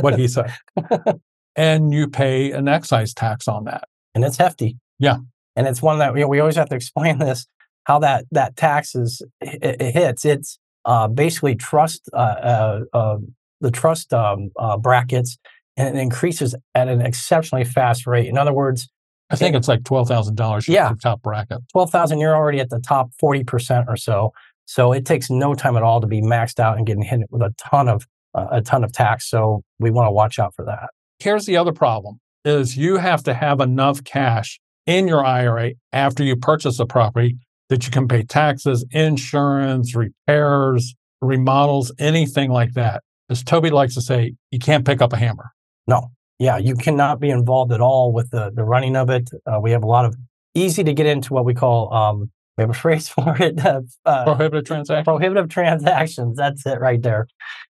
what 0.00 0.18
he 0.18 0.28
said. 0.28 0.52
and 1.56 1.92
you 1.92 2.08
pay 2.08 2.52
an 2.52 2.68
excise 2.68 3.14
tax 3.14 3.48
on 3.48 3.64
that. 3.64 3.88
And 4.14 4.24
it's 4.24 4.36
hefty. 4.36 4.78
Yeah. 4.98 5.18
And 5.56 5.66
it's 5.66 5.82
one 5.82 5.98
that 5.98 6.14
we, 6.14 6.24
we 6.24 6.40
always 6.40 6.56
have 6.56 6.68
to 6.68 6.76
explain 6.76 7.18
this 7.20 7.46
how 7.84 8.00
that 8.00 8.26
that 8.32 8.56
tax 8.56 8.94
is 8.94 9.22
it, 9.40 9.80
it 9.80 9.94
hits. 9.94 10.24
It's 10.24 10.58
uh, 10.84 11.08
basically 11.08 11.54
trust 11.54 12.08
uh, 12.12 12.16
uh, 12.16 12.80
uh 12.92 13.16
the 13.60 13.70
trust 13.70 14.12
um, 14.12 14.50
uh, 14.58 14.76
brackets 14.76 15.38
and 15.76 15.96
it 15.96 16.00
increases 16.00 16.54
at 16.74 16.88
an 16.88 17.00
exceptionally 17.00 17.64
fast 17.64 18.06
rate. 18.06 18.26
In 18.26 18.38
other 18.38 18.52
words, 18.52 18.88
I 19.30 19.36
think 19.36 19.54
it, 19.54 19.58
it's 19.58 19.68
like 19.68 19.84
twelve 19.84 20.08
thousand 20.08 20.36
dollars. 20.36 20.68
Yeah, 20.68 20.92
top 21.02 21.22
bracket. 21.22 21.58
Twelve 21.72 21.90
thousand. 21.90 22.20
You're 22.20 22.36
already 22.36 22.60
at 22.60 22.70
the 22.70 22.80
top 22.80 23.10
forty 23.18 23.44
percent 23.44 23.86
or 23.88 23.96
so. 23.96 24.32
So 24.66 24.92
it 24.92 25.04
takes 25.04 25.30
no 25.30 25.54
time 25.54 25.76
at 25.76 25.82
all 25.82 26.00
to 26.00 26.06
be 26.06 26.20
maxed 26.20 26.58
out 26.58 26.76
and 26.76 26.86
getting 26.86 27.02
hit 27.02 27.20
with 27.30 27.42
a 27.42 27.54
ton 27.58 27.88
of 27.88 28.06
uh, 28.34 28.48
a 28.50 28.62
ton 28.62 28.84
of 28.84 28.92
tax. 28.92 29.28
So 29.28 29.62
we 29.78 29.90
want 29.90 30.06
to 30.06 30.12
watch 30.12 30.38
out 30.38 30.54
for 30.54 30.64
that. 30.64 30.90
Here's 31.18 31.46
the 31.46 31.56
other 31.56 31.72
problem: 31.72 32.20
is 32.44 32.76
you 32.76 32.96
have 32.96 33.22
to 33.24 33.34
have 33.34 33.60
enough 33.60 34.04
cash 34.04 34.60
in 34.86 35.08
your 35.08 35.24
IRA 35.24 35.72
after 35.92 36.22
you 36.22 36.36
purchase 36.36 36.78
a 36.78 36.86
property 36.86 37.36
that 37.68 37.84
you 37.84 37.90
can 37.90 38.06
pay 38.06 38.22
taxes, 38.22 38.84
insurance, 38.92 39.96
repairs, 39.96 40.94
remodels, 41.20 41.90
anything 41.98 42.50
like 42.50 42.74
that 42.74 43.02
as 43.28 43.42
Toby 43.42 43.70
likes 43.70 43.94
to 43.94 44.00
say, 44.00 44.34
you 44.50 44.58
can't 44.58 44.84
pick 44.84 45.02
up 45.02 45.12
a 45.12 45.16
hammer. 45.16 45.52
No. 45.86 46.10
Yeah, 46.38 46.58
you 46.58 46.74
cannot 46.74 47.18
be 47.18 47.30
involved 47.30 47.72
at 47.72 47.80
all 47.80 48.12
with 48.12 48.30
the, 48.30 48.50
the 48.54 48.62
running 48.62 48.94
of 48.94 49.08
it. 49.10 49.30
Uh, 49.46 49.58
we 49.60 49.70
have 49.70 49.82
a 49.82 49.86
lot 49.86 50.04
of 50.04 50.14
easy 50.54 50.84
to 50.84 50.92
get 50.92 51.06
into 51.06 51.32
what 51.32 51.44
we 51.44 51.54
call, 51.54 51.92
um, 51.92 52.30
we 52.56 52.62
have 52.62 52.70
a 52.70 52.74
phrase 52.74 53.08
for 53.08 53.36
it. 53.40 53.64
Uh, 53.64 53.82
uh, 54.04 54.24
prohibitive 54.24 54.64
transactions. 54.64 55.04
Prohibitive 55.04 55.48
transactions. 55.48 56.36
That's 56.36 56.64
it 56.66 56.80
right 56.80 57.02
there. 57.02 57.26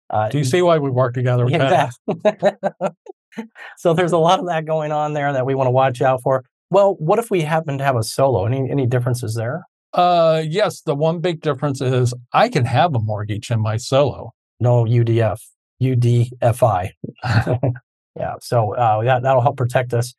Uh, 0.09 0.29
Do 0.29 0.39
you 0.39 0.45
see 0.45 0.61
why 0.61 0.79
we 0.79 0.91
work 0.91 1.15
together? 1.15 1.47
Yeah. 1.49 1.91
so 3.77 3.95
there's 3.95 4.13
a 4.13 4.19
lot 4.19 4.39
of 4.39 4.47
that 4.47 4.65
going 4.65 4.93
on 4.93 5.13
there 5.13 5.33
that 5.33 5.47
we 5.47 5.55
want 5.55 5.67
to 5.67 5.73
watch 5.73 6.03
out 6.03 6.23
for. 6.23 6.45
Well, 6.71 6.95
what 6.99 7.19
if 7.19 7.31
we 7.31 7.43
happen 7.43 7.79
to 7.79 7.85
have 7.85 7.97
a 7.97 8.03
solo? 8.03 8.47
Any 8.47 8.71
any 8.71 8.87
differences 8.87 9.35
there? 9.35 9.65
Uh, 9.93 10.43
yes. 10.47 10.83
The 10.83 10.95
one 10.95 11.19
big 11.21 11.41
difference 11.41 11.81
is 11.81 12.15
I 12.33 12.49
can 12.49 12.65
have 12.65 12.95
a 12.95 13.01
mortgage 13.01 13.51
in 13.51 13.61
my 13.61 13.77
solo 13.77 14.33
no 14.61 14.85
UDF, 14.85 15.41
UDFI. 15.83 16.91
yeah, 18.17 18.35
so 18.41 18.75
uh, 18.75 19.03
that, 19.03 19.23
that'll 19.23 19.43
help 19.43 19.57
protect 19.57 19.95
us 19.95 20.15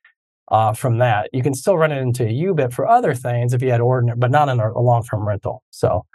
uh, 0.49 0.73
from 0.73 0.97
that. 0.97 1.29
You 1.31 1.43
can 1.43 1.53
still 1.53 1.77
run 1.77 1.91
it 1.91 2.01
into 2.01 2.23
a 2.23 2.29
UBIT 2.29 2.73
for 2.73 2.87
other 2.87 3.13
things 3.13 3.53
if 3.53 3.61
you 3.61 3.71
had 3.71 3.79
ordinary, 3.79 4.17
but 4.17 4.31
not 4.31 4.49
in 4.49 4.59
a, 4.59 4.71
a 4.71 4.81
long 4.81 5.03
term 5.03 5.25
rental. 5.25 5.63
So 5.69 6.05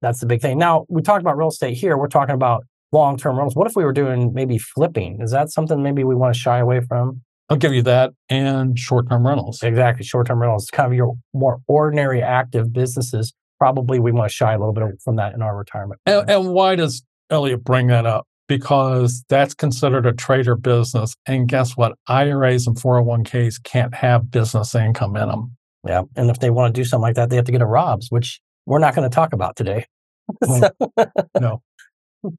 that's 0.00 0.20
the 0.20 0.26
big 0.26 0.40
thing. 0.40 0.58
Now, 0.58 0.86
we 0.88 1.02
talked 1.02 1.20
about 1.20 1.36
real 1.36 1.48
estate 1.48 1.74
here. 1.74 1.96
We're 1.96 2.08
talking 2.08 2.34
about 2.34 2.64
long 2.92 3.16
term 3.16 3.36
rentals. 3.36 3.56
What 3.56 3.66
if 3.66 3.76
we 3.76 3.84
were 3.84 3.92
doing 3.92 4.32
maybe 4.34 4.58
flipping? 4.58 5.20
Is 5.20 5.30
that 5.30 5.50
something 5.50 5.82
maybe 5.82 6.04
we 6.04 6.14
want 6.14 6.34
to 6.34 6.40
shy 6.40 6.58
away 6.58 6.80
from? 6.80 7.22
I'll 7.48 7.56
give 7.56 7.72
you 7.72 7.82
that 7.82 8.12
and 8.28 8.78
short 8.78 9.08
term 9.08 9.26
rentals. 9.26 9.62
Exactly. 9.62 10.04
Short 10.04 10.26
term 10.26 10.40
rentals, 10.40 10.68
kind 10.72 10.90
of 10.90 10.96
your 10.96 11.14
more 11.32 11.58
ordinary 11.68 12.22
active 12.22 12.72
businesses. 12.72 13.32
Probably 13.58 13.98
we 13.98 14.12
want 14.12 14.28
to 14.28 14.34
shy 14.34 14.52
a 14.52 14.58
little 14.58 14.74
bit 14.74 14.84
from 15.02 15.16
that 15.16 15.34
in 15.34 15.42
our 15.42 15.56
retirement. 15.56 16.00
And, 16.06 16.28
and 16.28 16.52
why 16.52 16.76
does 16.76 17.02
Eliot 17.30 17.64
bring 17.64 17.86
that 17.88 18.06
up 18.06 18.26
because 18.48 19.24
that's 19.28 19.54
considered 19.54 20.06
a 20.06 20.12
trader 20.12 20.56
business. 20.56 21.14
And 21.26 21.48
guess 21.48 21.76
what? 21.76 21.94
IRAs 22.08 22.66
and 22.66 22.76
401ks 22.76 23.62
can't 23.62 23.94
have 23.94 24.30
business 24.30 24.74
income 24.74 25.16
in 25.16 25.28
them. 25.28 25.56
Yeah. 25.86 26.02
And 26.16 26.30
if 26.30 26.38
they 26.40 26.50
want 26.50 26.74
to 26.74 26.80
do 26.80 26.84
something 26.84 27.02
like 27.02 27.16
that, 27.16 27.30
they 27.30 27.36
have 27.36 27.44
to 27.46 27.52
get 27.52 27.62
a 27.62 27.66
ROBS, 27.66 28.08
which 28.10 28.40
we're 28.66 28.78
not 28.78 28.94
going 28.94 29.08
to 29.08 29.14
talk 29.14 29.32
about 29.32 29.56
today. 29.56 29.86
So- 30.44 30.70
no. 31.40 31.62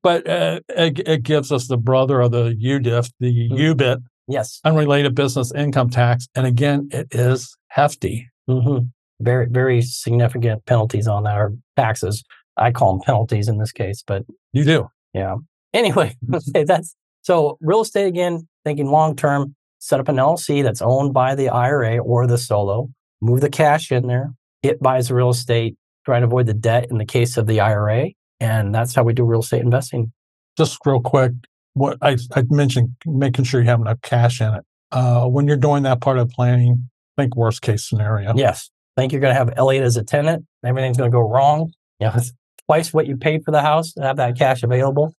But 0.04 0.28
uh, 0.28 0.60
it, 0.70 1.00
it 1.08 1.24
gives 1.24 1.52
us 1.52 1.68
the 1.68 1.78
brother 1.78 2.20
of 2.22 2.32
the 2.32 2.54
UDIF, 2.56 3.10
the 3.20 3.50
Mhm. 3.50 3.58
UBIT, 3.76 4.00
yes. 4.28 4.60
unrelated 4.66 5.16
business 5.16 5.52
income 5.54 5.90
tax. 5.90 6.28
And 6.36 6.46
again, 6.46 6.90
it 6.92 7.08
is 7.12 7.56
hefty. 7.70 8.28
hmm 8.48 8.80
Very, 9.20 9.48
very 9.50 9.82
significant 9.82 10.66
penalties 10.66 11.08
on 11.08 11.24
that 11.24 11.38
or 11.38 11.54
taxes. 11.76 12.24
I 12.58 12.72
call 12.72 12.94
them 12.94 13.02
penalties 13.06 13.48
in 13.48 13.58
this 13.60 13.72
case, 13.72 14.04
but 14.06 14.24
You 14.54 14.64
do. 14.64 14.90
Yeah. 15.14 15.36
Anyway, 15.74 16.16
that's 16.54 16.96
so 17.22 17.58
real 17.62 17.82
estate 17.82 18.08
again, 18.08 18.48
thinking 18.66 18.88
long 18.88 19.16
term, 19.16 19.56
set 19.80 20.00
up 20.00 20.08
an 20.10 20.16
LLC 20.16 20.64
that's 20.64 20.82
owned 20.82 21.14
by 21.14 21.36
the 21.36 21.50
IRA 21.50 21.98
or 22.00 22.26
the 22.28 22.38
solo, 22.38 22.90
move 23.22 23.42
the 23.42 23.50
cash 23.50 23.92
in 23.92 24.08
there. 24.08 24.34
It 24.64 24.82
buys 24.82 25.10
the 25.10 25.16
real 25.16 25.30
estate, 25.30 25.78
try 26.06 26.20
to 26.20 26.26
avoid 26.26 26.48
the 26.48 26.54
debt 26.54 26.88
in 26.90 26.98
the 26.98 27.06
case 27.06 27.38
of 27.38 27.46
the 27.48 27.60
IRA. 27.60 28.10
And 28.40 28.74
that's 28.74 28.94
how 28.96 29.04
we 29.04 29.14
do 29.14 29.24
real 29.24 29.40
estate 29.40 29.62
investing. 29.62 30.12
Just 30.58 30.78
real 30.86 31.02
quick, 31.02 31.32
what 31.74 31.98
I, 32.02 32.18
I 32.36 32.44
mentioned, 32.50 32.96
making 33.06 33.46
sure 33.46 33.62
you 33.62 33.68
have 33.68 33.82
enough 33.82 34.02
cash 34.02 34.42
in 34.42 34.54
it. 34.54 34.64
Uh, 34.92 35.26
when 35.26 35.48
you're 35.48 35.58
doing 35.58 35.84
that 35.84 36.02
part 36.02 36.18
of 36.18 36.30
planning, 36.30 36.90
think 37.18 37.36
worst 37.36 37.62
case 37.62 37.88
scenario. 37.88 38.34
Yes. 38.36 38.70
Think 38.96 39.12
you're 39.12 39.22
going 39.22 39.34
to 39.34 39.38
have 39.38 39.54
Eliot 39.58 39.84
as 39.84 39.98
a 39.98 40.04
tenant. 40.04 40.46
Everything's 40.66 40.98
going 40.98 41.12
to 41.12 41.16
go 41.16 41.22
wrong. 41.22 41.72
You 42.00 42.08
know, 42.08 42.14
it's 42.16 42.34
twice 42.66 42.94
what 42.94 43.08
you 43.08 43.18
paid 43.18 43.44
for 43.44 43.52
the 43.52 43.62
house 43.62 43.94
to 43.94 44.02
have 44.02 44.18
that 44.18 44.38
cash 44.38 44.64
available. 44.64 45.14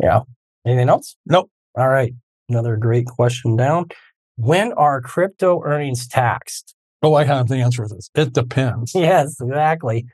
Yeah. 0.00 0.20
Anything 0.66 0.88
else? 0.88 1.16
Nope. 1.26 1.50
All 1.76 1.88
right. 1.88 2.12
Another 2.48 2.76
great 2.76 3.06
question 3.06 3.56
down. 3.56 3.86
When 4.36 4.72
are 4.72 5.00
crypto 5.00 5.62
earnings 5.64 6.06
taxed? 6.06 6.74
Oh, 7.02 7.14
I 7.14 7.24
have 7.24 7.48
the 7.48 7.56
answer 7.56 7.86
to 7.86 7.94
this. 7.94 8.10
It 8.14 8.32
depends. 8.32 8.94
Yes, 8.94 9.36
exactly. 9.40 10.06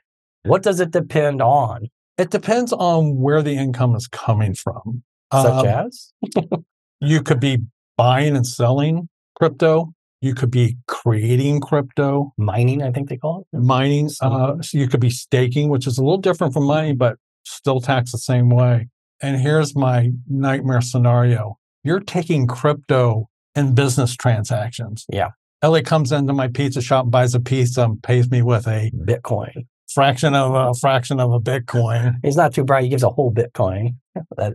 What 0.43 0.63
does 0.63 0.79
it 0.79 0.91
depend 0.91 1.41
on? 1.41 1.87
It 2.21 2.29
depends 2.29 2.71
on 2.71 3.17
where 3.17 3.41
the 3.41 3.55
income 3.55 3.95
is 3.95 4.07
coming 4.07 4.53
from. 4.53 5.01
Such 5.33 5.65
Um, 5.65 5.65
as? 5.65 6.13
you 6.99 7.23
could 7.23 7.39
be 7.39 7.63
buying 7.97 8.35
and 8.35 8.45
selling 8.45 9.09
crypto. 9.35 9.93
You 10.21 10.35
could 10.35 10.51
be 10.51 10.77
creating 10.87 11.61
crypto, 11.61 12.31
Mining, 12.37 12.83
I 12.83 12.91
think 12.91 13.09
they 13.09 13.17
call 13.17 13.47
it. 13.51 13.57
mining. 13.57 14.11
Uh, 14.21 14.61
so 14.61 14.77
you 14.77 14.87
could 14.87 14.99
be 14.99 15.09
staking, 15.09 15.69
which 15.69 15.87
is 15.87 15.97
a 15.97 16.03
little 16.03 16.19
different 16.19 16.53
from 16.53 16.65
mining, 16.65 16.97
but 16.97 17.17
still 17.43 17.81
taxed 17.81 18.11
the 18.11 18.19
same 18.19 18.49
way. 18.49 18.87
And 19.19 19.41
here's 19.41 19.75
my 19.75 20.11
nightmare 20.29 20.81
scenario: 20.81 21.57
you're 21.83 21.99
taking 22.01 22.45
crypto 22.45 23.29
in 23.55 23.73
business 23.73 24.15
transactions. 24.15 25.05
Yeah. 25.11 25.29
Ellie 25.63 25.81
comes 25.83 26.11
into 26.11 26.33
my 26.33 26.47
pizza 26.47 26.81
shop, 26.81 27.09
buys 27.09 27.33
a 27.33 27.39
pizza, 27.39 27.83
and 27.83 28.01
pays 28.03 28.29
me 28.29 28.41
with 28.43 28.67
a 28.67 28.91
Bitcoin. 28.91 29.65
Fraction 29.93 30.35
of 30.35 30.53
a 30.53 30.73
fraction 30.79 31.19
of 31.19 31.31
a 31.31 31.39
Bitcoin. 31.39 32.15
He's 32.23 32.35
not 32.37 32.53
too 32.53 32.63
bright. 32.63 32.83
He 32.83 32.89
gives 32.89 33.03
a 33.03 33.09
whole 33.09 33.33
Bitcoin. 33.33 33.95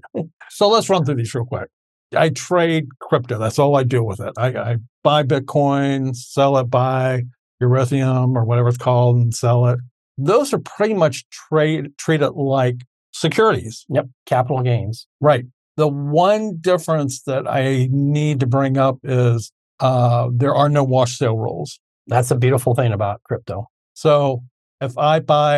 So 0.48 0.68
let's 0.68 0.88
run 0.88 1.04
through 1.04 1.16
these 1.16 1.34
real 1.34 1.44
quick. 1.44 1.68
I 2.14 2.28
trade 2.28 2.86
crypto. 3.00 3.38
That's 3.38 3.58
all 3.58 3.76
I 3.76 3.82
do 3.82 4.02
with 4.04 4.20
it. 4.20 4.32
I, 4.38 4.46
I 4.48 4.76
buy 5.02 5.24
Bitcoin, 5.24 6.14
sell 6.14 6.56
it, 6.58 6.70
buy 6.70 7.24
Ethereum 7.60 8.36
or 8.36 8.44
whatever 8.44 8.68
it's 8.68 8.78
called, 8.78 9.16
and 9.16 9.34
sell 9.34 9.66
it. 9.66 9.80
Those 10.16 10.54
are 10.54 10.58
pretty 10.58 10.94
much 10.94 11.28
trade 11.30 11.96
treated 11.98 12.30
like 12.30 12.76
securities. 13.12 13.84
yep. 13.88 14.06
Capital 14.24 14.62
gains. 14.62 15.06
Right. 15.20 15.44
The 15.76 15.88
one 15.88 16.58
difference 16.60 17.22
that 17.22 17.46
I 17.48 17.88
need 17.90 18.40
to 18.40 18.46
bring 18.46 18.78
up 18.78 18.98
is 19.02 19.52
uh, 19.80 20.28
there 20.32 20.54
are 20.54 20.68
no 20.68 20.84
wash 20.84 21.18
sale 21.18 21.36
rules. 21.36 21.78
That's 22.06 22.28
the 22.28 22.36
beautiful 22.36 22.74
thing 22.74 22.92
about 22.92 23.22
crypto. 23.24 23.66
So 23.94 24.42
if 24.80 24.96
I 24.98 25.20
buy 25.20 25.56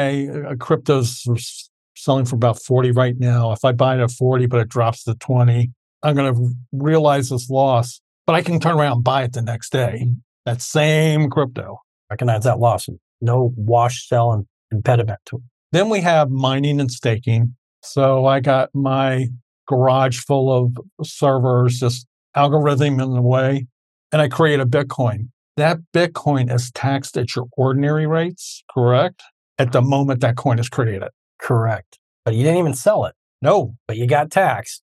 a 0.48 0.56
crypto's 0.56 1.70
selling 1.96 2.24
for 2.24 2.36
about 2.36 2.62
40 2.62 2.92
right 2.92 3.16
now, 3.18 3.52
if 3.52 3.64
I 3.64 3.72
buy 3.72 3.96
it 3.96 4.00
at 4.00 4.10
40 4.10 4.46
but 4.46 4.60
it 4.60 4.68
drops 4.68 5.04
to 5.04 5.14
20, 5.14 5.70
I'm 6.02 6.14
going 6.14 6.34
to 6.34 6.54
realize 6.72 7.30
this 7.30 7.50
loss, 7.50 8.00
but 8.26 8.34
I 8.34 8.42
can 8.42 8.60
turn 8.60 8.78
around 8.78 8.92
and 8.92 9.04
buy 9.04 9.24
it 9.24 9.32
the 9.32 9.42
next 9.42 9.70
day. 9.70 10.06
That 10.46 10.62
same 10.62 11.28
crypto. 11.28 11.80
Recognize 12.10 12.44
that 12.44 12.58
loss. 12.58 12.88
No 13.20 13.52
wash, 13.56 14.08
sale, 14.08 14.46
impediment 14.70 15.18
to 15.26 15.36
it. 15.36 15.42
Then 15.72 15.90
we 15.90 16.00
have 16.00 16.30
mining 16.30 16.80
and 16.80 16.90
staking. 16.90 17.54
So 17.82 18.26
I 18.26 18.40
got 18.40 18.70
my 18.74 19.28
garage 19.66 20.20
full 20.20 20.50
of 20.50 21.06
servers, 21.06 21.80
just 21.80 22.06
algorithm 22.34 23.00
in 23.00 23.12
the 23.12 23.20
way, 23.20 23.66
and 24.12 24.22
I 24.22 24.28
create 24.28 24.60
a 24.60 24.66
Bitcoin. 24.66 25.28
That 25.58 25.78
Bitcoin 25.92 26.54
is 26.54 26.70
taxed 26.70 27.16
at 27.16 27.34
your 27.34 27.46
ordinary 27.56 28.06
rates, 28.06 28.62
correct? 28.72 29.24
At 29.58 29.72
the 29.72 29.82
moment 29.82 30.20
that 30.20 30.36
coin 30.36 30.60
is 30.60 30.68
created. 30.68 31.08
Correct. 31.40 31.98
But 32.24 32.36
you 32.36 32.44
didn't 32.44 32.60
even 32.60 32.74
sell 32.74 33.06
it, 33.06 33.16
No, 33.42 33.74
but 33.88 33.96
you 33.96 34.06
got 34.06 34.30
taxed. 34.30 34.84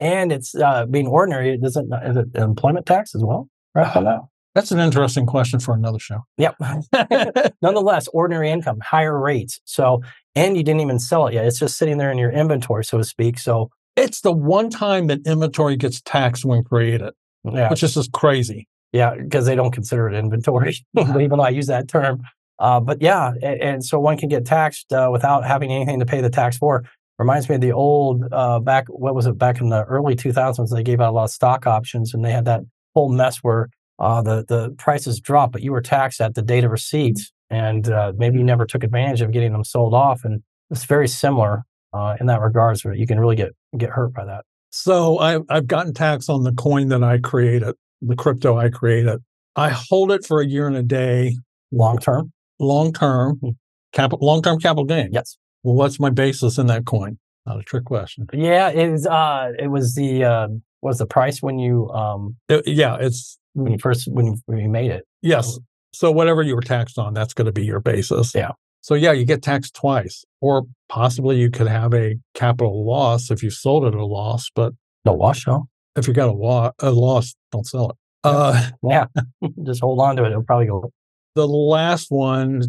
And 0.00 0.30
it's 0.30 0.54
uh, 0.54 0.84
being 0.84 1.06
ordinary. 1.06 1.54
It 1.54 1.62
doesn't, 1.62 1.90
is 2.04 2.18
it 2.18 2.26
employment 2.34 2.84
tax 2.84 3.14
as 3.14 3.24
well? 3.24 3.48
Right 3.74 3.96
on 3.96 4.04
that. 4.04 4.20
that's 4.54 4.72
an 4.72 4.78
interesting 4.78 5.24
question 5.24 5.58
for 5.58 5.72
another 5.72 5.98
show. 5.98 6.20
Yep. 6.36 6.56
Nonetheless, 7.62 8.06
ordinary 8.08 8.50
income, 8.50 8.80
higher 8.80 9.18
rates. 9.18 9.58
So, 9.64 10.02
and 10.34 10.54
you 10.54 10.62
didn't 10.62 10.82
even 10.82 10.98
sell 10.98 11.28
it 11.28 11.32
yet. 11.32 11.46
It's 11.46 11.58
just 11.58 11.78
sitting 11.78 11.96
there 11.96 12.10
in 12.10 12.18
your 12.18 12.30
inventory, 12.30 12.84
so 12.84 12.98
to 12.98 13.04
speak. 13.04 13.38
So, 13.38 13.70
it's 13.96 14.20
the 14.20 14.32
one 14.32 14.68
time 14.68 15.06
that 15.06 15.20
inventory 15.26 15.76
gets 15.76 16.02
taxed 16.02 16.44
when 16.44 16.62
created, 16.62 17.14
yeah, 17.42 17.70
which 17.70 17.82
is 17.82 17.94
just 17.94 18.12
crazy. 18.12 18.68
Yeah, 18.94 19.16
because 19.16 19.44
they 19.44 19.56
don't 19.56 19.72
consider 19.72 20.08
it 20.08 20.14
inventory, 20.14 20.76
even 20.96 21.30
though 21.30 21.42
I 21.42 21.48
use 21.48 21.66
that 21.66 21.88
term. 21.88 22.22
Uh, 22.60 22.78
but 22.78 23.02
yeah, 23.02 23.32
and, 23.42 23.60
and 23.60 23.84
so 23.84 23.98
one 23.98 24.16
can 24.16 24.28
get 24.28 24.46
taxed 24.46 24.92
uh, 24.92 25.08
without 25.10 25.44
having 25.44 25.72
anything 25.72 25.98
to 25.98 26.06
pay 26.06 26.20
the 26.20 26.30
tax 26.30 26.56
for. 26.56 26.84
Reminds 27.18 27.48
me 27.48 27.56
of 27.56 27.60
the 27.60 27.72
old 27.72 28.24
uh, 28.30 28.60
back. 28.60 28.86
What 28.88 29.16
was 29.16 29.26
it 29.26 29.36
back 29.36 29.60
in 29.60 29.68
the 29.68 29.82
early 29.84 30.14
2000s? 30.14 30.70
They 30.70 30.84
gave 30.84 31.00
out 31.00 31.10
a 31.10 31.12
lot 31.12 31.24
of 31.24 31.30
stock 31.30 31.66
options, 31.66 32.14
and 32.14 32.24
they 32.24 32.30
had 32.30 32.44
that 32.44 32.60
whole 32.94 33.08
mess 33.08 33.38
where 33.38 33.68
uh, 33.98 34.22
the 34.22 34.44
the 34.46 34.70
prices 34.78 35.18
dropped, 35.18 35.52
but 35.52 35.62
you 35.62 35.72
were 35.72 35.80
taxed 35.80 36.20
at 36.20 36.36
the 36.36 36.42
date 36.42 36.62
of 36.62 36.70
receipt, 36.70 37.18
and 37.50 37.90
uh, 37.90 38.12
maybe 38.16 38.38
you 38.38 38.44
never 38.44 38.64
took 38.64 38.84
advantage 38.84 39.22
of 39.22 39.32
getting 39.32 39.52
them 39.52 39.64
sold 39.64 39.92
off. 39.92 40.24
And 40.24 40.40
it's 40.70 40.84
very 40.84 41.08
similar 41.08 41.64
uh, 41.92 42.14
in 42.20 42.26
that 42.26 42.40
regards, 42.40 42.84
where 42.84 42.94
you 42.94 43.08
can 43.08 43.18
really 43.18 43.36
get 43.36 43.50
get 43.76 43.90
hurt 43.90 44.14
by 44.14 44.24
that. 44.24 44.44
So 44.70 45.18
I, 45.20 45.40
I've 45.48 45.68
gotten 45.68 45.94
taxed 45.94 46.30
on 46.30 46.42
the 46.42 46.52
coin 46.52 46.88
that 46.88 47.04
I 47.04 47.18
created, 47.18 47.74
the 48.06 48.16
crypto 48.16 48.56
I 48.58 48.68
created. 48.70 49.20
I 49.56 49.70
hold 49.70 50.10
it 50.12 50.24
for 50.26 50.40
a 50.40 50.46
year 50.46 50.66
and 50.66 50.76
a 50.76 50.82
day, 50.82 51.36
Long 51.72 51.98
term, 51.98 52.32
long 52.60 52.92
term, 52.92 53.38
Hmm. 53.40 53.48
capital, 53.92 54.24
long 54.26 54.42
term 54.42 54.58
capital 54.58 54.84
gain. 54.84 55.10
yes, 55.12 55.36
Well, 55.62 55.74
what's 55.74 55.98
my 55.98 56.10
basis 56.10 56.58
in 56.58 56.66
that 56.68 56.84
coin? 56.86 57.18
Not 57.46 57.58
a 57.58 57.62
trick 57.62 57.84
question. 57.84 58.26
yeah. 58.32 58.68
It 58.70 58.90
was 58.90 59.06
uh, 59.06 59.50
it 59.58 59.68
was 59.68 59.94
the 59.94 60.24
uh, 60.24 60.48
was 60.82 60.98
the 60.98 61.06
price 61.06 61.42
when 61.42 61.58
you 61.58 61.88
um 61.90 62.36
It- 62.48 62.66
yeah, 62.66 62.96
it's 63.00 63.38
when 63.54 63.72
you 63.72 63.78
first 63.78 64.08
when 64.10 64.26
you, 64.26 64.36
when 64.46 64.58
you 64.58 64.68
made 64.68 64.90
it. 64.90 65.04
yes. 65.22 65.58
So 65.92 66.10
whatever 66.10 66.42
you 66.42 66.56
were 66.56 66.60
taxed 66.62 66.98
on, 66.98 67.14
that's 67.14 67.34
going 67.34 67.46
to 67.46 67.52
be 67.52 67.64
your 67.64 67.78
basis. 67.80 68.34
Yeah. 68.34 68.50
So 68.80 68.94
yeah, 68.94 69.12
you 69.12 69.24
get 69.24 69.42
taxed 69.42 69.74
twice, 69.74 70.24
or 70.40 70.64
possibly 70.88 71.36
you 71.36 71.50
could 71.50 71.68
have 71.68 71.94
a 71.94 72.16
capital 72.34 72.84
loss 72.84 73.30
if 73.30 73.42
you 73.44 73.50
sold 73.50 73.84
it 73.84 73.94
at 73.94 74.00
a 74.00 74.04
loss. 74.04 74.50
But 74.54 74.72
No 75.04 75.12
wash, 75.12 75.46
no. 75.46 75.68
If 75.96 76.08
you 76.08 76.14
got 76.14 76.28
a, 76.28 76.32
wa- 76.32 76.72
a 76.80 76.90
loss, 76.90 77.34
don't 77.52 77.66
sell 77.66 77.90
it. 77.90 77.96
Uh, 78.24 78.70
Yeah, 78.82 79.06
just 79.64 79.80
hold 79.80 80.00
on 80.00 80.16
to 80.16 80.24
it. 80.24 80.30
It'll 80.30 80.42
probably 80.42 80.66
go. 80.66 80.90
the 81.34 81.46
last 81.46 82.06
one 82.10 82.62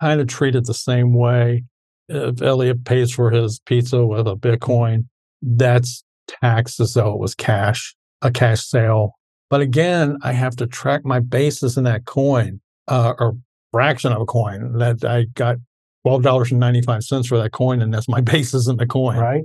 kind 0.00 0.20
of 0.20 0.26
treated 0.28 0.66
the 0.66 0.74
same 0.74 1.14
way. 1.14 1.64
If 2.08 2.42
Eliot 2.42 2.84
pays 2.84 3.10
for 3.12 3.30
his 3.30 3.60
pizza 3.66 4.04
with 4.04 4.26
a 4.26 4.36
Bitcoin, 4.36 5.06
that's 5.42 6.04
taxed 6.42 6.80
as 6.80 6.94
though 6.94 7.12
it 7.12 7.18
was 7.18 7.34
cash, 7.34 7.94
a 8.22 8.30
cash 8.30 8.64
sale. 8.66 9.12
But 9.50 9.60
again, 9.60 10.18
I 10.22 10.32
have 10.32 10.56
to 10.56 10.66
track 10.66 11.04
my 11.04 11.20
basis 11.20 11.76
in 11.76 11.84
that 11.84 12.04
coin, 12.06 12.60
uh, 12.88 13.14
or 13.18 13.36
fraction 13.72 14.12
of 14.12 14.20
a 14.20 14.24
coin. 14.26 14.76
That 14.78 15.04
I 15.04 15.24
got 15.34 15.56
twelve 16.04 16.22
dollars 16.22 16.50
and 16.50 16.60
ninety 16.60 16.82
five 16.82 17.04
cents 17.04 17.28
for 17.28 17.38
that 17.38 17.52
coin, 17.52 17.80
and 17.82 17.92
that's 17.92 18.08
my 18.08 18.20
basis 18.34 18.68
in 18.68 18.76
the 18.76 18.86
coin. 18.86 19.16
right? 19.18 19.44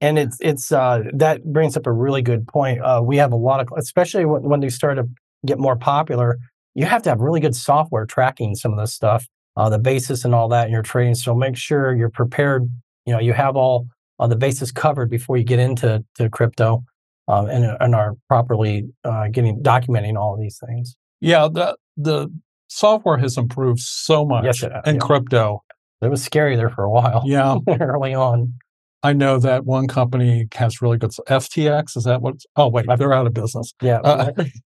And 0.00 0.18
it's 0.18 0.38
it's 0.40 0.72
uh, 0.72 1.02
that 1.12 1.44
brings 1.44 1.76
up 1.76 1.86
a 1.86 1.92
really 1.92 2.22
good 2.22 2.46
point. 2.48 2.80
Uh, 2.80 3.02
we 3.04 3.18
have 3.18 3.32
a 3.32 3.36
lot 3.36 3.60
of, 3.60 3.68
especially 3.76 4.24
when, 4.24 4.42
when 4.42 4.60
they 4.60 4.70
start 4.70 4.96
to 4.96 5.06
get 5.46 5.58
more 5.58 5.76
popular, 5.76 6.38
you 6.74 6.86
have 6.86 7.02
to 7.02 7.10
have 7.10 7.20
really 7.20 7.40
good 7.40 7.54
software 7.54 8.06
tracking 8.06 8.54
some 8.54 8.72
of 8.72 8.78
this 8.78 8.94
stuff, 8.94 9.26
uh, 9.56 9.68
the 9.68 9.78
basis 9.78 10.24
and 10.24 10.34
all 10.34 10.48
that 10.48 10.66
in 10.66 10.72
your 10.72 10.82
trading. 10.82 11.14
So 11.14 11.34
make 11.34 11.56
sure 11.56 11.94
you're 11.94 12.10
prepared. 12.10 12.68
You 13.04 13.12
know, 13.12 13.20
you 13.20 13.32
have 13.34 13.56
all 13.56 13.86
uh, 14.18 14.26
the 14.26 14.36
basis 14.36 14.72
covered 14.72 15.10
before 15.10 15.36
you 15.36 15.44
get 15.44 15.58
into 15.58 16.02
to 16.16 16.30
crypto, 16.30 16.82
um, 17.28 17.48
and 17.48 17.76
and 17.80 17.94
are 17.94 18.14
properly 18.28 18.88
uh, 19.04 19.28
getting 19.28 19.62
documenting 19.62 20.16
all 20.18 20.34
of 20.34 20.40
these 20.40 20.58
things. 20.66 20.96
Yeah, 21.20 21.48
the 21.52 21.76
the 21.96 22.28
software 22.68 23.18
has 23.18 23.36
improved 23.36 23.80
so 23.80 24.24
much 24.24 24.44
Yes, 24.44 24.62
in 24.62 24.94
yeah. 24.94 24.98
crypto. 25.00 25.62
It 26.00 26.08
was 26.08 26.22
scary 26.24 26.56
there 26.56 26.70
for 26.70 26.84
a 26.84 26.90
while, 26.90 27.22
Yeah, 27.26 27.56
early 27.80 28.14
on. 28.14 28.54
I 29.02 29.12
know 29.12 29.38
that 29.38 29.64
one 29.64 29.88
company 29.88 30.46
has 30.54 30.82
really 30.82 30.98
good 30.98 31.10
FTX. 31.10 31.96
Is 31.96 32.04
that 32.04 32.20
what? 32.20 32.36
Oh 32.56 32.68
wait, 32.68 32.86
they're 32.98 33.12
out 33.12 33.26
of 33.26 33.34
business. 33.34 33.72
Yeah. 33.82 34.00
Uh, 34.00 34.32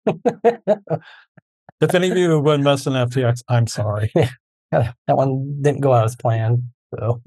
if 1.82 1.96
any 1.96 2.12
of 2.12 2.18
you 2.18 2.44
have 2.44 2.60
invest 2.60 2.88
in 2.88 2.94
FTX, 2.94 3.44
I'm 3.48 3.68
sorry. 3.68 4.12
that 4.72 4.96
one 5.08 5.62
didn't 5.62 5.82
go 5.82 5.94
out 5.94 6.06
as 6.06 6.16
planned. 6.16 6.64
So, 6.98 7.22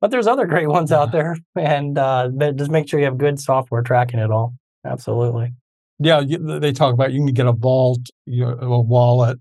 but 0.00 0.10
there's 0.10 0.26
other 0.26 0.46
great 0.46 0.68
ones 0.68 0.92
out 0.92 1.10
there, 1.10 1.36
and 1.56 1.98
uh, 1.98 2.30
just 2.54 2.70
make 2.70 2.88
sure 2.88 3.00
you 3.00 3.06
have 3.06 3.18
good 3.18 3.40
software 3.40 3.82
tracking 3.82 4.20
it 4.20 4.30
all. 4.30 4.54
Absolutely. 4.84 5.52
Yeah, 5.98 6.20
you, 6.20 6.38
they 6.60 6.72
talk 6.72 6.92
about 6.92 7.12
you 7.12 7.24
can 7.24 7.34
get 7.34 7.46
a 7.46 7.52
vault, 7.52 8.08
a 8.28 8.80
wallet. 8.80 9.38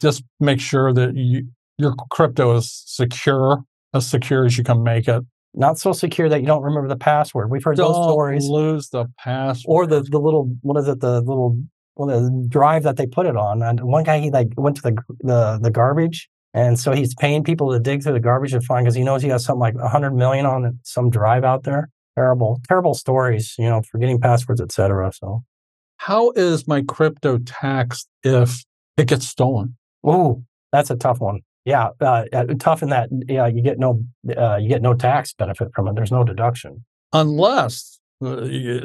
Just 0.00 0.24
make 0.40 0.60
sure 0.60 0.92
that 0.92 1.14
you, 1.16 1.46
your 1.78 1.94
crypto 2.10 2.56
is 2.56 2.82
secure, 2.86 3.62
as 3.94 4.08
secure 4.08 4.44
as 4.44 4.56
you 4.56 4.64
can 4.64 4.82
make 4.82 5.06
it. 5.06 5.22
Not 5.54 5.78
so 5.78 5.92
secure 5.92 6.28
that 6.28 6.40
you 6.40 6.46
don't 6.46 6.62
remember 6.62 6.88
the 6.88 6.96
password. 6.96 7.50
We've 7.50 7.62
heard 7.62 7.76
don't 7.76 7.92
those 7.92 8.04
stories. 8.04 8.48
Lose 8.48 8.88
the 8.88 9.06
password, 9.18 9.66
or 9.68 9.86
the 9.86 10.00
the 10.02 10.18
little 10.18 10.54
what 10.62 10.78
is 10.80 10.88
it? 10.88 11.00
The 11.00 11.20
little 11.20 11.62
well, 11.96 12.08
the 12.08 12.46
drive 12.48 12.84
that 12.84 12.96
they 12.96 13.06
put 13.06 13.26
it 13.26 13.36
on. 13.36 13.62
And 13.62 13.82
one 13.82 14.04
guy 14.04 14.18
he 14.20 14.30
like 14.30 14.48
went 14.56 14.76
to 14.76 14.82
the 14.82 14.96
the 15.20 15.58
the 15.62 15.70
garbage 15.70 16.30
and 16.54 16.78
so 16.78 16.92
he's 16.92 17.14
paying 17.14 17.44
people 17.44 17.72
to 17.72 17.80
dig 17.80 18.02
through 18.02 18.12
the 18.12 18.20
garbage 18.20 18.52
and 18.52 18.62
find 18.64 18.84
because 18.84 18.94
he 18.94 19.02
knows 19.02 19.22
he 19.22 19.28
has 19.28 19.44
something 19.44 19.60
like 19.60 19.74
100 19.74 20.12
million 20.12 20.44
on 20.44 20.78
some 20.82 21.08
drive 21.08 21.44
out 21.44 21.64
there. 21.64 21.88
Terrible, 22.14 22.60
terrible 22.68 22.92
stories, 22.92 23.54
you 23.58 23.68
know, 23.68 23.80
forgetting 23.90 24.20
passwords, 24.20 24.60
etc. 24.60 25.12
So, 25.14 25.44
how 25.96 26.32
is 26.32 26.68
my 26.68 26.82
crypto 26.82 27.38
taxed 27.38 28.06
if 28.22 28.64
it 28.98 29.08
gets 29.08 29.26
stolen? 29.26 29.76
Oh, 30.04 30.44
that's 30.72 30.90
a 30.90 30.96
tough 30.96 31.20
one. 31.20 31.40
Yeah, 31.64 31.90
uh, 32.00 32.24
uh, 32.32 32.46
tough 32.58 32.82
in 32.82 32.88
that 32.88 33.08
yeah, 33.28 33.46
you 33.46 33.62
get 33.62 33.78
no 33.78 34.02
uh, 34.36 34.56
you 34.56 34.68
get 34.68 34.82
no 34.82 34.94
tax 34.94 35.32
benefit 35.32 35.68
from 35.74 35.88
it. 35.88 35.94
There's 35.94 36.10
no 36.10 36.24
deduction 36.24 36.84
unless 37.12 38.00
uh, 38.24 38.42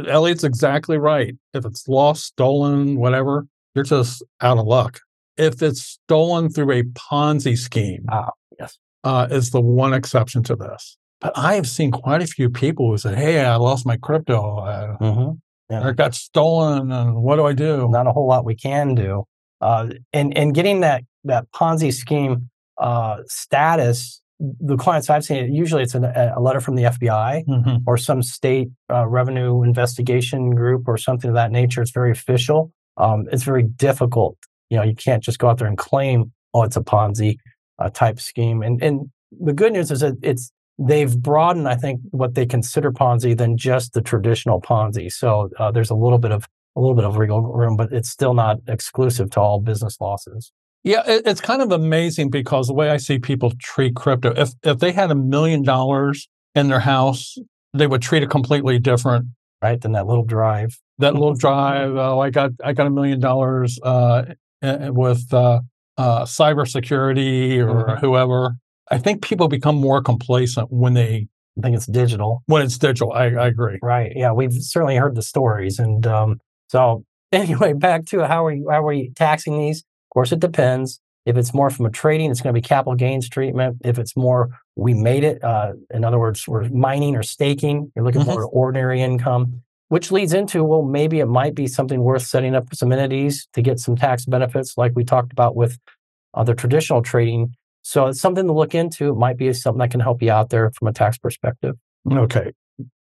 Eliot's 0.08 0.44
exactly 0.44 0.98
right. 0.98 1.36
If 1.54 1.66
it's 1.66 1.88
lost, 1.88 2.26
stolen, 2.26 3.00
whatever, 3.00 3.48
you're 3.74 3.84
just 3.84 4.24
out 4.42 4.58
of 4.58 4.68
luck 4.68 5.00
if 5.38 5.62
it's 5.62 5.82
stolen 5.82 6.50
through 6.50 6.72
a 6.72 6.84
Ponzi 6.84 7.58
scheme, 7.58 8.06
ah, 8.10 8.32
yes, 8.60 8.78
uh, 9.04 9.28
is 9.30 9.52
the 9.52 9.62
one 9.62 9.94
exception 9.94 10.44
to 10.44 10.56
this. 10.56 10.98
But 11.22 11.38
I 11.38 11.56
have 11.56 11.68
seen 11.68 11.92
quite 11.92 12.22
a 12.22 12.28
few 12.28 12.50
people 12.50 12.92
who 12.92 12.98
say, 12.98 13.16
"Hey, 13.16 13.44
I 13.44 13.56
lost 13.56 13.86
my 13.86 13.98
crypto. 13.98 14.60
Uh, 14.60 14.98
mm-hmm. 14.98 15.32
yeah. 15.70 15.88
it 15.88 15.96
got 15.96 16.16
stolen, 16.16 16.92
and 16.92 17.16
what 17.16 17.38
do 17.38 17.46
I 17.46 17.54
do?" 17.54 17.88
Not 17.90 18.08
a 18.08 18.12
whole 18.12 18.28
lot 18.28 18.46
we 18.46 18.56
can 18.56 18.96
do. 18.96 19.24
Uh, 19.62 19.90
and 20.14 20.36
and 20.38 20.54
getting 20.54 20.82
that 20.82 21.04
that 21.24 21.46
Ponzi 21.52 21.94
scheme 21.94 22.50
uh, 22.80 23.18
status, 23.26 24.22
the 24.40 24.78
clients 24.78 25.10
I've 25.10 25.24
seen, 25.24 25.54
usually 25.54 25.84
it's 25.84 25.96
a, 25.96 26.34
a 26.36 26.40
letter 26.40 26.60
from 26.60 26.76
the 26.76 26.84
FBI 26.84 27.46
mm-hmm. 27.46 27.78
or 27.88 27.98
some 27.98 28.22
state 28.22 28.70
uh, 28.92 29.08
revenue 29.08 29.64
investigation 29.64 30.52
group 30.52 30.88
or 30.88 30.98
something 30.98 31.30
of 31.30 31.36
that 31.36 31.52
nature. 31.52 31.82
It's 31.82 31.92
very 31.92 32.12
official. 32.12 32.72
Um, 32.98 33.26
it's 33.32 33.44
very 33.44 33.64
difficult 33.64 34.38
you 34.70 34.78
know, 34.78 34.84
you 34.84 34.96
can't 34.96 35.24
just 35.24 35.40
go 35.40 35.50
out 35.50 35.58
there 35.58 35.68
and 35.68 35.78
claim, 35.78 36.32
oh, 36.54 36.64
it's 36.64 36.76
a 36.76 36.82
Ponzi 36.82 37.38
uh, 37.80 37.90
type 37.90 38.20
scheme. 38.20 38.62
And 38.62 38.82
and 38.82 39.10
the 39.32 39.54
good 39.54 39.74
news 39.74 39.92
is 39.92 40.02
that 40.02 40.16
it's 40.22 40.52
they've 40.78 41.18
broadened, 41.18 41.68
I 41.68 41.76
think, 41.76 42.02
what 42.12 42.36
they 42.36 42.46
consider 42.46 42.92
Ponzi 42.92 43.38
than 43.38 43.58
just 43.58 43.94
the 43.94 44.02
traditional 44.02 44.62
Ponzi. 44.62 45.12
So 45.12 45.50
uh, 45.60 45.72
there's 45.72 45.90
a 45.90 45.96
little 45.96 46.20
bit 46.20 46.32
of 46.32 46.46
a 46.76 46.80
little 46.80 46.96
bit 46.96 47.06
of 47.06 47.18
wiggle 47.18 47.42
room, 47.42 47.76
but 47.76 47.92
it's 47.92 48.10
still 48.10 48.34
not 48.34 48.58
exclusive 48.68 49.32
to 49.32 49.40
all 49.40 49.60
business 49.60 49.98
losses. 50.00 50.52
Yeah, 50.88 51.04
it's 51.06 51.42
kind 51.42 51.62
of 51.62 51.74
amazing 51.74 52.30
because 52.30 52.68
the 52.68 52.74
way 52.74 52.90
I 52.90 52.98
see 52.98 53.20
people 53.20 53.52
treat 53.60 53.96
crypto, 53.96 54.34
if 54.38 54.52
if 54.64 54.80
they 54.80 54.94
had 54.94 55.12
a 55.12 55.16
million 55.16 55.62
dollars 55.62 56.30
in 56.56 56.70
their 56.70 56.80
house, 56.80 57.38
they 57.74 57.88
would 57.88 58.02
treat 58.02 58.24
it 58.24 58.30
completely 58.30 58.80
different, 58.80 59.26
right? 59.62 59.80
Than 59.82 59.92
that 59.92 60.08
little 60.08 60.24
drive. 60.24 60.80
That 61.00 61.14
little 61.14 61.34
drive. 61.34 61.96
Oh, 61.98 62.22
I 62.22 62.30
got 62.30 62.52
I 62.64 62.72
got 62.72 62.88
a 62.88 62.90
million 62.90 63.20
dollars 63.20 63.78
uh, 63.84 64.24
with 64.62 65.34
uh, 65.34 65.60
uh, 65.98 66.24
cybersecurity 66.24 67.58
or 67.58 67.84
mm-hmm. 67.84 68.06
whoever. 68.06 68.56
I 68.90 68.98
think 68.98 69.22
people 69.22 69.50
become 69.50 69.76
more 69.76 70.02
complacent 70.02 70.72
when 70.72 70.94
they. 70.94 71.28
I 71.58 71.62
think 71.62 71.76
it's 71.76 71.88
digital. 71.88 72.44
When 72.46 72.62
it's 72.62 72.78
digital, 72.78 73.12
I, 73.12 73.26
I 73.26 73.48
agree. 73.48 73.80
Right. 73.82 74.14
Yeah, 74.16 74.32
we've 74.32 74.54
certainly 74.54 74.96
heard 74.96 75.16
the 75.16 75.24
stories, 75.24 75.80
and 75.80 76.08
um, 76.08 76.40
so 76.70 77.04
anyway, 77.34 77.74
back 77.74 78.06
to 78.06 78.26
how 78.26 78.46
are 78.46 78.54
you, 78.54 78.68
how 78.70 78.84
are 78.84 78.88
we 78.88 79.12
taxing 79.16 79.58
these? 79.58 79.84
Of 80.18 80.22
course, 80.22 80.32
it 80.32 80.40
depends. 80.40 81.00
If 81.26 81.38
it's 81.38 81.54
more 81.54 81.70
from 81.70 81.86
a 81.86 81.92
trading, 81.92 82.32
it's 82.32 82.42
going 82.42 82.54
to 82.54 82.60
be 82.60 82.66
capital 82.66 82.96
gains 82.96 83.30
treatment. 83.30 83.78
If 83.84 84.00
it's 84.00 84.16
more, 84.16 84.50
we 84.76 84.94
made 84.94 85.24
it. 85.24 85.44
Uh, 85.44 85.74
in 85.94 86.04
other 86.04 86.18
words, 86.18 86.48
we're 86.48 86.70
mining 86.70 87.16
or 87.16 87.24
staking. 87.24 87.92
You're 87.96 88.06
looking 88.06 88.22
mm-hmm. 88.22 88.34
for 88.34 88.46
ordinary 88.46 89.02
income 89.02 89.62
which 89.90 90.12
leads 90.12 90.34
into 90.34 90.64
well 90.64 90.82
maybe 90.82 91.20
it 91.20 91.28
might 91.28 91.56
be 91.56 91.68
something 91.68 92.02
worth 92.02 92.24
setting 92.24 92.56
up 92.56 92.74
some 92.74 92.92
entities 92.92 93.48
to 93.54 93.62
get 93.62 93.80
some 93.80 93.96
tax 93.96 94.26
benefits 94.26 94.78
like 94.78 94.92
we 94.96 95.04
talked 95.04 95.32
about 95.32 95.56
with 95.56 95.78
other 96.34 96.54
traditional 96.54 97.02
trading 97.02 97.54
so 97.84 98.08
it's 98.08 98.20
something 98.20 98.48
to 98.48 98.54
look 98.54 98.76
into 98.76 99.10
it 99.10 99.16
might 99.16 99.38
be 99.38 99.52
something 99.54 99.80
that 99.80 99.92
can 99.92 100.00
help 100.00 100.22
you 100.22 100.32
out 100.32 100.50
there 100.50 100.70
from 100.72 100.88
a 100.88 100.94
tax 100.94 101.18
perspective 101.18 101.76
okay 102.12 102.52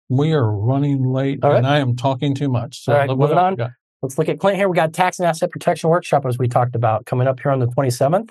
we 0.10 0.34
are 0.34 0.51
running 0.51 1.03
late 1.12 1.39
right. 1.43 1.57
and 1.57 1.68
i 1.68 1.80
am 1.80 1.95
talking 1.95 2.34
too 2.34 2.49
much 2.49 2.84
so 2.84 2.93
All 2.93 2.99
right, 2.99 3.18
moving 3.18 3.38
on 3.38 3.57
let's 4.02 4.18
look 4.18 4.30
at 4.30 4.39
clint 4.39 4.58
here 4.58 4.70
we 4.70 4.76
got 4.76 4.93
tax 4.93 5.20
and 5.20 5.28
asset 5.28 5.52
protection 5.52 5.89
workshop 5.89 6.26
as 6.26 6.38
we 6.38 6.47
talked 6.47 6.76
about 6.76 7.06
coming 7.06 7.28
up 7.28 7.39
here 7.39 7.52
on 7.52 7.60
the 7.60 7.68
27th 7.68 8.30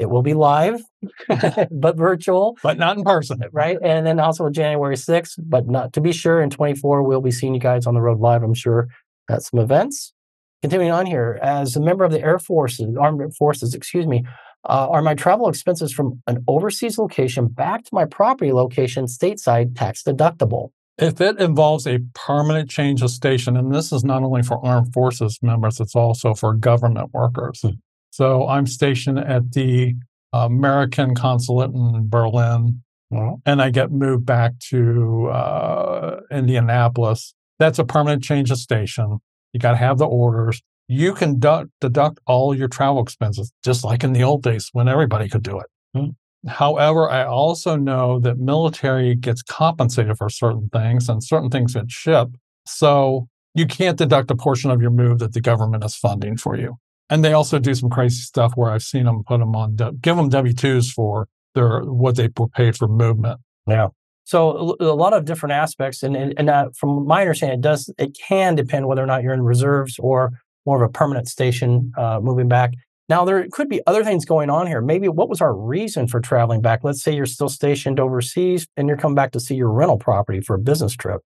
it 0.00 0.08
will 0.08 0.22
be 0.22 0.32
live, 0.32 0.80
but 1.70 1.96
virtual, 1.96 2.56
but 2.62 2.78
not 2.78 2.96
in 2.96 3.04
person, 3.04 3.42
right? 3.52 3.76
And 3.82 4.06
then 4.06 4.18
also 4.18 4.48
January 4.48 4.96
6th, 4.96 5.34
but 5.38 5.68
not 5.68 5.92
to 5.92 6.00
be 6.00 6.12
sure. 6.12 6.40
In 6.40 6.48
24, 6.48 7.02
we'll 7.02 7.20
be 7.20 7.30
seeing 7.30 7.54
you 7.54 7.60
guys 7.60 7.86
on 7.86 7.94
the 7.94 8.00
road 8.00 8.18
live. 8.18 8.42
I'm 8.42 8.54
sure 8.54 8.88
at 9.30 9.42
some 9.42 9.60
events. 9.60 10.14
Continuing 10.62 10.90
on 10.90 11.06
here, 11.06 11.38
as 11.42 11.76
a 11.76 11.80
member 11.80 12.04
of 12.04 12.12
the 12.12 12.20
Air 12.20 12.38
Forces, 12.38 12.94
Armed 12.98 13.34
Forces, 13.36 13.74
excuse 13.74 14.06
me, 14.06 14.24
uh, 14.68 14.88
are 14.90 15.00
my 15.00 15.14
travel 15.14 15.48
expenses 15.48 15.92
from 15.92 16.22
an 16.26 16.44
overseas 16.48 16.98
location 16.98 17.46
back 17.46 17.84
to 17.84 17.90
my 17.92 18.04
property 18.04 18.52
location 18.52 19.06
stateside 19.06 19.76
tax 19.76 20.02
deductible? 20.02 20.70
If 21.00 21.20
it 21.20 21.40
involves 21.40 21.86
a 21.86 22.00
permanent 22.14 22.68
change 22.68 23.00
of 23.02 23.10
station, 23.10 23.56
and 23.56 23.74
this 23.74 23.90
is 23.90 24.04
not 24.04 24.22
only 24.22 24.42
for 24.42 24.64
armed 24.64 24.92
forces 24.92 25.38
members, 25.42 25.80
it's 25.80 25.96
also 25.96 26.34
for 26.34 26.52
government 26.54 27.10
workers. 27.14 27.60
Hmm. 27.62 27.70
So 28.10 28.46
I'm 28.48 28.66
stationed 28.66 29.18
at 29.18 29.52
the 29.52 29.94
American 30.32 31.14
consulate 31.14 31.70
in 31.70 32.08
Berlin, 32.08 32.82
mm-hmm. 33.12 33.34
and 33.46 33.62
I 33.62 33.70
get 33.70 33.90
moved 33.90 34.26
back 34.26 34.58
to 34.70 35.28
uh, 35.28 36.20
Indianapolis. 36.30 37.34
That's 37.58 37.78
a 37.78 37.84
permanent 37.84 38.22
change 38.22 38.50
of 38.50 38.58
station. 38.58 39.18
You 39.52 39.60
got 39.60 39.72
to 39.72 39.76
have 39.76 39.98
the 39.98 40.06
orders. 40.06 40.60
You 40.88 41.14
can 41.14 41.38
du- 41.38 41.68
deduct 41.80 42.18
all 42.26 42.54
your 42.54 42.68
travel 42.68 43.02
expenses, 43.02 43.52
just 43.64 43.84
like 43.84 44.02
in 44.02 44.12
the 44.12 44.22
old 44.22 44.42
days 44.42 44.70
when 44.72 44.88
everybody 44.88 45.28
could 45.28 45.42
do 45.42 45.58
it. 45.58 45.66
Mm-hmm. 45.96 46.10
However, 46.48 47.08
I 47.08 47.24
also 47.24 47.76
know 47.76 48.18
that 48.20 48.38
military 48.38 49.14
gets 49.14 49.42
compensated 49.42 50.16
for 50.16 50.28
certain 50.28 50.68
things 50.72 51.08
and 51.08 51.22
certain 51.22 51.50
things 51.50 51.74
get 51.74 51.90
shipped. 51.90 52.36
So 52.66 53.28
you 53.54 53.66
can't 53.66 53.98
deduct 53.98 54.30
a 54.30 54.36
portion 54.36 54.70
of 54.70 54.80
your 54.80 54.90
move 54.90 55.18
that 55.18 55.32
the 55.32 55.40
government 55.40 55.84
is 55.84 55.96
funding 55.96 56.36
for 56.36 56.56
you. 56.56 56.76
And 57.10 57.24
they 57.24 57.32
also 57.32 57.58
do 57.58 57.74
some 57.74 57.90
crazy 57.90 58.22
stuff 58.22 58.52
where 58.54 58.70
I've 58.70 58.82
seen 58.82 59.04
them 59.04 59.22
put 59.26 59.40
them 59.40 59.54
on, 59.56 59.76
give 60.00 60.16
them 60.16 60.28
W 60.28 60.54
2s 60.54 60.92
for 60.92 61.28
their 61.54 61.80
what 61.80 62.16
they 62.16 62.28
were 62.36 62.48
paid 62.48 62.76
for 62.76 62.86
movement. 62.88 63.40
Yeah. 63.66 63.88
So 64.24 64.76
a 64.78 64.84
lot 64.84 65.12
of 65.12 65.24
different 65.24 65.54
aspects, 65.54 66.04
and 66.04 66.16
and, 66.16 66.34
and 66.36 66.48
uh, 66.48 66.68
from 66.76 67.04
my 67.06 67.22
understanding, 67.22 67.58
it 67.58 67.62
does 67.62 67.92
it 67.98 68.16
can 68.16 68.54
depend 68.54 68.86
whether 68.86 69.02
or 69.02 69.06
not 69.06 69.24
you're 69.24 69.34
in 69.34 69.42
reserves 69.42 69.98
or 69.98 70.30
more 70.66 70.82
of 70.82 70.88
a 70.88 70.92
permanent 70.92 71.26
station 71.26 71.92
uh, 71.98 72.20
moving 72.22 72.46
back. 72.46 72.72
Now 73.10 73.24
there 73.24 73.44
could 73.50 73.68
be 73.68 73.82
other 73.88 74.04
things 74.04 74.24
going 74.24 74.50
on 74.50 74.68
here. 74.68 74.80
Maybe 74.80 75.08
what 75.08 75.28
was 75.28 75.40
our 75.40 75.52
reason 75.52 76.06
for 76.06 76.20
traveling 76.20 76.60
back? 76.62 76.84
Let's 76.84 77.02
say 77.02 77.12
you're 77.12 77.26
still 77.26 77.48
stationed 77.48 77.98
overseas 77.98 78.68
and 78.76 78.86
you're 78.86 78.96
coming 78.96 79.16
back 79.16 79.32
to 79.32 79.40
see 79.40 79.56
your 79.56 79.72
rental 79.72 79.98
property 79.98 80.40
for 80.40 80.54
a 80.54 80.60
business 80.60 80.94
trip. 80.94 81.20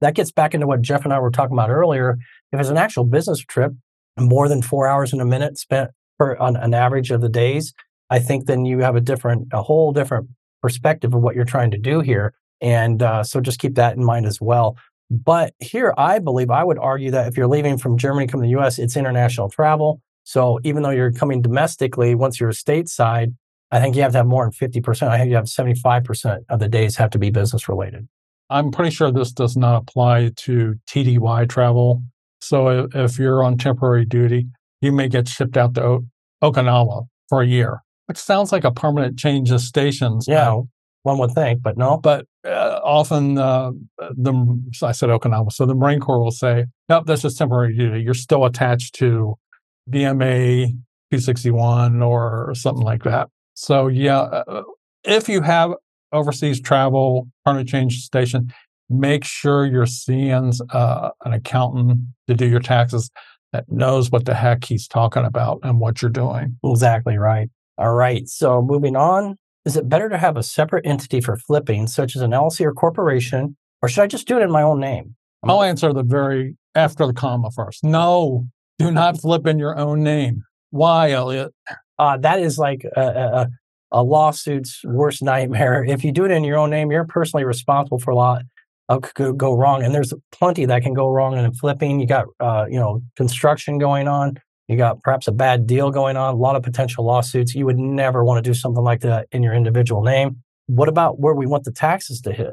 That 0.00 0.16
gets 0.16 0.32
back 0.32 0.52
into 0.52 0.66
what 0.66 0.82
Jeff 0.82 1.04
and 1.04 1.14
I 1.14 1.20
were 1.20 1.30
talking 1.30 1.54
about 1.54 1.70
earlier. 1.70 2.18
If 2.52 2.58
it's 2.58 2.70
an 2.70 2.76
actual 2.76 3.04
business 3.04 3.38
trip, 3.38 3.70
more 4.18 4.48
than 4.48 4.62
four 4.62 4.88
hours 4.88 5.12
in 5.12 5.20
a 5.20 5.24
minute 5.24 5.58
spent 5.58 5.92
per 6.18 6.36
on 6.38 6.56
an 6.56 6.74
average 6.74 7.12
of 7.12 7.20
the 7.20 7.28
days, 7.28 7.72
I 8.10 8.18
think 8.18 8.46
then 8.46 8.64
you 8.64 8.80
have 8.80 8.96
a 8.96 9.00
different, 9.00 9.46
a 9.52 9.62
whole 9.62 9.92
different 9.92 10.28
perspective 10.60 11.14
of 11.14 11.22
what 11.22 11.36
you're 11.36 11.44
trying 11.44 11.70
to 11.70 11.78
do 11.78 12.00
here. 12.00 12.34
And 12.60 13.00
uh, 13.00 13.22
so 13.22 13.40
just 13.40 13.60
keep 13.60 13.76
that 13.76 13.96
in 13.96 14.04
mind 14.04 14.26
as 14.26 14.40
well. 14.40 14.76
But 15.08 15.54
here, 15.60 15.94
I 15.96 16.18
believe 16.18 16.50
I 16.50 16.64
would 16.64 16.78
argue 16.78 17.12
that 17.12 17.28
if 17.28 17.36
you're 17.36 17.46
leaving 17.46 17.78
from 17.78 17.96
Germany, 17.96 18.26
coming 18.26 18.50
to 18.50 18.56
the 18.56 18.60
US, 18.60 18.80
it's 18.80 18.96
international 18.96 19.48
travel. 19.48 20.00
So 20.28 20.60
even 20.62 20.82
though 20.82 20.90
you're 20.90 21.10
coming 21.10 21.40
domestically, 21.40 22.14
once 22.14 22.38
you're 22.38 22.50
stateside, 22.50 23.34
I 23.70 23.80
think 23.80 23.96
you 23.96 24.02
have 24.02 24.12
to 24.12 24.18
have 24.18 24.26
more 24.26 24.44
than 24.44 24.52
50%. 24.52 25.08
I 25.08 25.16
think 25.16 25.30
you 25.30 25.36
have 25.36 25.46
75% 25.46 26.40
of 26.50 26.60
the 26.60 26.68
days 26.68 26.96
have 26.96 27.08
to 27.12 27.18
be 27.18 27.30
business 27.30 27.66
related. 27.66 28.06
I'm 28.50 28.70
pretty 28.70 28.90
sure 28.90 29.10
this 29.10 29.32
does 29.32 29.56
not 29.56 29.80
apply 29.80 30.32
to 30.36 30.74
TDY 30.86 31.48
travel. 31.48 32.02
So 32.42 32.88
if 32.92 33.18
you're 33.18 33.42
on 33.42 33.56
temporary 33.56 34.04
duty, 34.04 34.48
you 34.82 34.92
may 34.92 35.08
get 35.08 35.28
shipped 35.28 35.56
out 35.56 35.74
to 35.76 35.82
o- 35.82 36.04
Okinawa 36.42 37.06
for 37.30 37.40
a 37.40 37.46
year, 37.46 37.80
which 38.04 38.18
sounds 38.18 38.52
like 38.52 38.64
a 38.64 38.70
permanent 38.70 39.18
change 39.18 39.50
of 39.50 39.62
stations. 39.62 40.26
Yeah, 40.28 40.44
now. 40.44 40.68
one 41.04 41.16
would 41.20 41.32
think, 41.32 41.62
but 41.62 41.78
no. 41.78 41.96
But 41.96 42.26
uh, 42.46 42.80
often 42.84 43.38
uh, 43.38 43.70
the 43.98 44.62
I 44.82 44.92
said 44.92 45.08
Okinawa, 45.08 45.52
so 45.52 45.64
the 45.64 45.74
Marine 45.74 46.00
Corps 46.00 46.22
will 46.22 46.30
say, 46.30 46.66
"Nope, 46.90 47.04
that's 47.06 47.22
just 47.22 47.38
temporary 47.38 47.74
duty. 47.74 48.02
You're 48.02 48.12
still 48.12 48.44
attached 48.44 48.94
to 48.96 49.38
VMA 49.90 50.66
261 51.10 52.02
or 52.02 52.52
something 52.54 52.84
like 52.84 53.04
that. 53.04 53.28
So, 53.54 53.88
yeah, 53.88 54.20
uh, 54.20 54.62
if 55.04 55.28
you 55.28 55.40
have 55.40 55.72
overseas 56.12 56.60
travel, 56.60 57.28
permanent 57.44 57.68
change 57.68 58.04
station, 58.04 58.52
make 58.88 59.24
sure 59.24 59.66
you're 59.66 59.86
seeing 59.86 60.52
uh, 60.70 61.10
an 61.24 61.32
accountant 61.32 62.00
to 62.26 62.34
do 62.34 62.46
your 62.46 62.60
taxes 62.60 63.10
that 63.52 63.64
knows 63.70 64.10
what 64.10 64.26
the 64.26 64.34
heck 64.34 64.64
he's 64.64 64.86
talking 64.86 65.24
about 65.24 65.60
and 65.62 65.80
what 65.80 66.02
you're 66.02 66.10
doing. 66.10 66.58
Exactly 66.64 67.16
right. 67.16 67.48
All 67.78 67.94
right. 67.94 68.28
So 68.28 68.60
moving 68.60 68.96
on, 68.96 69.36
is 69.64 69.76
it 69.76 69.88
better 69.88 70.08
to 70.08 70.18
have 70.18 70.36
a 70.36 70.42
separate 70.42 70.86
entity 70.86 71.20
for 71.20 71.36
flipping, 71.36 71.86
such 71.86 72.16
as 72.16 72.22
an 72.22 72.32
LLC 72.32 72.64
or 72.64 72.72
corporation, 72.72 73.56
or 73.82 73.88
should 73.88 74.02
I 74.02 74.06
just 74.06 74.26
do 74.26 74.38
it 74.38 74.42
in 74.42 74.50
my 74.50 74.62
own 74.62 74.80
name? 74.80 75.14
I'll 75.44 75.62
answer 75.62 75.92
the 75.92 76.02
very 76.02 76.56
after 76.74 77.06
the 77.06 77.12
comma 77.12 77.50
first. 77.50 77.84
No, 77.84 78.46
do 78.78 78.90
not 78.90 79.20
flip 79.20 79.46
in 79.46 79.58
your 79.58 79.76
own 79.76 80.02
name. 80.02 80.44
Why, 80.70 81.12
Eliot? 81.12 81.52
Uh, 81.98 82.16
that 82.18 82.40
is 82.40 82.58
like 82.58 82.84
a, 82.96 83.00
a, 83.00 83.48
a 83.90 84.02
lawsuit's 84.02 84.82
worst 84.84 85.22
nightmare. 85.22 85.84
If 85.88 86.04
you 86.04 86.12
do 86.12 86.24
it 86.24 86.30
in 86.30 86.44
your 86.44 86.58
own 86.58 86.70
name, 86.70 86.90
you're 86.92 87.06
personally 87.06 87.44
responsible 87.44 87.98
for 87.98 88.10
a 88.10 88.16
lot 88.16 88.42
of 88.88 89.02
could 89.02 89.36
go 89.36 89.54
wrong. 89.54 89.82
And 89.82 89.94
there's 89.94 90.12
plenty 90.32 90.64
that 90.66 90.82
can 90.82 90.94
go 90.94 91.08
wrong 91.10 91.36
in 91.36 91.52
flipping. 91.54 92.00
You 92.00 92.06
got, 92.06 92.26
uh, 92.40 92.66
you 92.70 92.78
know, 92.78 93.02
construction 93.16 93.78
going 93.78 94.08
on. 94.08 94.38
You 94.66 94.76
got 94.76 95.02
perhaps 95.02 95.26
a 95.26 95.32
bad 95.32 95.66
deal 95.66 95.90
going 95.90 96.16
on, 96.16 96.34
a 96.34 96.36
lot 96.36 96.56
of 96.56 96.62
potential 96.62 97.04
lawsuits. 97.04 97.54
You 97.54 97.64
would 97.66 97.78
never 97.78 98.22
want 98.22 98.42
to 98.42 98.48
do 98.48 98.54
something 98.54 98.82
like 98.82 99.00
that 99.00 99.26
in 99.32 99.42
your 99.42 99.54
individual 99.54 100.02
name. 100.02 100.42
What 100.66 100.88
about 100.88 101.18
where 101.18 101.34
we 101.34 101.46
want 101.46 101.64
the 101.64 101.72
taxes 101.72 102.20
to 102.22 102.32
hit? 102.32 102.52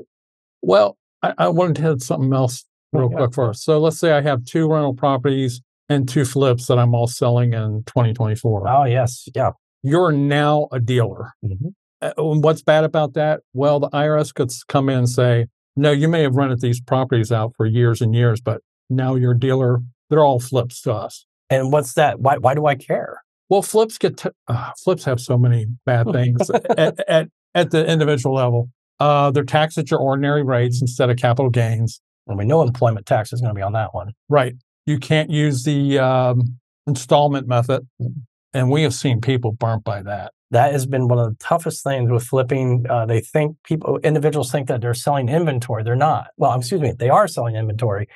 Well, 0.61 0.97
I, 1.21 1.33
I 1.37 1.47
wanted 1.49 1.75
to 1.77 1.81
hit 1.81 2.01
something 2.01 2.33
else 2.33 2.65
real 2.93 3.09
quick 3.09 3.33
first. 3.33 3.63
So 3.63 3.79
let's 3.79 3.99
say 3.99 4.13
I 4.13 4.21
have 4.21 4.45
two 4.45 4.71
rental 4.71 4.93
properties 4.93 5.61
and 5.89 6.07
two 6.07 6.25
flips 6.25 6.67
that 6.67 6.79
I'm 6.79 6.95
all 6.95 7.07
selling 7.07 7.53
in 7.53 7.83
2024. 7.85 8.67
Oh, 8.67 8.85
yes. 8.85 9.27
Yeah. 9.35 9.51
You're 9.83 10.11
now 10.11 10.67
a 10.71 10.79
dealer. 10.79 11.33
Mm-hmm. 11.43 11.69
Uh, 12.01 12.11
what's 12.17 12.61
bad 12.61 12.83
about 12.83 13.13
that? 13.13 13.41
Well, 13.53 13.79
the 13.79 13.89
IRS 13.89 14.33
could 14.33 14.51
come 14.67 14.89
in 14.89 14.99
and 14.99 15.09
say, 15.09 15.47
no, 15.75 15.91
you 15.91 16.07
may 16.07 16.21
have 16.21 16.35
rented 16.35 16.61
these 16.61 16.81
properties 16.81 17.31
out 17.31 17.53
for 17.55 17.65
years 17.65 18.01
and 18.01 18.15
years, 18.15 18.41
but 18.41 18.61
now 18.89 19.15
you're 19.15 19.33
a 19.33 19.39
dealer. 19.39 19.79
They're 20.09 20.23
all 20.23 20.39
flips 20.39 20.81
to 20.81 20.93
us. 20.93 21.25
And 21.49 21.71
what's 21.71 21.93
that? 21.93 22.19
Why, 22.19 22.37
why 22.37 22.55
do 22.55 22.65
I 22.65 22.75
care? 22.75 23.21
Well, 23.49 23.61
flips 23.61 23.97
get 23.97 24.17
to, 24.17 24.33
uh, 24.47 24.71
flips 24.83 25.05
have 25.05 25.19
so 25.19 25.37
many 25.37 25.67
bad 25.85 26.11
things 26.11 26.49
at, 26.77 26.99
at, 27.07 27.27
at 27.53 27.71
the 27.71 27.85
individual 27.85 28.35
level. 28.35 28.69
Uh, 28.99 29.29
they're 29.31 29.43
taxed 29.43 29.77
at 29.77 29.91
your 29.91 29.99
ordinary 29.99 30.43
rates 30.43 30.81
instead 30.81 31.09
of 31.09 31.17
capital 31.17 31.49
gains. 31.49 32.01
And 32.27 32.37
we 32.37 32.45
know 32.45 32.61
employment 32.61 33.05
tax 33.05 33.31
is 33.33 33.41
going 33.41 33.53
to 33.53 33.57
be 33.57 33.61
on 33.61 33.73
that 33.73 33.93
one. 33.93 34.13
Right. 34.29 34.55
You 34.85 34.99
can't 34.99 35.29
use 35.29 35.63
the 35.63 35.99
um, 35.99 36.59
installment 36.87 37.47
method. 37.47 37.87
And 38.53 38.71
we 38.71 38.83
have 38.83 38.93
seen 38.93 39.19
people 39.19 39.51
burnt 39.51 39.83
by 39.83 40.01
that 40.03 40.31
that 40.51 40.71
has 40.71 40.85
been 40.85 41.07
one 41.07 41.19
of 41.19 41.29
the 41.29 41.43
toughest 41.43 41.83
things 41.83 42.09
with 42.09 42.23
flipping. 42.23 42.85
Uh, 42.89 43.05
they 43.05 43.19
think 43.19 43.57
people, 43.63 43.97
individuals 44.03 44.51
think 44.51 44.67
that 44.67 44.81
they're 44.81 44.93
selling 44.93 45.27
inventory. 45.27 45.83
They're 45.83 45.95
not. 45.95 46.27
Well, 46.37 46.53
excuse 46.53 46.81
me, 46.81 46.93
they 46.97 47.09
are 47.09 47.27
selling 47.27 47.55
inventory. 47.55 48.07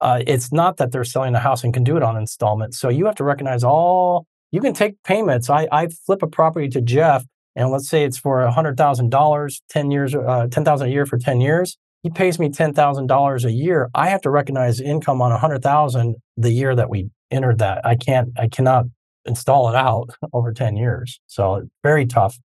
Uh, 0.00 0.22
it's 0.26 0.52
not 0.52 0.78
that 0.78 0.90
they're 0.90 1.04
selling 1.04 1.34
a 1.34 1.38
house 1.38 1.62
and 1.62 1.72
can 1.72 1.84
do 1.84 1.96
it 1.96 2.02
on 2.02 2.16
installment. 2.16 2.74
So 2.74 2.88
you 2.88 3.06
have 3.06 3.14
to 3.16 3.24
recognize 3.24 3.62
all. 3.62 4.26
You 4.50 4.60
can 4.60 4.74
take 4.74 5.02
payments. 5.02 5.50
I, 5.50 5.68
I 5.70 5.88
flip 5.88 6.22
a 6.22 6.26
property 6.26 6.68
to 6.70 6.80
Jeff, 6.80 7.24
and 7.54 7.70
let's 7.70 7.88
say 7.88 8.04
it's 8.04 8.18
for 8.18 8.46
hundred 8.48 8.76
thousand 8.76 9.10
dollars, 9.10 9.62
ten 9.68 9.90
years, 9.90 10.14
uh, 10.14 10.48
ten 10.50 10.64
thousand 10.64 10.88
a 10.88 10.90
year 10.90 11.06
for 11.06 11.18
ten 11.18 11.40
years. 11.40 11.78
He 12.02 12.10
pays 12.10 12.38
me 12.38 12.50
ten 12.50 12.72
thousand 12.74 13.06
dollars 13.06 13.44
a 13.44 13.52
year. 13.52 13.88
I 13.94 14.08
have 14.08 14.22
to 14.22 14.30
recognize 14.30 14.80
income 14.80 15.22
on 15.22 15.32
a 15.32 15.38
hundred 15.38 15.62
thousand 15.62 16.16
the 16.36 16.50
year 16.50 16.74
that 16.74 16.90
we 16.90 17.10
entered 17.30 17.58
that. 17.58 17.84
I 17.84 17.96
can't. 17.96 18.30
I 18.38 18.48
cannot 18.48 18.86
install 19.24 19.68
it 19.68 19.76
out 19.76 20.10
over 20.32 20.52
10 20.52 20.76
years. 20.76 21.20
So 21.26 21.62
very 21.82 22.06
tough 22.06 22.38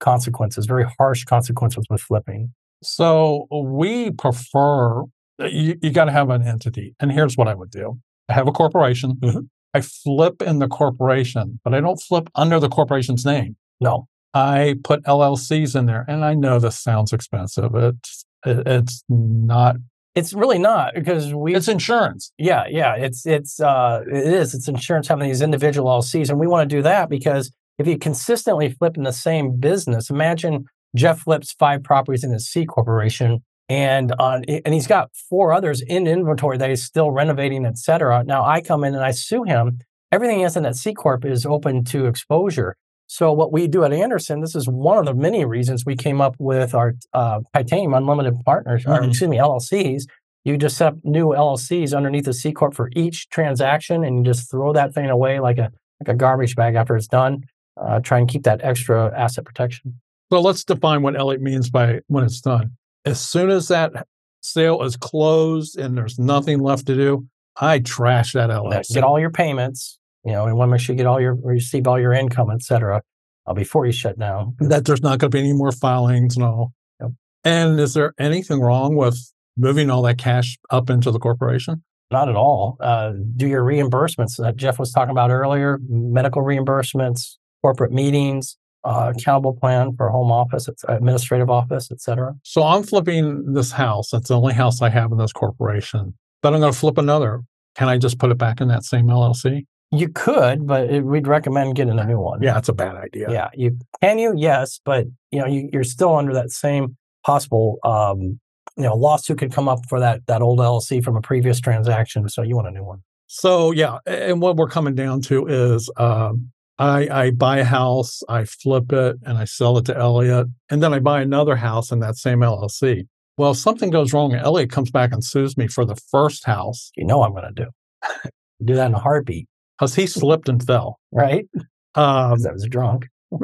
consequences, 0.00 0.66
very 0.66 0.86
harsh 0.98 1.24
consequences 1.24 1.86
with 1.88 2.00
flipping. 2.00 2.52
So 2.82 3.46
we 3.50 4.10
prefer 4.10 5.04
you, 5.38 5.76
you 5.80 5.90
got 5.90 6.06
to 6.06 6.12
have 6.12 6.30
an 6.30 6.46
entity. 6.46 6.94
And 7.00 7.12
here's 7.12 7.36
what 7.36 7.48
I 7.48 7.54
would 7.54 7.70
do. 7.70 7.98
I 8.28 8.34
have 8.34 8.48
a 8.48 8.52
corporation. 8.52 9.16
Mm-hmm. 9.20 9.40
I 9.74 9.80
flip 9.80 10.42
in 10.42 10.58
the 10.58 10.68
corporation, 10.68 11.60
but 11.64 11.74
I 11.74 11.80
don't 11.80 12.00
flip 12.00 12.28
under 12.34 12.60
the 12.60 12.68
corporation's 12.68 13.24
name. 13.24 13.56
No. 13.80 14.08
I 14.34 14.76
put 14.84 15.02
LLCs 15.04 15.78
in 15.78 15.86
there. 15.86 16.04
And 16.08 16.24
I 16.24 16.34
know 16.34 16.58
this 16.58 16.78
sounds 16.78 17.12
expensive. 17.12 17.74
It's 17.74 18.24
it's 18.44 19.04
not 19.08 19.76
it's 20.14 20.34
really 20.34 20.58
not 20.58 20.94
because 20.94 21.34
we. 21.34 21.54
It's 21.54 21.68
insurance. 21.68 22.32
Yeah, 22.36 22.64
yeah. 22.68 22.94
It's 22.96 23.24
it's 23.24 23.60
uh 23.60 24.02
it 24.06 24.26
is. 24.34 24.54
It's 24.54 24.68
insurance 24.68 25.08
having 25.08 25.26
these 25.26 25.40
individual 25.40 25.88
LLCs, 25.88 26.28
and 26.28 26.38
we 26.38 26.46
want 26.46 26.68
to 26.68 26.76
do 26.76 26.82
that 26.82 27.08
because 27.08 27.50
if 27.78 27.86
you 27.86 27.96
consistently 27.98 28.70
flip 28.70 28.96
in 28.96 29.04
the 29.04 29.12
same 29.12 29.56
business, 29.58 30.10
imagine 30.10 30.66
Jeff 30.94 31.20
flips 31.20 31.52
five 31.52 31.82
properties 31.82 32.24
in 32.24 32.32
his 32.32 32.48
C 32.48 32.66
corporation, 32.66 33.42
and 33.70 34.12
uh, 34.18 34.40
and 34.46 34.74
he's 34.74 34.86
got 34.86 35.10
four 35.30 35.52
others 35.52 35.80
in 35.80 36.06
inventory 36.06 36.58
that 36.58 36.68
he's 36.68 36.84
still 36.84 37.10
renovating, 37.10 37.64
et 37.64 37.78
cetera. 37.78 38.22
Now 38.22 38.44
I 38.44 38.60
come 38.60 38.84
in 38.84 38.94
and 38.94 39.04
I 39.04 39.12
sue 39.12 39.44
him. 39.44 39.78
Everything 40.10 40.36
he 40.36 40.42
has 40.42 40.58
in 40.58 40.62
that 40.64 40.76
C 40.76 40.92
corp 40.92 41.24
is 41.24 41.46
open 41.46 41.84
to 41.84 42.04
exposure. 42.04 42.76
So 43.12 43.30
what 43.30 43.52
we 43.52 43.66
do 43.66 43.84
at 43.84 43.92
Anderson, 43.92 44.40
this 44.40 44.54
is 44.54 44.66
one 44.66 44.96
of 44.96 45.04
the 45.04 45.12
many 45.12 45.44
reasons 45.44 45.84
we 45.84 45.96
came 45.96 46.22
up 46.22 46.34
with 46.38 46.74
our 46.74 46.94
uh, 47.12 47.40
Titanium 47.52 47.92
Unlimited 47.92 48.40
Partners, 48.46 48.84
mm-hmm. 48.84 49.04
or 49.04 49.06
excuse 49.06 49.28
me, 49.28 49.36
LLCs. 49.36 50.04
You 50.44 50.56
just 50.56 50.78
set 50.78 50.94
up 50.94 50.98
new 51.04 51.26
LLCs 51.26 51.94
underneath 51.94 52.24
the 52.24 52.32
C 52.32 52.52
corp 52.52 52.72
for 52.72 52.88
each 52.96 53.28
transaction, 53.28 54.02
and 54.02 54.16
you 54.16 54.24
just 54.24 54.50
throw 54.50 54.72
that 54.72 54.94
thing 54.94 55.10
away 55.10 55.40
like 55.40 55.58
a 55.58 55.70
like 56.00 56.08
a 56.08 56.14
garbage 56.14 56.56
bag 56.56 56.74
after 56.74 56.96
it's 56.96 57.06
done. 57.06 57.44
Uh, 57.78 58.00
try 58.00 58.18
and 58.18 58.30
keep 58.30 58.44
that 58.44 58.62
extra 58.64 59.12
asset 59.14 59.44
protection. 59.44 60.00
So 60.32 60.40
let's 60.40 60.64
define 60.64 61.02
what 61.02 61.14
Eliot 61.14 61.42
means 61.42 61.68
by 61.68 62.00
when 62.06 62.24
it's 62.24 62.40
done. 62.40 62.78
As 63.04 63.20
soon 63.20 63.50
as 63.50 63.68
that 63.68 64.06
sale 64.40 64.82
is 64.84 64.96
closed 64.96 65.78
and 65.78 65.98
there's 65.98 66.18
nothing 66.18 66.60
left 66.60 66.86
to 66.86 66.94
do, 66.94 67.26
I 67.60 67.80
trash 67.80 68.32
that 68.32 68.48
LLC. 68.48 68.94
Get 68.94 69.04
all 69.04 69.20
your 69.20 69.30
payments, 69.30 69.98
you 70.24 70.32
know, 70.32 70.44
we 70.44 70.52
want 70.52 70.68
to 70.68 70.72
make 70.72 70.80
sure 70.80 70.94
you 70.94 70.98
get 70.98 71.06
all 71.06 71.20
your 71.20 71.34
receive 71.34 71.86
all 71.86 72.00
your 72.00 72.12
income, 72.12 72.50
et 72.50 72.62
cetera, 72.62 73.02
uh, 73.46 73.52
before 73.54 73.86
you 73.86 73.92
shut 73.92 74.18
down. 74.18 74.54
That 74.60 74.84
there's 74.84 75.02
not 75.02 75.18
going 75.18 75.30
to 75.30 75.36
be 75.36 75.40
any 75.40 75.52
more 75.52 75.72
filings 75.72 76.36
and 76.36 76.44
all. 76.44 76.72
Yep. 77.00 77.10
And 77.44 77.80
is 77.80 77.94
there 77.94 78.14
anything 78.18 78.60
wrong 78.60 78.96
with 78.96 79.18
moving 79.56 79.90
all 79.90 80.02
that 80.02 80.18
cash 80.18 80.58
up 80.70 80.90
into 80.90 81.10
the 81.10 81.18
corporation? 81.18 81.82
Not 82.10 82.28
at 82.28 82.36
all. 82.36 82.76
Uh, 82.80 83.12
do 83.36 83.48
your 83.48 83.64
reimbursements 83.64 84.36
that 84.36 84.56
Jeff 84.56 84.78
was 84.78 84.92
talking 84.92 85.10
about 85.10 85.30
earlier, 85.30 85.78
medical 85.88 86.42
reimbursements, 86.42 87.36
corporate 87.62 87.90
meetings, 87.92 88.58
uh, 88.84 89.12
accountable 89.16 89.54
plan 89.54 89.94
for 89.96 90.10
home 90.10 90.30
office, 90.30 90.68
administrative 90.88 91.48
office, 91.48 91.90
et 91.90 92.00
cetera. 92.00 92.34
So 92.42 92.62
I'm 92.62 92.82
flipping 92.82 93.54
this 93.54 93.72
house. 93.72 94.10
That's 94.10 94.28
the 94.28 94.36
only 94.36 94.54
house 94.54 94.82
I 94.82 94.90
have 94.90 95.12
in 95.12 95.18
this 95.18 95.32
corporation. 95.32 96.14
But 96.42 96.52
I'm 96.52 96.60
going 96.60 96.72
to 96.72 96.78
flip 96.78 96.98
another. 96.98 97.42
Can 97.76 97.88
I 97.88 97.96
just 97.96 98.18
put 98.18 98.30
it 98.30 98.38
back 98.38 98.60
in 98.60 98.68
that 98.68 98.84
same 98.84 99.06
LLC? 99.06 99.64
You 99.94 100.08
could, 100.08 100.66
but 100.66 100.90
it, 100.90 101.04
we'd 101.04 101.26
recommend 101.26 101.76
getting 101.76 101.98
a 101.98 102.04
new 102.04 102.18
one. 102.18 102.42
Yeah, 102.42 102.54
that's 102.54 102.70
a 102.70 102.72
bad 102.72 102.96
idea. 102.96 103.30
Yeah, 103.30 103.50
you 103.54 103.78
can 104.00 104.18
you 104.18 104.32
yes, 104.34 104.80
but 104.82 105.06
you 105.30 105.38
know 105.38 105.46
you, 105.46 105.68
are 105.74 105.84
still 105.84 106.16
under 106.16 106.32
that 106.32 106.50
same 106.50 106.96
possible 107.24 107.78
um, 107.84 108.40
you 108.76 108.84
know 108.84 108.96
lawsuit 108.96 109.38
could 109.38 109.52
come 109.52 109.68
up 109.68 109.80
for 109.90 110.00
that 110.00 110.26
that 110.28 110.40
old 110.40 110.60
LLC 110.60 111.04
from 111.04 111.16
a 111.16 111.20
previous 111.20 111.60
transaction. 111.60 112.26
So 112.30 112.40
you 112.40 112.56
want 112.56 112.68
a 112.68 112.70
new 112.70 112.84
one. 112.84 113.02
So 113.26 113.70
yeah, 113.70 113.98
and 114.06 114.40
what 114.40 114.56
we're 114.56 114.68
coming 114.68 114.94
down 114.94 115.20
to 115.22 115.46
is 115.46 115.90
um, 115.98 116.50
I, 116.78 117.08
I 117.10 117.30
buy 117.30 117.58
a 117.58 117.64
house, 117.64 118.22
I 118.30 118.44
flip 118.44 118.92
it, 118.92 119.16
and 119.24 119.36
I 119.36 119.44
sell 119.44 119.76
it 119.76 119.84
to 119.86 119.96
Eliot, 119.96 120.46
and 120.70 120.82
then 120.82 120.94
I 120.94 121.00
buy 121.00 121.20
another 121.20 121.56
house 121.56 121.92
in 121.92 122.00
that 122.00 122.16
same 122.16 122.38
LLC. 122.38 123.06
Well, 123.36 123.50
if 123.50 123.58
something 123.58 123.90
goes 123.90 124.14
wrong, 124.14 124.32
and 124.32 124.42
Eliot 124.42 124.70
comes 124.70 124.90
back 124.90 125.12
and 125.12 125.22
sues 125.22 125.58
me 125.58 125.66
for 125.68 125.84
the 125.84 125.96
first 125.96 126.46
house. 126.46 126.90
You 126.96 127.04
know 127.04 127.22
I'm 127.22 127.32
going 127.32 127.54
to 127.54 127.64
do. 127.64 128.30
do 128.64 128.74
that 128.74 128.86
in 128.86 128.94
a 128.94 128.98
heartbeat 128.98 129.48
because 129.78 129.94
he 129.94 130.06
slipped 130.06 130.48
and 130.48 130.64
fell. 130.64 130.98
Right. 131.10 131.46
Um, 131.94 132.38
I 132.46 132.52
was 132.52 132.66
drunk. 132.70 133.06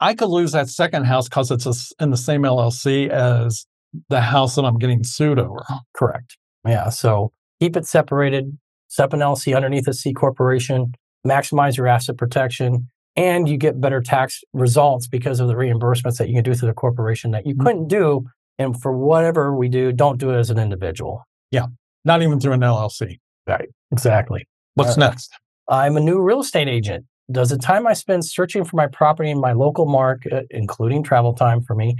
I 0.00 0.14
could 0.14 0.28
lose 0.28 0.52
that 0.52 0.68
second 0.68 1.04
house 1.04 1.28
because 1.28 1.50
it's 1.50 1.66
a, 1.66 2.02
in 2.02 2.10
the 2.10 2.16
same 2.16 2.42
LLC 2.42 3.08
as 3.08 3.66
the 4.08 4.20
house 4.20 4.56
that 4.56 4.64
I'm 4.64 4.78
getting 4.78 5.04
sued 5.04 5.38
over. 5.38 5.64
Correct. 5.94 6.36
Yeah. 6.66 6.88
So 6.88 7.32
keep 7.60 7.76
it 7.76 7.86
separated, 7.86 8.58
set 8.88 9.12
an 9.12 9.20
LLC 9.20 9.56
underneath 9.56 9.86
a 9.88 9.92
C 9.92 10.12
corporation, 10.12 10.92
maximize 11.26 11.76
your 11.76 11.86
asset 11.86 12.16
protection, 12.16 12.88
and 13.16 13.48
you 13.48 13.56
get 13.56 13.80
better 13.80 14.00
tax 14.00 14.42
results 14.52 15.06
because 15.06 15.40
of 15.40 15.48
the 15.48 15.54
reimbursements 15.54 16.18
that 16.18 16.28
you 16.28 16.34
can 16.34 16.44
do 16.44 16.54
through 16.54 16.68
the 16.68 16.74
corporation 16.74 17.30
that 17.30 17.46
you 17.46 17.54
mm-hmm. 17.54 17.66
couldn't 17.66 17.88
do. 17.88 18.26
And 18.58 18.80
for 18.80 18.96
whatever 18.96 19.56
we 19.56 19.68
do, 19.68 19.92
don't 19.92 20.18
do 20.18 20.30
it 20.30 20.36
as 20.36 20.50
an 20.50 20.58
individual. 20.58 21.24
Yeah. 21.50 21.66
Not 22.04 22.22
even 22.22 22.40
through 22.40 22.52
an 22.52 22.60
LLC. 22.60 23.18
Right. 23.46 23.68
Exactly. 23.92 24.46
What's 24.74 24.96
uh, 24.96 25.08
next? 25.08 25.32
I'm 25.68 25.96
a 25.96 26.00
new 26.00 26.20
real 26.20 26.40
estate 26.40 26.68
agent. 26.68 27.04
Does 27.30 27.50
the 27.50 27.58
time 27.58 27.86
I 27.86 27.94
spend 27.94 28.24
searching 28.24 28.64
for 28.64 28.76
my 28.76 28.86
property 28.86 29.30
in 29.30 29.40
my 29.40 29.52
local 29.52 29.86
market, 29.86 30.46
including 30.50 31.02
travel 31.02 31.32
time 31.32 31.62
for 31.62 31.74
me 31.74 31.96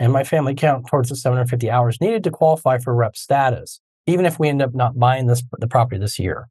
and 0.00 0.12
my 0.12 0.24
family, 0.24 0.54
count 0.54 0.86
towards 0.88 1.10
the 1.10 1.16
750 1.16 1.70
hours 1.70 2.00
needed 2.00 2.24
to 2.24 2.30
qualify 2.30 2.78
for 2.78 2.94
rep 2.94 3.16
status, 3.16 3.80
even 4.06 4.26
if 4.26 4.38
we 4.38 4.48
end 4.48 4.62
up 4.62 4.74
not 4.74 4.98
buying 4.98 5.26
this 5.26 5.42
the 5.58 5.68
property 5.68 5.98
this 5.98 6.18
year? 6.18 6.48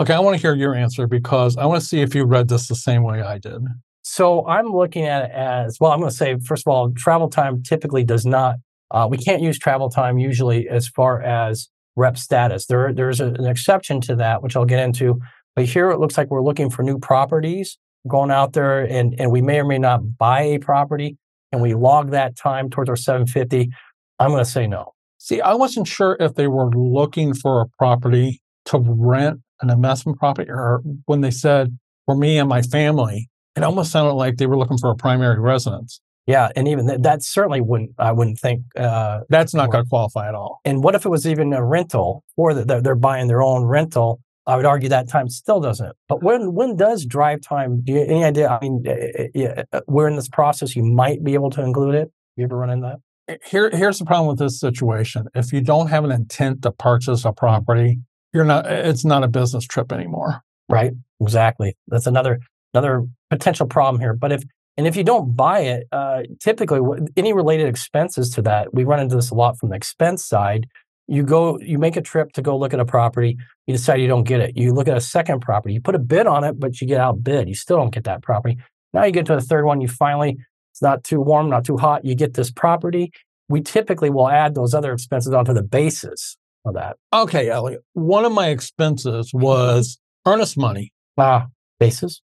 Okay, 0.00 0.14
I 0.14 0.18
want 0.18 0.34
to 0.34 0.40
hear 0.40 0.54
your 0.54 0.74
answer 0.74 1.06
because 1.06 1.56
I 1.56 1.66
want 1.66 1.80
to 1.80 1.86
see 1.86 2.00
if 2.00 2.14
you 2.14 2.24
read 2.24 2.48
this 2.48 2.68
the 2.68 2.74
same 2.74 3.02
way 3.02 3.22
I 3.22 3.38
did. 3.38 3.62
So 4.02 4.46
I'm 4.46 4.68
looking 4.68 5.04
at 5.04 5.26
it 5.26 5.30
as 5.30 5.78
well. 5.78 5.92
I'm 5.92 6.00
going 6.00 6.10
to 6.10 6.16
say, 6.16 6.36
first 6.44 6.66
of 6.66 6.72
all, 6.72 6.90
travel 6.92 7.28
time 7.28 7.62
typically 7.62 8.02
does 8.02 8.24
not, 8.24 8.56
uh, 8.90 9.06
we 9.08 9.18
can't 9.18 9.42
use 9.42 9.58
travel 9.58 9.90
time 9.90 10.18
usually 10.18 10.68
as 10.68 10.88
far 10.88 11.22
as 11.22 11.68
rep 11.96 12.16
status. 12.16 12.66
There, 12.66 12.92
there's 12.92 13.20
an 13.20 13.46
exception 13.46 14.00
to 14.02 14.16
that, 14.16 14.42
which 14.42 14.56
I'll 14.56 14.64
get 14.64 14.80
into. 14.80 15.20
But 15.56 15.66
here 15.66 15.90
it 15.90 15.98
looks 15.98 16.16
like 16.16 16.30
we're 16.30 16.42
looking 16.42 16.70
for 16.70 16.82
new 16.82 16.98
properties, 16.98 17.78
going 18.08 18.30
out 18.30 18.52
there, 18.52 18.80
and, 18.80 19.14
and 19.18 19.30
we 19.30 19.42
may 19.42 19.60
or 19.60 19.64
may 19.64 19.78
not 19.78 20.16
buy 20.16 20.42
a 20.42 20.58
property, 20.58 21.16
and 21.52 21.60
we 21.60 21.74
log 21.74 22.10
that 22.12 22.36
time 22.36 22.70
towards 22.70 22.88
our 22.88 22.96
750. 22.96 23.70
I'm 24.18 24.30
going 24.30 24.44
to 24.44 24.50
say 24.50 24.66
no. 24.66 24.92
See, 25.18 25.40
I 25.40 25.54
wasn't 25.54 25.86
sure 25.86 26.16
if 26.18 26.34
they 26.34 26.48
were 26.48 26.70
looking 26.70 27.34
for 27.34 27.60
a 27.60 27.66
property 27.78 28.40
to 28.66 28.78
rent 28.78 29.40
an 29.60 29.70
investment 29.70 30.18
property 30.18 30.50
or 30.50 30.82
when 31.06 31.20
they 31.20 31.30
said 31.30 31.76
for 32.06 32.16
me 32.16 32.38
and 32.38 32.48
my 32.48 32.62
family, 32.62 33.28
it 33.56 33.62
almost 33.62 33.92
sounded 33.92 34.14
like 34.14 34.36
they 34.36 34.46
were 34.46 34.56
looking 34.56 34.78
for 34.78 34.90
a 34.90 34.96
primary 34.96 35.38
residence. 35.38 36.00
Yeah, 36.30 36.48
and 36.54 36.68
even 36.68 36.86
th- 36.86 37.00
that 37.02 37.22
certainly 37.22 37.60
wouldn't. 37.60 37.90
I 37.98 38.12
wouldn't 38.12 38.38
think 38.38 38.62
uh, 38.76 39.20
that's 39.28 39.52
not 39.52 39.70
going 39.70 39.84
to 39.84 39.88
qualify 39.88 40.28
at 40.28 40.34
all. 40.34 40.60
And 40.64 40.84
what 40.84 40.94
if 40.94 41.04
it 41.04 41.08
was 41.08 41.26
even 41.26 41.52
a 41.52 41.64
rental, 41.64 42.24
or 42.36 42.54
that 42.54 42.68
they're, 42.68 42.80
they're 42.80 42.94
buying 42.94 43.26
their 43.26 43.42
own 43.42 43.64
rental? 43.64 44.20
I 44.46 44.56
would 44.56 44.64
argue 44.64 44.88
that 44.88 45.08
time 45.08 45.28
still 45.28 45.60
doesn't. 45.60 45.94
But 46.08 46.22
when 46.22 46.54
when 46.54 46.76
does 46.76 47.04
drive 47.04 47.40
time? 47.40 47.82
Do 47.82 47.92
you 47.92 48.02
any 48.02 48.24
idea? 48.24 48.48
I 48.48 48.58
mean, 48.60 48.84
eh, 48.86 48.90
eh, 48.90 49.12
eh, 49.18 49.28
yeah, 49.34 49.62
we're 49.86 50.08
in 50.08 50.16
this 50.16 50.28
process. 50.28 50.76
You 50.76 50.84
might 50.84 51.22
be 51.24 51.34
able 51.34 51.50
to 51.50 51.62
include 51.62 51.94
it. 51.94 52.10
You 52.36 52.44
ever 52.44 52.56
run 52.56 52.70
into 52.70 52.86
that? 52.86 52.98
here 53.44 53.70
here's 53.70 53.98
the 53.98 54.04
problem 54.04 54.28
with 54.28 54.38
this 54.38 54.58
situation 54.58 55.26
if 55.34 55.52
you 55.52 55.60
don't 55.60 55.88
have 55.88 56.04
an 56.04 56.10
intent 56.10 56.62
to 56.62 56.72
purchase 56.72 57.24
a 57.24 57.32
property 57.32 58.00
you're 58.32 58.44
not 58.44 58.66
it's 58.66 59.04
not 59.04 59.22
a 59.22 59.28
business 59.28 59.64
trip 59.64 59.92
anymore 59.92 60.42
right 60.68 60.92
exactly 61.20 61.76
that's 61.88 62.06
another 62.06 62.40
another 62.74 63.04
potential 63.28 63.66
problem 63.66 64.00
here 64.00 64.14
but 64.14 64.32
if 64.32 64.42
and 64.76 64.86
if 64.86 64.96
you 64.96 65.04
don't 65.04 65.36
buy 65.36 65.60
it 65.60 65.86
uh, 65.92 66.22
typically 66.40 66.80
any 67.16 67.32
related 67.32 67.68
expenses 67.68 68.30
to 68.30 68.42
that 68.42 68.72
we 68.74 68.84
run 68.84 69.00
into 69.00 69.16
this 69.16 69.30
a 69.30 69.34
lot 69.34 69.58
from 69.58 69.70
the 69.70 69.76
expense 69.76 70.24
side 70.24 70.66
you 71.06 71.22
go 71.22 71.58
you 71.60 71.78
make 71.78 71.96
a 71.96 72.02
trip 72.02 72.32
to 72.32 72.42
go 72.42 72.56
look 72.56 72.72
at 72.72 72.80
a 72.80 72.84
property 72.84 73.36
you 73.66 73.74
decide 73.74 74.00
you 74.00 74.08
don't 74.08 74.24
get 74.24 74.40
it 74.40 74.56
you 74.56 74.72
look 74.72 74.88
at 74.88 74.96
a 74.96 75.00
second 75.00 75.40
property 75.40 75.74
you 75.74 75.80
put 75.80 75.94
a 75.94 75.98
bid 75.98 76.26
on 76.26 76.44
it 76.44 76.58
but 76.58 76.80
you 76.80 76.86
get 76.86 77.00
outbid 77.00 77.48
you 77.48 77.54
still 77.54 77.76
don't 77.76 77.92
get 77.92 78.04
that 78.04 78.22
property 78.22 78.56
now 78.92 79.04
you 79.04 79.12
get 79.12 79.26
to 79.26 79.34
a 79.34 79.40
third 79.40 79.64
one 79.64 79.80
you 79.80 79.88
finally 79.88 80.38
it's 80.80 80.82
not 80.82 81.04
too 81.04 81.20
warm, 81.20 81.50
not 81.50 81.64
too 81.64 81.76
hot. 81.76 82.04
You 82.04 82.14
get 82.14 82.34
this 82.34 82.50
property. 82.50 83.12
We 83.48 83.60
typically 83.60 84.08
will 84.08 84.28
add 84.28 84.54
those 84.54 84.74
other 84.74 84.92
expenses 84.92 85.32
onto 85.32 85.52
the 85.52 85.62
basis 85.62 86.36
of 86.64 86.74
that. 86.74 86.96
Okay, 87.12 87.50
Eliot. 87.50 87.82
One 87.92 88.24
of 88.24 88.32
my 88.32 88.48
expenses 88.48 89.30
was 89.34 89.98
earnest 90.26 90.56
money. 90.56 90.92
Ah, 91.18 91.48
basis 91.78 92.22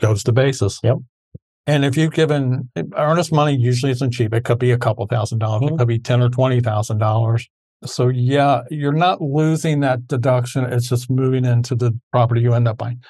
goes 0.00 0.24
to 0.24 0.32
basis. 0.32 0.80
Yep. 0.82 0.98
And 1.68 1.84
if 1.84 1.96
you've 1.96 2.12
given 2.12 2.68
earnest 2.96 3.30
money, 3.30 3.56
usually 3.56 3.92
isn't 3.92 4.12
cheap. 4.12 4.34
It 4.34 4.44
could 4.44 4.58
be 4.58 4.72
a 4.72 4.78
couple 4.78 5.06
thousand 5.06 5.38
dollars. 5.38 5.62
Mm-hmm. 5.62 5.74
It 5.74 5.78
could 5.78 5.88
be 5.88 5.98
ten 6.00 6.20
or 6.20 6.28
twenty 6.28 6.60
thousand 6.60 6.98
dollars. 6.98 7.48
So 7.84 8.08
yeah, 8.08 8.62
you're 8.70 8.92
not 8.92 9.20
losing 9.20 9.80
that 9.80 10.08
deduction. 10.08 10.64
It's 10.64 10.88
just 10.88 11.08
moving 11.08 11.44
into 11.44 11.76
the 11.76 11.96
property 12.10 12.40
you 12.40 12.54
end 12.54 12.66
up 12.66 12.78
buying. 12.78 13.00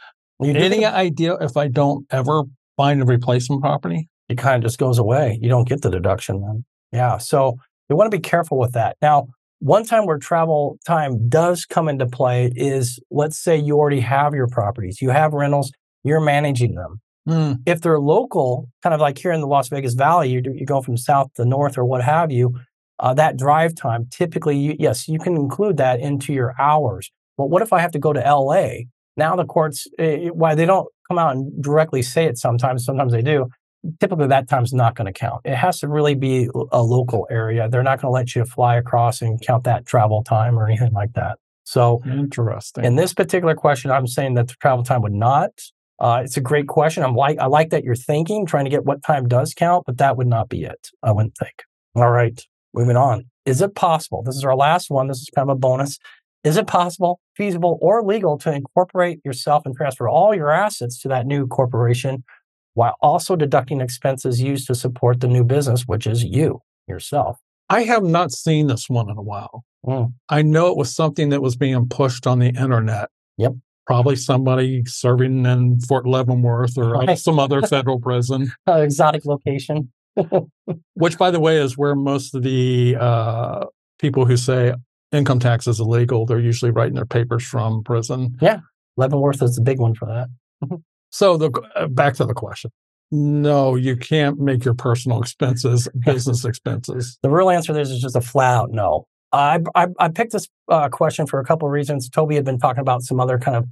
Any 0.45 0.85
idea 0.85 1.35
if 1.37 1.57
I 1.57 1.69
don't 1.69 2.05
ever 2.11 2.43
find 2.77 3.01
a 3.01 3.07
replacement 3.07 3.63
property? 3.63 4.09
it 4.29 4.37
kind 4.37 4.63
of 4.63 4.67
just 4.67 4.79
goes 4.79 4.99
away. 4.99 5.39
You 5.41 5.49
don't 5.49 5.69
get 5.69 5.83
the 5.83 5.91
deduction 5.91 6.41
then. 6.41 6.65
Yeah. 6.93 7.19
So 7.19 7.57
you 7.89 7.97
want 7.97 8.11
to 8.11 8.17
be 8.17 8.23
careful 8.23 8.59
with 8.59 8.73
that. 8.73 8.97
Now, 9.01 9.29
one 9.61 9.85
time 9.85 10.07
where 10.07 10.19
travel 10.19 10.79
time 10.87 11.29
does 11.29 11.65
come 11.65 11.89
into 11.89 12.07
play 12.07 12.53
is 12.55 13.01
let's 13.11 13.39
say 13.39 13.57
you 13.57 13.77
already 13.77 14.01
have 14.01 14.35
your 14.35 14.47
properties, 14.47 15.01
you 15.01 15.11
have 15.11 15.33
rentals, 15.33 15.73
you're 16.05 16.21
managing 16.21 16.75
them. 16.75 17.01
Mm. 17.29 17.59
If 17.67 17.81
they're 17.81 18.01
local, 18.01 18.69
kind 18.83 18.95
of 18.95 19.01
like 19.01 19.19
here 19.19 19.33
in 19.33 19.41
the 19.41 19.47
Las 19.47 19.69
Vegas 19.69 19.95
Valley, 19.95 20.31
you, 20.31 20.43
you 20.55 20.65
go 20.65 20.81
from 20.81 20.97
south 20.97 21.33
to 21.35 21.45
north 21.45 21.77
or 21.77 21.85
what 21.85 22.03
have 22.03 22.33
you, 22.33 22.59
uh, 23.01 23.15
that 23.15 23.37
drive 23.37 23.75
time, 23.75 24.09
typically, 24.11 24.57
you, 24.57 24.77
yes, 24.79 25.07
you 25.07 25.19
can 25.19 25.37
include 25.37 25.77
that 25.77 26.01
into 26.01 26.33
your 26.33 26.55
hours. 26.59 27.11
But 27.37 27.51
what 27.51 27.63
if 27.63 27.73
I 27.73 27.81
have 27.81 27.93
to 27.93 27.99
go 27.99 28.13
to 28.13 28.21
LA? 28.21 28.87
Now 29.17 29.37
the 29.37 29.45
courts, 29.45 29.87
uh, 29.99 30.33
why 30.33 30.55
they 30.55 30.67
don't 30.67 30.89
come 31.07 31.19
out 31.19 31.37
and 31.37 31.63
directly 31.63 32.03
say 32.03 32.25
it 32.25 32.39
sometimes, 32.39 32.85
sometimes 32.85 33.13
they 33.13 33.23
do 33.23 33.49
typically 34.01 34.27
that 34.29 34.49
time's 34.49 34.73
not 34.73 34.95
going 34.95 35.13
to 35.13 35.19
count. 35.19 35.43
It 35.45 35.55
has 35.55 35.81
to 35.81 35.89
really 35.89 36.15
be 36.15 36.49
a 36.73 36.83
local 36.83 37.27
area. 37.31 37.69
They're 37.69 37.83
not 37.83 38.01
going 38.01 38.11
to 38.11 38.15
let 38.15 38.35
you 38.35 38.45
fly 38.45 38.77
across 38.77 39.23
and 39.23 39.41
count 39.41 39.65
that 39.65 39.87
travel 39.87 40.23
time 40.23 40.59
or 40.59 40.67
anything 40.69 40.93
like 40.93 41.13
that. 41.15 41.39
So 41.65 42.03
interesting. 42.07 42.85
In 42.85 42.97
this 42.97 43.13
particular 43.13 43.55
question, 43.55 43.91
I'm 43.91 44.07
saying 44.07 44.35
that 44.35 44.49
the 44.49 44.55
travel 44.55 44.85
time 44.85 45.03
would 45.03 45.13
not. 45.13 45.51
Uh, 45.99 46.23
it's 46.25 46.37
a 46.37 46.41
great 46.41 46.69
question. 46.69 47.03
I'm 47.03 47.15
like 47.15 47.39
I 47.39 47.47
like 47.47 47.71
that 47.71 47.85
you're 47.85 47.97
thinking, 47.97 48.47
trying 48.47 48.65
to 48.65 48.71
get 48.71 48.85
what 48.85 49.03
time 49.03 49.27
does 49.27 49.55
count, 49.55 49.85
but 49.87 49.99
that 49.99 50.17
would 50.17 50.27
not 50.27 50.49
be 50.49 50.65
it. 50.65 50.89
I 51.03 51.13
wouldn't 51.13 51.37
think. 51.37 51.63
All 51.95 52.11
right, 52.11 52.41
moving 52.75 52.97
on. 52.97 53.25
Is 53.45 53.61
it 53.63 53.75
possible? 53.75 54.23
This 54.23 54.37
is 54.37 54.45
our 54.45 54.57
last 54.57 54.91
one. 54.91 55.09
This 55.09 55.19
is 55.19 55.31
kind 55.35 55.49
of 55.51 55.57
a 55.57 55.59
bonus. 55.59 55.99
Is 56.45 56.57
it 56.57 56.67
possible, 56.67 57.21
feasible, 57.37 57.79
or 57.81 58.03
legal 58.03 58.39
to 58.39 58.53
incorporate 58.53 59.21
yourself 59.25 59.67
and 59.67 59.77
transfer 59.77 60.09
all 60.09 60.35
your 60.35 60.51
assets 60.51 61.01
to 61.03 61.09
that 61.09 61.27
new 61.27 61.47
corporation 61.47 62.25
while 62.75 62.95
also 63.01 63.35
deducting 63.35 63.81
expenses 63.81 64.41
used 64.41 64.69
to 64.69 64.75
support 64.75 65.21
the 65.21 65.27
new 65.27 65.43
business, 65.43 65.83
which 65.83 66.07
is 66.07 66.23
you 66.23 66.61
yourself. 66.87 67.39
I 67.69 67.83
have 67.83 68.05
not 68.05 68.31
seen 68.31 68.69
this 68.69 68.89
one 68.89 69.11
in 69.11 69.19
a 69.19 69.23
while. 69.23 69.65
Mm. 69.85 70.13
I 70.29 70.43
know 70.43 70.69
it 70.69 70.77
was 70.77 70.95
something 70.95 71.31
that 71.31 71.43
was 71.43 71.57
being 71.57 71.89
pushed 71.89 72.27
on 72.27 72.39
the 72.39 72.49
internet. 72.49 73.11
Yep. 73.37 73.55
Probably 73.89 74.17
somebody 74.17 74.83
serving 74.87 75.47
in 75.47 75.81
Fort 75.81 76.07
Leavenworth 76.07 76.77
or 76.77 76.93
right. 76.93 77.19
some 77.19 77.39
other 77.39 77.63
federal 77.67 77.99
prison. 77.99 78.53
Uh, 78.69 78.83
exotic 78.83 79.25
location. 79.25 79.91
Which, 80.95 81.17
by 81.17 81.31
the 81.31 81.41
way, 81.41 81.57
is 81.57 81.79
where 81.79 81.95
most 81.95 82.35
of 82.35 82.43
the 82.43 82.97
uh, 83.01 83.65
people 83.99 84.27
who 84.27 84.37
say 84.37 84.75
income 85.11 85.39
tax 85.39 85.67
is 85.67 85.81
illegal, 85.81 86.27
they're 86.27 86.39
usually 86.39 86.71
writing 86.71 86.97
their 86.97 87.07
papers 87.07 87.45
from 87.47 87.83
prison. 87.83 88.37
Yeah. 88.43 88.61
Leavenworth 88.99 89.43
is 89.43 89.57
the 89.57 89.63
big 89.63 89.81
one 89.81 89.95
for 89.95 90.05
that. 90.05 90.29
So 91.11 91.39
the 91.39 91.51
uh, 91.75 91.87
back 91.87 92.15
to 92.17 92.27
the 92.27 92.35
question. 92.35 92.71
No, 93.11 93.75
you 93.75 93.97
can't 93.97 94.39
make 94.39 94.67
your 94.67 94.75
personal 94.75 95.23
expenses 95.23 95.89
business 96.05 96.45
expenses. 96.45 97.19
The 97.23 97.31
real 97.31 97.49
answer 97.49 97.73
to 97.73 97.79
this 97.79 97.89
is 97.89 98.03
just 98.03 98.17
a 98.17 98.21
flat 98.21 98.55
out 98.55 98.71
no. 98.71 99.07
I 99.33 99.61
I, 99.75 99.89
I 99.99 100.09
picked 100.09 100.33
this 100.33 100.49
uh, 100.69 100.89
question 100.89 101.27
for 101.27 101.41
a 101.41 101.45
couple 101.45 101.67
of 101.69 101.73
reasons. 101.73 102.09
Toby 102.09 102.35
had 102.35 102.45
been 102.45 102.59
talking 102.59 102.81
about 102.81 103.03
some 103.03 103.21
other 103.21 103.39
kind 103.39 103.57
of 103.57 103.67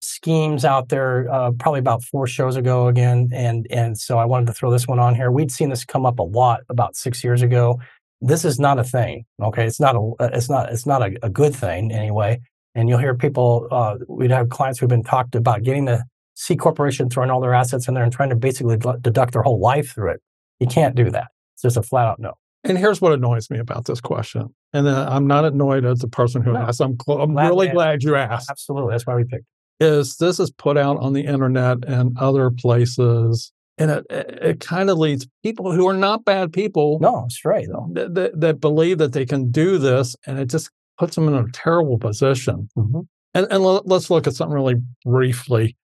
schemes 0.00 0.64
out 0.64 0.88
there, 0.88 1.32
uh, 1.32 1.50
probably 1.52 1.80
about 1.80 2.02
four 2.02 2.26
shows 2.26 2.56
ago 2.56 2.88
again, 2.88 3.28
and 3.32 3.66
and 3.70 3.98
so 3.98 4.18
I 4.18 4.24
wanted 4.24 4.46
to 4.46 4.52
throw 4.52 4.70
this 4.70 4.86
one 4.86 4.98
on 4.98 5.14
here. 5.14 5.30
We'd 5.30 5.50
seen 5.50 5.70
this 5.70 5.84
come 5.84 6.06
up 6.06 6.18
a 6.18 6.22
lot 6.22 6.60
about 6.68 6.96
six 6.96 7.24
years 7.24 7.42
ago. 7.42 7.80
This 8.20 8.44
is 8.44 8.58
not 8.58 8.78
a 8.78 8.84
thing. 8.84 9.24
Okay, 9.42 9.66
it's 9.66 9.80
not 9.80 9.96
a 9.96 10.12
it's 10.34 10.50
not 10.50 10.72
it's 10.72 10.86
not 10.86 11.02
a, 11.02 11.16
a 11.22 11.30
good 11.30 11.54
thing 11.54 11.92
anyway. 11.92 12.40
And 12.74 12.88
you'll 12.88 12.98
hear 12.98 13.14
people. 13.14 13.68
Uh, 13.70 13.96
we'd 14.08 14.30
have 14.30 14.50
clients 14.50 14.78
who've 14.78 14.88
been 14.88 15.04
talked 15.04 15.34
about 15.34 15.62
getting 15.62 15.86
the 15.86 16.04
C 16.34 16.56
corporation 16.56 17.08
throwing 17.08 17.30
all 17.30 17.40
their 17.40 17.54
assets 17.54 17.88
in 17.88 17.94
there 17.94 18.04
and 18.04 18.12
trying 18.12 18.30
to 18.30 18.36
basically 18.36 18.76
deduct 19.00 19.32
their 19.32 19.42
whole 19.42 19.58
life 19.58 19.94
through 19.94 20.10
it. 20.10 20.22
You 20.60 20.66
can't 20.66 20.94
do 20.94 21.10
that. 21.10 21.28
It's 21.54 21.62
just 21.62 21.76
a 21.76 21.82
flat 21.82 22.06
out 22.06 22.18
no. 22.18 22.34
And 22.68 22.78
here's 22.78 23.00
what 23.00 23.12
annoys 23.12 23.50
me 23.50 23.58
about 23.58 23.86
this 23.86 24.00
question. 24.00 24.54
And 24.72 24.86
uh, 24.88 25.08
I'm 25.08 25.26
not 25.26 25.44
annoyed 25.44 25.84
as 25.84 26.00
the 26.00 26.08
person 26.08 26.42
who 26.42 26.52
no. 26.52 26.60
asked. 26.60 26.80
I'm, 26.80 26.96
cl- 27.04 27.22
I'm 27.22 27.32
glad 27.32 27.48
really 27.48 27.68
glad 27.68 28.02
you 28.02 28.16
asked. 28.16 28.50
Absolutely. 28.50 28.92
That's 28.92 29.06
why 29.06 29.14
we 29.14 29.24
picked. 29.24 29.44
Is 29.78 30.16
this 30.16 30.40
is 30.40 30.50
put 30.50 30.76
out 30.76 30.96
on 30.98 31.12
the 31.12 31.26
internet 31.26 31.78
and 31.86 32.16
other 32.18 32.50
places. 32.50 33.52
And 33.78 33.90
it, 33.90 34.06
it, 34.08 34.38
it 34.42 34.60
kind 34.60 34.88
of 34.88 34.98
leads 34.98 35.28
people 35.42 35.70
who 35.70 35.86
are 35.86 35.94
not 35.94 36.24
bad 36.24 36.52
people. 36.52 36.98
No, 37.00 37.26
straight 37.28 37.68
though. 37.68 37.88
That, 37.92 38.14
that, 38.14 38.40
that, 38.40 38.60
believe 38.60 38.98
that 38.98 39.12
they 39.12 39.26
can 39.26 39.50
do 39.50 39.76
this. 39.76 40.16
And 40.26 40.38
it 40.38 40.48
just 40.48 40.70
puts 40.98 41.14
them 41.14 41.28
in 41.28 41.34
a 41.34 41.46
terrible 41.52 41.98
position. 41.98 42.70
Mm-hmm. 42.76 43.00
And, 43.34 43.46
and 43.50 43.64
l- 43.64 43.82
let's 43.84 44.08
look 44.08 44.26
at 44.26 44.34
something 44.34 44.54
really 44.54 44.76
briefly 45.04 45.76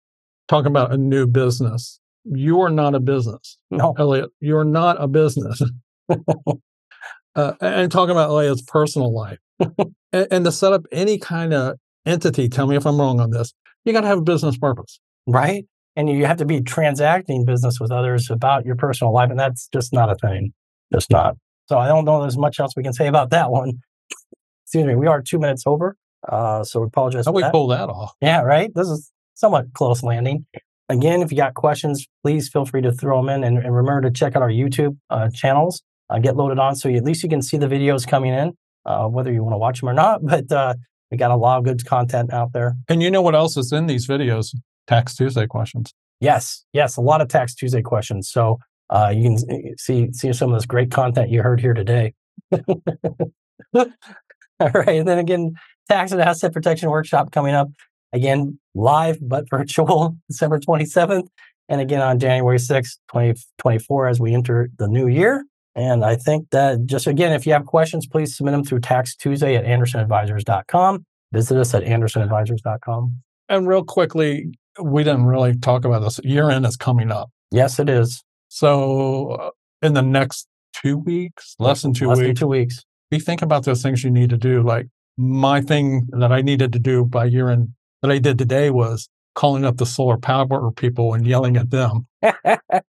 talking 0.49 0.69
about 0.69 0.93
a 0.93 0.97
new 0.97 1.27
business. 1.27 2.01
You 2.25 2.63
are 2.63 2.71
not 2.71 2.95
a 2.95 3.01
business. 3.01 3.59
No. 3.71 3.95
Eliot, 3.99 4.31
you're 4.41 4.65
not 4.65 4.97
a 5.03 5.07
business. 5.07 5.63
uh, 7.35 7.55
and 7.61 7.91
talking 7.91 8.13
about 8.13 8.31
Eliot's 8.31 8.63
personal 8.63 9.13
life. 9.15 9.39
and, 10.13 10.27
and 10.31 10.45
to 10.45 10.53
set 10.53 10.73
up 10.73 10.85
any 10.93 11.19
kind 11.19 11.53
of 11.55 11.77
entity, 12.07 12.49
tell 12.49 12.67
me 12.67 12.77
if 12.77 12.87
I'm 12.87 13.01
wrong 13.01 13.21
on 13.21 13.31
this, 13.31 13.53
you 13.85 13.93
got 13.93 14.03
to 14.03 14.07
have 14.07 14.19
a 14.19 14.23
business 14.23 14.59
purpose. 14.59 15.01
Right. 15.27 15.67
And 15.97 16.09
you 16.09 16.25
have 16.27 16.39
to 16.39 16.47
be 16.47 16.61
transacting 16.63 17.45
business 17.45 17.79
with 17.79 17.91
others 17.91 18.31
about 18.31 18.65
your 18.65 18.77
personal 18.77 19.13
life. 19.13 19.31
And 19.31 19.39
that's 19.39 19.69
just 19.73 19.93
not 19.93 20.11
a 20.11 20.15
thing. 20.17 20.53
Just 20.93 21.11
not. 21.11 21.37
So 21.69 21.79
I 21.79 21.87
don't 21.87 22.05
know 22.05 22.21
there's 22.21 22.39
much 22.39 22.61
else 22.61 22.73
we 22.77 22.83
can 22.83 22.93
say 22.93 23.07
about 23.07 23.31
that 23.31 23.51
one. 23.51 23.75
Excuse 24.65 24.87
me. 24.87 24.95
We 24.95 25.07
are 25.07 25.23
two 25.23 25.39
minutes 25.39 25.65
over. 25.67 25.97
Uh, 26.29 26.65
so 26.65 26.81
we 26.81 26.87
apologize. 26.87 27.27
How 27.27 27.33
we 27.33 27.43
that. 27.43 27.53
pull 27.53 27.69
that 27.69 27.89
off? 27.89 28.13
Yeah, 28.21 28.43
right. 28.43 28.71
This 28.75 28.89
is 28.89 29.11
somewhat 29.35 29.73
close 29.75 30.03
landing. 30.03 30.47
Again, 30.89 31.23
if 31.23 31.31
you 31.31 31.37
got 31.37 31.55
questions, 31.55 32.07
please 32.23 32.49
feel 32.49 32.65
free 32.65 32.83
to 32.83 32.93
throw 32.93 33.21
them 33.21 33.29
in. 33.29 33.45
And, 33.45 33.59
and 33.59 33.75
remember 33.75 34.03
to 34.03 34.11
check 34.11 34.37
out 34.37 34.43
our 34.43 34.51
YouTube 34.51 34.97
uh, 35.11 35.29
channels. 35.33 35.83
Uh, 36.13 36.19
get 36.19 36.37
loaded 36.37 36.59
on 36.59 36.77
so 36.77 36.89
you, 36.89 36.97
at 36.97 37.05
least 37.05 37.23
you 37.23 37.29
can 37.29 37.41
see 37.41 37.57
the 37.57 37.67
videos 37.67 38.07
coming 38.07 38.35
in, 38.35 38.53
uh, 38.85 39.07
whether 39.07 39.33
you 39.33 39.43
want 39.43 39.55
to 39.55 39.59
watch 39.59 39.81
them 39.81 39.89
or 39.89 39.95
not. 39.95 40.21
But 40.27 40.53
uh, 40.53 40.75
We 41.11 41.17
got 41.17 41.31
a 41.31 41.37
lot 41.37 41.59
of 41.59 41.65
good 41.65 41.85
content 41.87 42.33
out 42.33 42.53
there. 42.53 42.75
And 42.89 43.03
you 43.03 43.11
know 43.11 43.23
what 43.23 43.35
else 43.35 43.57
is 43.57 43.73
in 43.73 43.87
these 43.87 44.07
videos? 44.07 44.55
Tax 44.87 45.15
Tuesday 45.15 45.47
questions. 45.47 45.95
Yes, 46.21 46.65
yes, 46.73 46.97
a 46.97 47.01
lot 47.01 47.21
of 47.21 47.29
Tax 47.29 47.55
Tuesday 47.55 47.83
questions. 47.83 48.31
So 48.31 48.59
uh, 48.91 49.13
you 49.15 49.23
can 49.23 49.79
see 49.79 50.13
see 50.13 50.33
some 50.33 50.53
of 50.53 50.59
this 50.59 50.67
great 50.67 50.91
content 50.91 51.31
you 51.31 51.43
heard 51.43 51.61
here 51.61 51.75
today. 51.75 52.15
All 52.53 53.87
right, 54.61 54.99
and 55.01 55.09
then 55.09 55.19
again, 55.19 55.55
tax 55.89 56.13
and 56.13 56.21
asset 56.21 56.53
protection 56.53 56.91
workshop 56.91 57.33
coming 57.33 57.55
up 57.55 57.69
again 58.13 58.59
live 58.75 59.19
but 59.21 59.45
virtual 59.51 60.17
December 60.29 60.59
27th 60.59 61.27
and 61.69 61.81
again 61.81 62.03
on 62.03 62.19
January 62.19 62.59
6th, 62.59 62.99
2024 63.11 64.09
as 64.09 64.21
we 64.21 64.35
enter 64.35 64.69
the 64.79 64.89
new 64.89 65.09
year. 65.09 65.45
And 65.75 66.05
I 66.05 66.17
think 66.17 66.51
that 66.51 66.85
just 66.87 67.07
again, 67.07 67.33
if 67.33 67.47
you 67.47 67.53
have 67.53 67.67
questions, 67.67 68.07
please 68.07 68.37
submit 68.37 68.53
them 68.53 68.65
through 68.65 68.81
Tax 68.81 69.17
Tuesday 69.17 69.57
at 69.57 69.65
andersonadvisors.com. 69.65 71.05
Visit 71.33 71.59
us 71.59 71.75
at 71.75 71.83
andersonadvisors.com. 71.83 73.23
And 73.49 73.69
real 73.69 73.85
quickly, 73.85 74.53
we 74.83 75.03
didn't 75.03 75.25
really 75.25 75.57
talk 75.57 75.85
about 75.85 76.01
this. 76.01 76.21
Year 76.25 76.51
end 76.51 76.67
is 76.67 76.77
coming 76.77 77.11
up. 77.11 77.31
Yes, 77.51 77.79
it 77.79 77.89
is. 77.89 78.23
So 78.49 79.31
uh, 79.31 79.51
in 79.81 79.95
the 79.95 80.03
next 80.03 80.47
two 80.75 80.99
weeks, 80.99 81.55
less 81.59 81.83
than 81.83 81.95
two 81.95 82.09
less 82.09 82.19
weeks, 82.19 82.27
than 82.27 82.35
two 82.37 82.49
weeks, 82.49 82.85
be 83.11 83.19
thinking 83.19 83.47
about 83.47 83.65
those 83.65 83.83
things 83.83 84.05
you 84.05 84.11
need 84.11 84.31
to 84.31 84.37
do. 84.37 84.63
Like 84.63 84.89
my 85.17 85.61
thing 85.61 86.07
that 86.13 86.33
I 86.33 86.43
needed 86.43 86.73
to 86.75 86.79
do 86.79 87.05
by 87.05 87.27
year 87.27 87.49
end 87.49 87.69
that 88.03 88.11
I 88.11 88.19
did 88.19 88.39
today 88.39 88.71
was 88.71 89.09
calling 89.35 89.65
up 89.65 89.79
the 89.79 89.87
solar 89.87 90.19
power 90.19 90.71
people 90.73 91.15
and 91.15 91.27
yelling 91.27 91.57
at 91.57 91.71
them. 91.71 92.07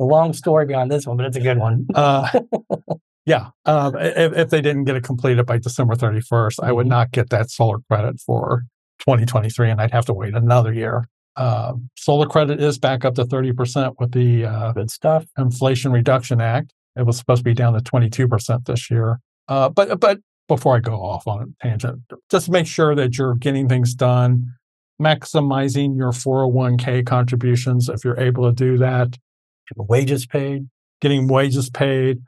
a 0.00 0.04
long 0.04 0.32
story 0.32 0.66
behind 0.66 0.90
this 0.90 1.06
one, 1.06 1.16
but 1.16 1.26
it's 1.26 1.36
a 1.36 1.40
good 1.40 1.58
one. 1.58 1.86
uh, 1.94 2.40
yeah. 3.26 3.48
Um, 3.64 3.94
if, 3.98 4.32
if, 4.32 4.50
they 4.50 4.60
didn't 4.60 4.84
get 4.84 4.96
it 4.96 5.04
completed 5.04 5.46
by 5.46 5.58
December 5.58 5.94
31st, 5.94 6.22
mm-hmm. 6.22 6.64
I 6.64 6.72
would 6.72 6.84
mm-hmm. 6.84 6.90
not 6.90 7.12
get 7.12 7.30
that 7.30 7.50
solar 7.50 7.78
credit 7.90 8.20
for 8.20 8.64
2023 9.00 9.70
and 9.70 9.80
I'd 9.80 9.92
have 9.92 10.06
to 10.06 10.14
wait 10.14 10.34
another 10.34 10.72
year. 10.72 11.08
Uh, 11.36 11.74
solar 11.96 12.26
credit 12.26 12.60
is 12.60 12.78
back 12.78 13.04
up 13.04 13.14
to 13.16 13.24
30% 13.24 13.94
with 13.98 14.12
the 14.12 14.44
uh, 14.44 14.72
good 14.72 14.90
stuff 14.90 15.26
Inflation 15.36 15.90
Reduction 15.90 16.40
Act. 16.40 16.72
It 16.96 17.04
was 17.04 17.18
supposed 17.18 17.40
to 17.40 17.44
be 17.44 17.54
down 17.54 17.72
to 17.74 17.80
22% 17.80 18.66
this 18.66 18.90
year. 18.90 19.18
Uh, 19.48 19.68
but 19.68 19.98
but 20.00 20.20
before 20.48 20.76
I 20.76 20.80
go 20.80 20.94
off 20.94 21.26
on 21.26 21.42
a 21.42 21.66
tangent, 21.66 22.02
just 22.30 22.48
make 22.48 22.66
sure 22.66 22.94
that 22.94 23.18
you're 23.18 23.34
getting 23.34 23.68
things 23.68 23.94
done, 23.94 24.54
maximizing 25.00 25.96
your 25.96 26.12
401k 26.12 27.04
contributions 27.04 27.88
if 27.88 28.04
you're 28.04 28.20
able 28.20 28.48
to 28.48 28.54
do 28.54 28.78
that. 28.78 29.16
Wages 29.76 30.26
paid, 30.26 30.68
getting 31.00 31.28
wages 31.28 31.70
paid. 31.70 32.18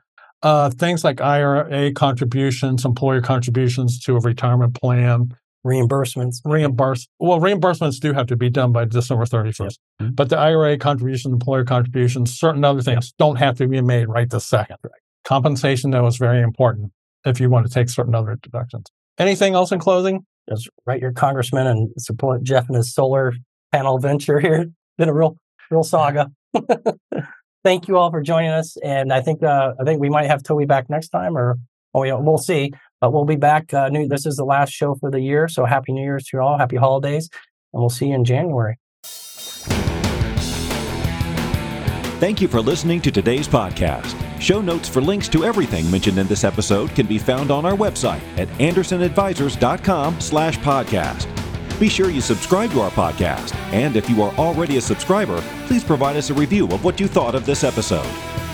Uh, 0.43 0.69
things 0.69 1.03
like 1.03 1.19
IRA 1.19 1.91
contributions, 1.93 2.85
employer 2.85 3.21
contributions 3.21 3.99
to 4.01 4.15
a 4.15 4.19
retirement 4.19 4.75
plan, 4.75 5.35
reimbursements. 5.65 6.37
Reimburse 6.45 7.07
well, 7.19 7.39
reimbursements 7.39 7.99
do 7.99 8.13
have 8.13 8.27
to 8.27 8.35
be 8.35 8.49
done 8.49 8.71
by 8.71 8.85
December 8.85 9.25
31st. 9.25 9.59
Yep. 9.59 9.71
Mm-hmm. 10.01 10.11
But 10.13 10.29
the 10.29 10.37
IRA 10.37 10.77
contributions, 10.77 11.33
employer 11.33 11.63
contributions, 11.63 12.37
certain 12.37 12.63
other 12.63 12.81
things 12.81 13.07
yep. 13.07 13.17
don't 13.17 13.35
have 13.37 13.57
to 13.57 13.67
be 13.67 13.81
made 13.81 14.07
right 14.07 14.29
this 14.29 14.45
second. 14.45 14.77
Right. 14.83 14.91
Compensation, 15.25 15.91
though, 15.91 16.07
is 16.07 16.17
very 16.17 16.41
important 16.41 16.91
if 17.25 17.39
you 17.39 17.49
want 17.49 17.67
to 17.67 17.73
take 17.73 17.89
certain 17.89 18.15
other 18.15 18.37
deductions. 18.41 18.85
Anything 19.17 19.55
else 19.55 19.71
in 19.71 19.79
closing? 19.79 20.25
Just 20.49 20.69
write 20.85 21.01
your 21.01 21.11
congressman 21.11 21.67
and 21.67 21.89
support 21.97 22.43
Jeff 22.43 22.67
and 22.67 22.77
his 22.77 22.93
solar 22.93 23.33
panel 23.73 23.99
venture 23.99 24.39
here. 24.39 24.67
Been 24.97 25.09
a 25.09 25.13
real, 25.13 25.37
real 25.69 25.83
saga. 25.95 26.31
Thank 27.63 27.87
you 27.87 27.97
all 27.97 28.11
for 28.11 28.21
joining 28.21 28.51
us, 28.51 28.77
and 28.77 29.11
I 29.11 29.21
think 29.21 29.43
uh, 29.43 29.73
I 29.79 29.83
think 29.83 29.99
we 29.99 30.09
might 30.09 30.27
have 30.27 30.43
Toby 30.43 30.65
back 30.65 30.89
next 30.89 31.09
time, 31.09 31.37
or 31.37 31.57
oh, 31.93 32.03
yeah, 32.03 32.13
we'll 32.13 32.37
see. 32.37 32.71
But 33.01 33.13
we'll 33.13 33.25
be 33.25 33.35
back. 33.35 33.73
Uh, 33.73 33.89
new. 33.89 34.07
This 34.07 34.25
is 34.25 34.37
the 34.37 34.45
last 34.45 34.71
show 34.71 34.95
for 34.95 35.11
the 35.11 35.19
year, 35.19 35.47
so 35.47 35.65
happy 35.65 35.91
New 35.91 36.03
Year's 36.03 36.25
to 36.25 36.37
you 36.37 36.43
all. 36.43 36.57
Happy 36.57 36.77
holidays, 36.77 37.29
and 37.73 37.81
we'll 37.81 37.89
see 37.89 38.07
you 38.07 38.15
in 38.15 38.25
January. 38.25 38.77
Thank 42.19 42.41
you 42.41 42.47
for 42.47 42.61
listening 42.61 42.99
to 43.01 43.11
today's 43.11 43.47
podcast. 43.47 44.15
Show 44.41 44.61
notes 44.61 44.89
for 44.89 45.01
links 45.01 45.27
to 45.29 45.43
everything 45.43 45.89
mentioned 45.91 46.17
in 46.17 46.27
this 46.27 46.43
episode 46.43 46.89
can 46.95 47.05
be 47.05 47.19
found 47.19 47.51
on 47.51 47.65
our 47.65 47.75
website 47.75 48.21
at 48.37 48.47
andersonadvisors.com 48.59 50.19
slash 50.19 50.57
podcast. 50.59 51.46
Be 51.79 51.89
sure 51.89 52.09
you 52.09 52.21
subscribe 52.21 52.71
to 52.71 52.81
our 52.81 52.89
podcast, 52.89 53.53
and 53.71 53.95
if 53.95 54.09
you 54.09 54.23
are 54.23 54.33
already 54.33 54.77
a 54.77 54.81
subscriber, 54.81 55.39
please 55.67 55.83
provide 55.83 56.15
us 56.15 56.31
a 56.31 56.33
review 56.33 56.67
of 56.69 56.83
what 56.83 56.99
you 56.99 57.07
thought 57.07 57.35
of 57.35 57.45
this 57.45 57.63
episode. 57.63 58.46